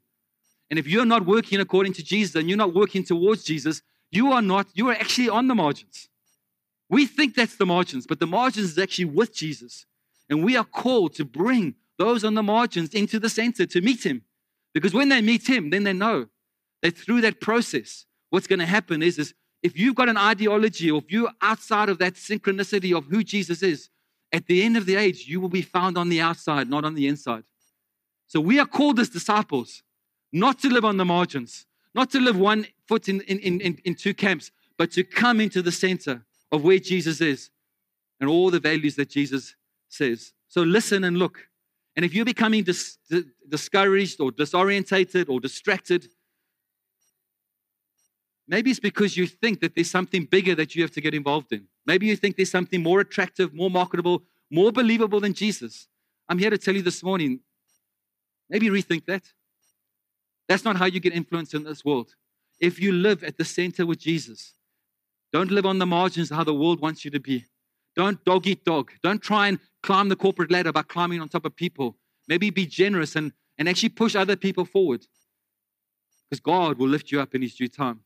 And 0.69 0.77
if 0.77 0.87
you're 0.87 1.05
not 1.05 1.25
working 1.25 1.59
according 1.59 1.93
to 1.93 2.03
Jesus 2.03 2.35
and 2.35 2.47
you're 2.47 2.57
not 2.57 2.73
working 2.73 3.03
towards 3.03 3.43
Jesus, 3.43 3.81
you 4.11 4.31
are 4.31 4.41
not, 4.41 4.67
you 4.73 4.89
are 4.89 4.93
actually 4.93 5.29
on 5.29 5.47
the 5.47 5.55
margins. 5.55 6.09
We 6.89 7.05
think 7.05 7.35
that's 7.35 7.55
the 7.55 7.65
margins, 7.65 8.05
but 8.05 8.19
the 8.19 8.27
margins 8.27 8.71
is 8.71 8.77
actually 8.77 9.05
with 9.05 9.33
Jesus. 9.33 9.85
And 10.29 10.43
we 10.43 10.57
are 10.57 10.65
called 10.65 11.13
to 11.15 11.25
bring 11.25 11.75
those 11.97 12.23
on 12.23 12.33
the 12.33 12.43
margins 12.43 12.93
into 12.93 13.19
the 13.19 13.29
center 13.29 13.65
to 13.65 13.81
meet 13.81 14.05
him. 14.05 14.23
Because 14.73 14.93
when 14.93 15.09
they 15.09 15.21
meet 15.21 15.47
him, 15.47 15.69
then 15.69 15.83
they 15.83 15.93
know 15.93 16.27
that 16.81 16.97
through 16.97 17.21
that 17.21 17.39
process, 17.39 18.05
what's 18.29 18.47
going 18.47 18.59
to 18.59 18.65
happen 18.65 19.01
is, 19.01 19.17
is 19.17 19.33
if 19.63 19.77
you've 19.77 19.95
got 19.95 20.09
an 20.09 20.17
ideology 20.17 20.89
or 20.89 20.99
if 20.99 21.11
you're 21.11 21.31
outside 21.41 21.89
of 21.89 21.99
that 21.99 22.15
synchronicity 22.15 22.95
of 22.95 23.05
who 23.05 23.23
Jesus 23.23 23.61
is, 23.61 23.89
at 24.33 24.47
the 24.47 24.63
end 24.63 24.77
of 24.77 24.85
the 24.85 24.95
age, 24.95 25.27
you 25.27 25.39
will 25.39 25.49
be 25.49 25.61
found 25.61 25.97
on 25.97 26.09
the 26.09 26.21
outside, 26.21 26.69
not 26.69 26.85
on 26.85 26.95
the 26.95 27.07
inside. 27.07 27.43
So 28.27 28.39
we 28.39 28.59
are 28.59 28.65
called 28.65 28.99
as 28.99 29.09
disciples 29.09 29.83
not 30.31 30.59
to 30.59 30.69
live 30.69 30.85
on 30.85 30.97
the 30.97 31.05
margins, 31.05 31.65
not 31.93 32.09
to 32.11 32.19
live 32.19 32.37
one 32.37 32.67
foot 32.87 33.09
in, 33.09 33.21
in, 33.21 33.39
in, 33.39 33.79
in 33.83 33.95
two 33.95 34.13
camps, 34.13 34.51
but 34.77 34.91
to 34.91 35.03
come 35.03 35.41
into 35.41 35.61
the 35.61 35.71
center 35.71 36.23
of 36.51 36.63
where 36.63 36.79
Jesus 36.79 37.21
is 37.21 37.49
and 38.19 38.29
all 38.29 38.49
the 38.49 38.59
values 38.59 38.95
that 38.95 39.09
Jesus 39.09 39.55
says. 39.89 40.33
So 40.47 40.61
listen 40.61 41.03
and 41.03 41.17
look. 41.17 41.47
And 41.95 42.05
if 42.05 42.13
you're 42.13 42.25
becoming 42.25 42.63
dis- 42.63 42.97
discouraged 43.47 44.21
or 44.21 44.31
disorientated 44.31 45.29
or 45.29 45.39
distracted, 45.39 46.07
Maybe 48.51 48.69
it's 48.69 48.81
because 48.81 49.15
you 49.15 49.27
think 49.27 49.61
that 49.61 49.75
there's 49.75 49.89
something 49.89 50.25
bigger 50.25 50.53
that 50.55 50.75
you 50.75 50.81
have 50.81 50.91
to 50.91 50.99
get 51.01 51.13
involved 51.13 51.53
in. 51.53 51.67
Maybe 51.85 52.07
you 52.07 52.17
think 52.17 52.35
there's 52.35 52.51
something 52.51 52.83
more 52.83 52.99
attractive, 52.99 53.53
more 53.53 53.69
marketable, 53.69 54.23
more 54.49 54.73
believable 54.73 55.21
than 55.21 55.33
Jesus. 55.33 55.87
I'm 56.27 56.37
here 56.37 56.49
to 56.49 56.57
tell 56.57 56.75
you 56.75 56.81
this 56.81 57.01
morning 57.01 57.39
maybe 58.49 58.67
rethink 58.67 59.05
that. 59.05 59.23
That's 60.51 60.65
not 60.65 60.75
how 60.75 60.85
you 60.85 60.99
get 60.99 61.13
influence 61.13 61.53
in 61.53 61.63
this 61.63 61.85
world. 61.85 62.13
If 62.59 62.77
you 62.77 62.91
live 62.91 63.23
at 63.23 63.37
the 63.37 63.45
center 63.45 63.85
with 63.85 63.99
Jesus, 63.99 64.53
don't 65.31 65.49
live 65.49 65.65
on 65.65 65.79
the 65.79 65.85
margins 65.85 66.29
how 66.29 66.43
the 66.43 66.53
world 66.53 66.81
wants 66.81 67.05
you 67.05 67.11
to 67.11 67.21
be. 67.21 67.45
Don't 67.95 68.21
dog 68.25 68.45
eat 68.47 68.65
dog. 68.65 68.91
Don't 69.01 69.21
try 69.21 69.47
and 69.47 69.59
climb 69.81 70.09
the 70.09 70.17
corporate 70.17 70.51
ladder 70.51 70.73
by 70.73 70.81
climbing 70.81 71.21
on 71.21 71.29
top 71.29 71.45
of 71.45 71.55
people. 71.55 71.95
Maybe 72.27 72.49
be 72.49 72.65
generous 72.65 73.15
and, 73.15 73.31
and 73.57 73.69
actually 73.69 73.89
push 73.89 74.13
other 74.13 74.35
people 74.35 74.65
forward. 74.65 75.05
Because 76.29 76.41
God 76.41 76.77
will 76.77 76.89
lift 76.89 77.13
you 77.13 77.21
up 77.21 77.33
in 77.33 77.41
His 77.41 77.55
due 77.55 77.69
time. 77.69 78.01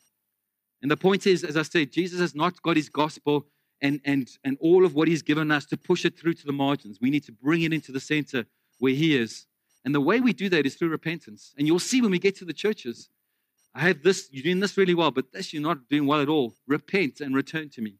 And 0.83 0.91
the 0.91 0.97
point 0.97 1.25
is, 1.25 1.43
as 1.43 1.57
I 1.57 1.63
said, 1.63 1.91
Jesus 1.91 2.19
has 2.19 2.35
not 2.35 2.61
got 2.61 2.75
his 2.75 2.89
gospel 2.89 3.47
and, 3.81 4.01
and, 4.05 4.29
and 4.43 4.55
all 4.61 4.85
of 4.85 4.93
what 4.93 5.07
he's 5.07 5.23
given 5.23 5.49
us 5.49 5.65
to 5.65 5.77
push 5.77 6.05
it 6.05 6.15
through 6.15 6.33
to 6.33 6.45
the 6.45 6.53
margins. 6.53 6.99
We 7.01 7.09
need 7.09 7.23
to 7.23 7.31
bring 7.31 7.63
it 7.63 7.73
into 7.73 7.91
the 7.91 7.99
center 7.99 8.45
where 8.77 8.93
he 8.93 9.17
is. 9.17 9.47
And 9.85 9.93
the 9.93 10.01
way 10.01 10.19
we 10.19 10.33
do 10.33 10.49
that 10.49 10.65
is 10.65 10.75
through 10.75 10.89
repentance. 10.89 11.53
And 11.57 11.67
you'll 11.67 11.79
see 11.79 12.01
when 12.01 12.11
we 12.11 12.19
get 12.19 12.35
to 12.37 12.45
the 12.45 12.53
churches, 12.53 13.09
I 13.75 13.81
have 13.81 14.01
this, 14.01 14.27
you're 14.31 14.43
doing 14.43 14.59
this 14.59 14.77
really 14.77 14.95
well, 14.95 15.11
but 15.11 15.31
this 15.31 15.53
you're 15.53 15.61
not 15.61 15.87
doing 15.87 16.07
well 16.07 16.21
at 16.21 16.27
all. 16.27 16.55
Repent 16.67 17.21
and 17.21 17.35
return 17.35 17.69
to 17.69 17.81
me. 17.81 17.99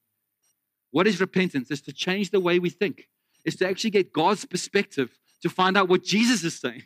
What 0.90 1.06
is 1.06 1.22
repentance? 1.22 1.70
It's 1.70 1.82
to 1.82 1.94
change 1.94 2.32
the 2.32 2.40
way 2.40 2.58
we 2.58 2.72
think. 2.72 3.08
It's 3.46 3.58
to 3.58 3.70
actually 3.70 3.92
get 3.92 4.12
God's 4.12 4.46
perspective 4.46 5.20
to 5.42 5.50
find 5.50 5.78
out 5.78 5.88
what 5.88 6.04
Jesus 6.04 6.44
is 6.44 6.60
saying. 6.60 6.84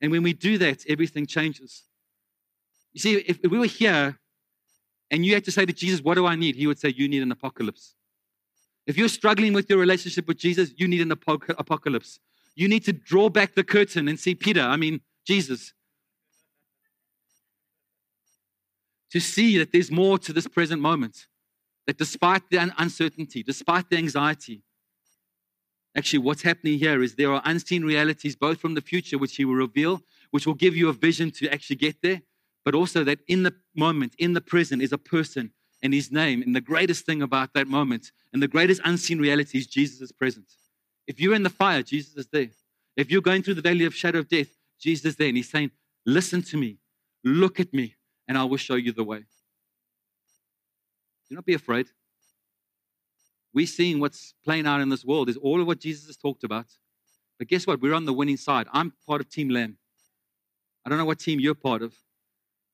And 0.00 0.12
when 0.12 0.22
we 0.22 0.32
do 0.32 0.58
that, 0.58 0.84
everything 0.88 1.26
changes. 1.26 1.82
You 2.92 3.00
see, 3.00 3.14
if 3.16 3.40
we 3.42 3.58
were 3.58 3.66
here 3.66 4.18
and 5.10 5.24
you 5.24 5.34
had 5.34 5.44
to 5.46 5.50
say 5.50 5.66
to 5.66 5.72
Jesus, 5.72 6.02
What 6.02 6.14
do 6.14 6.26
I 6.26 6.36
need? 6.36 6.54
He 6.54 6.66
would 6.66 6.78
say, 6.78 6.90
You 6.94 7.08
need 7.08 7.22
an 7.22 7.32
apocalypse. 7.32 7.94
If 8.86 8.96
you're 8.96 9.08
struggling 9.08 9.52
with 9.52 9.68
your 9.68 9.78
relationship 9.78 10.28
with 10.28 10.36
Jesus, 10.36 10.70
you 10.76 10.86
need 10.86 11.00
an 11.00 11.10
apocalypse. 11.10 12.20
You 12.56 12.68
need 12.68 12.84
to 12.86 12.92
draw 12.92 13.28
back 13.28 13.54
the 13.54 13.62
curtain 13.62 14.08
and 14.08 14.18
see 14.18 14.34
Peter, 14.34 14.62
I 14.62 14.76
mean, 14.76 15.02
Jesus. 15.26 15.72
To 19.12 19.20
see 19.20 19.58
that 19.58 19.72
there's 19.72 19.90
more 19.90 20.18
to 20.18 20.32
this 20.32 20.48
present 20.48 20.82
moment. 20.82 21.26
That 21.86 21.98
despite 21.98 22.50
the 22.50 22.72
uncertainty, 22.78 23.44
despite 23.44 23.90
the 23.90 23.96
anxiety, 23.98 24.62
actually, 25.96 26.18
what's 26.18 26.42
happening 26.42 26.78
here 26.78 27.00
is 27.02 27.14
there 27.14 27.32
are 27.32 27.42
unseen 27.44 27.84
realities, 27.84 28.34
both 28.34 28.58
from 28.58 28.74
the 28.74 28.80
future, 28.80 29.18
which 29.18 29.36
He 29.36 29.44
will 29.44 29.54
reveal, 29.54 30.02
which 30.32 30.46
will 30.46 30.54
give 30.54 30.74
you 30.74 30.88
a 30.88 30.92
vision 30.92 31.30
to 31.32 31.48
actually 31.52 31.76
get 31.76 32.02
there, 32.02 32.22
but 32.64 32.74
also 32.74 33.04
that 33.04 33.20
in 33.28 33.44
the 33.44 33.54
moment, 33.76 34.14
in 34.18 34.32
the 34.32 34.40
present, 34.40 34.82
is 34.82 34.92
a 34.92 34.98
person 34.98 35.52
and 35.82 35.94
his 35.94 36.10
name. 36.10 36.42
And 36.42 36.54
the 36.54 36.60
greatest 36.60 37.06
thing 37.06 37.22
about 37.22 37.52
that 37.54 37.68
moment 37.68 38.10
and 38.32 38.42
the 38.42 38.48
greatest 38.48 38.80
unseen 38.84 39.18
reality 39.18 39.58
is 39.58 39.66
Jesus 39.66 40.00
is 40.00 40.12
present. 40.12 40.46
If 41.06 41.20
you're 41.20 41.34
in 41.34 41.42
the 41.42 41.50
fire, 41.50 41.82
Jesus 41.82 42.14
is 42.16 42.26
there. 42.26 42.48
If 42.96 43.10
you're 43.10 43.20
going 43.20 43.42
through 43.42 43.54
the 43.54 43.62
valley 43.62 43.84
of 43.84 43.94
shadow 43.94 44.20
of 44.20 44.28
death, 44.28 44.48
Jesus 44.80 45.04
is 45.06 45.16
there. 45.16 45.28
And 45.28 45.36
he's 45.36 45.50
saying, 45.50 45.70
Listen 46.04 46.42
to 46.42 46.56
me, 46.56 46.78
look 47.24 47.58
at 47.58 47.74
me, 47.74 47.96
and 48.28 48.38
I 48.38 48.44
will 48.44 48.56
show 48.56 48.76
you 48.76 48.92
the 48.92 49.04
way. 49.04 49.24
Do 51.28 51.34
not 51.34 51.44
be 51.44 51.54
afraid. 51.54 51.88
We're 53.52 53.66
seeing 53.66 53.98
what's 53.98 54.34
playing 54.44 54.66
out 54.66 54.80
in 54.80 54.88
this 54.88 55.04
world 55.04 55.28
is 55.28 55.36
all 55.36 55.60
of 55.60 55.66
what 55.66 55.80
Jesus 55.80 56.06
has 56.06 56.16
talked 56.16 56.44
about. 56.44 56.66
But 57.38 57.48
guess 57.48 57.66
what? 57.66 57.80
We're 57.80 57.94
on 57.94 58.04
the 58.04 58.12
winning 58.12 58.36
side. 58.36 58.68
I'm 58.72 58.92
part 59.06 59.20
of 59.20 59.28
Team 59.28 59.48
Lamb. 59.48 59.78
I 60.86 60.88
don't 60.88 60.98
know 60.98 61.04
what 61.04 61.18
team 61.18 61.40
you're 61.40 61.56
part 61.56 61.82
of, 61.82 61.94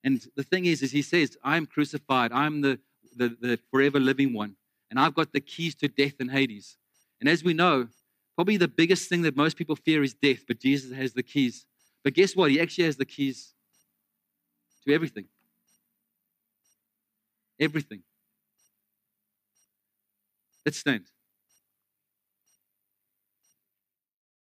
And 0.05 0.23
the 0.37 0.43
thing 0.43 0.67
is, 0.67 0.83
is 0.83 0.93
he 0.93 1.01
says, 1.01 1.39
I'm 1.43 1.65
crucified. 1.65 2.31
I'm 2.31 2.61
the, 2.61 2.79
the, 3.17 3.35
the 3.41 3.59
forever 3.71 3.99
living 3.99 4.35
one. 4.35 4.57
And 4.91 5.01
I've 5.01 5.15
got 5.15 5.33
the 5.33 5.41
keys 5.41 5.75
to 5.77 5.89
death 5.89 6.17
and 6.21 6.31
Hades. 6.31 6.77
And 7.21 7.29
as 7.29 7.43
we 7.43 7.55
know, 7.55 7.89
probably 8.35 8.57
the 8.57 8.69
biggest 8.69 9.09
thing 9.09 9.23
that 9.23 9.37
most 9.37 9.57
people 9.57 9.77
fear 9.77 10.03
is 10.03 10.15
death, 10.15 10.45
but 10.47 10.61
Jesus 10.61 10.93
has 10.93 11.13
the 11.13 11.23
keys. 11.23 11.67
But 12.05 12.15
guess 12.15 12.35
what? 12.35 12.51
He 12.51 12.61
actually 12.61 12.85
has 12.85 12.97
the 12.97 13.05
keys 13.05 13.55
to 14.87 14.95
everything. 14.95 15.27
Everything. 17.61 18.03
Let's 20.65 20.79
stand. 20.79 21.05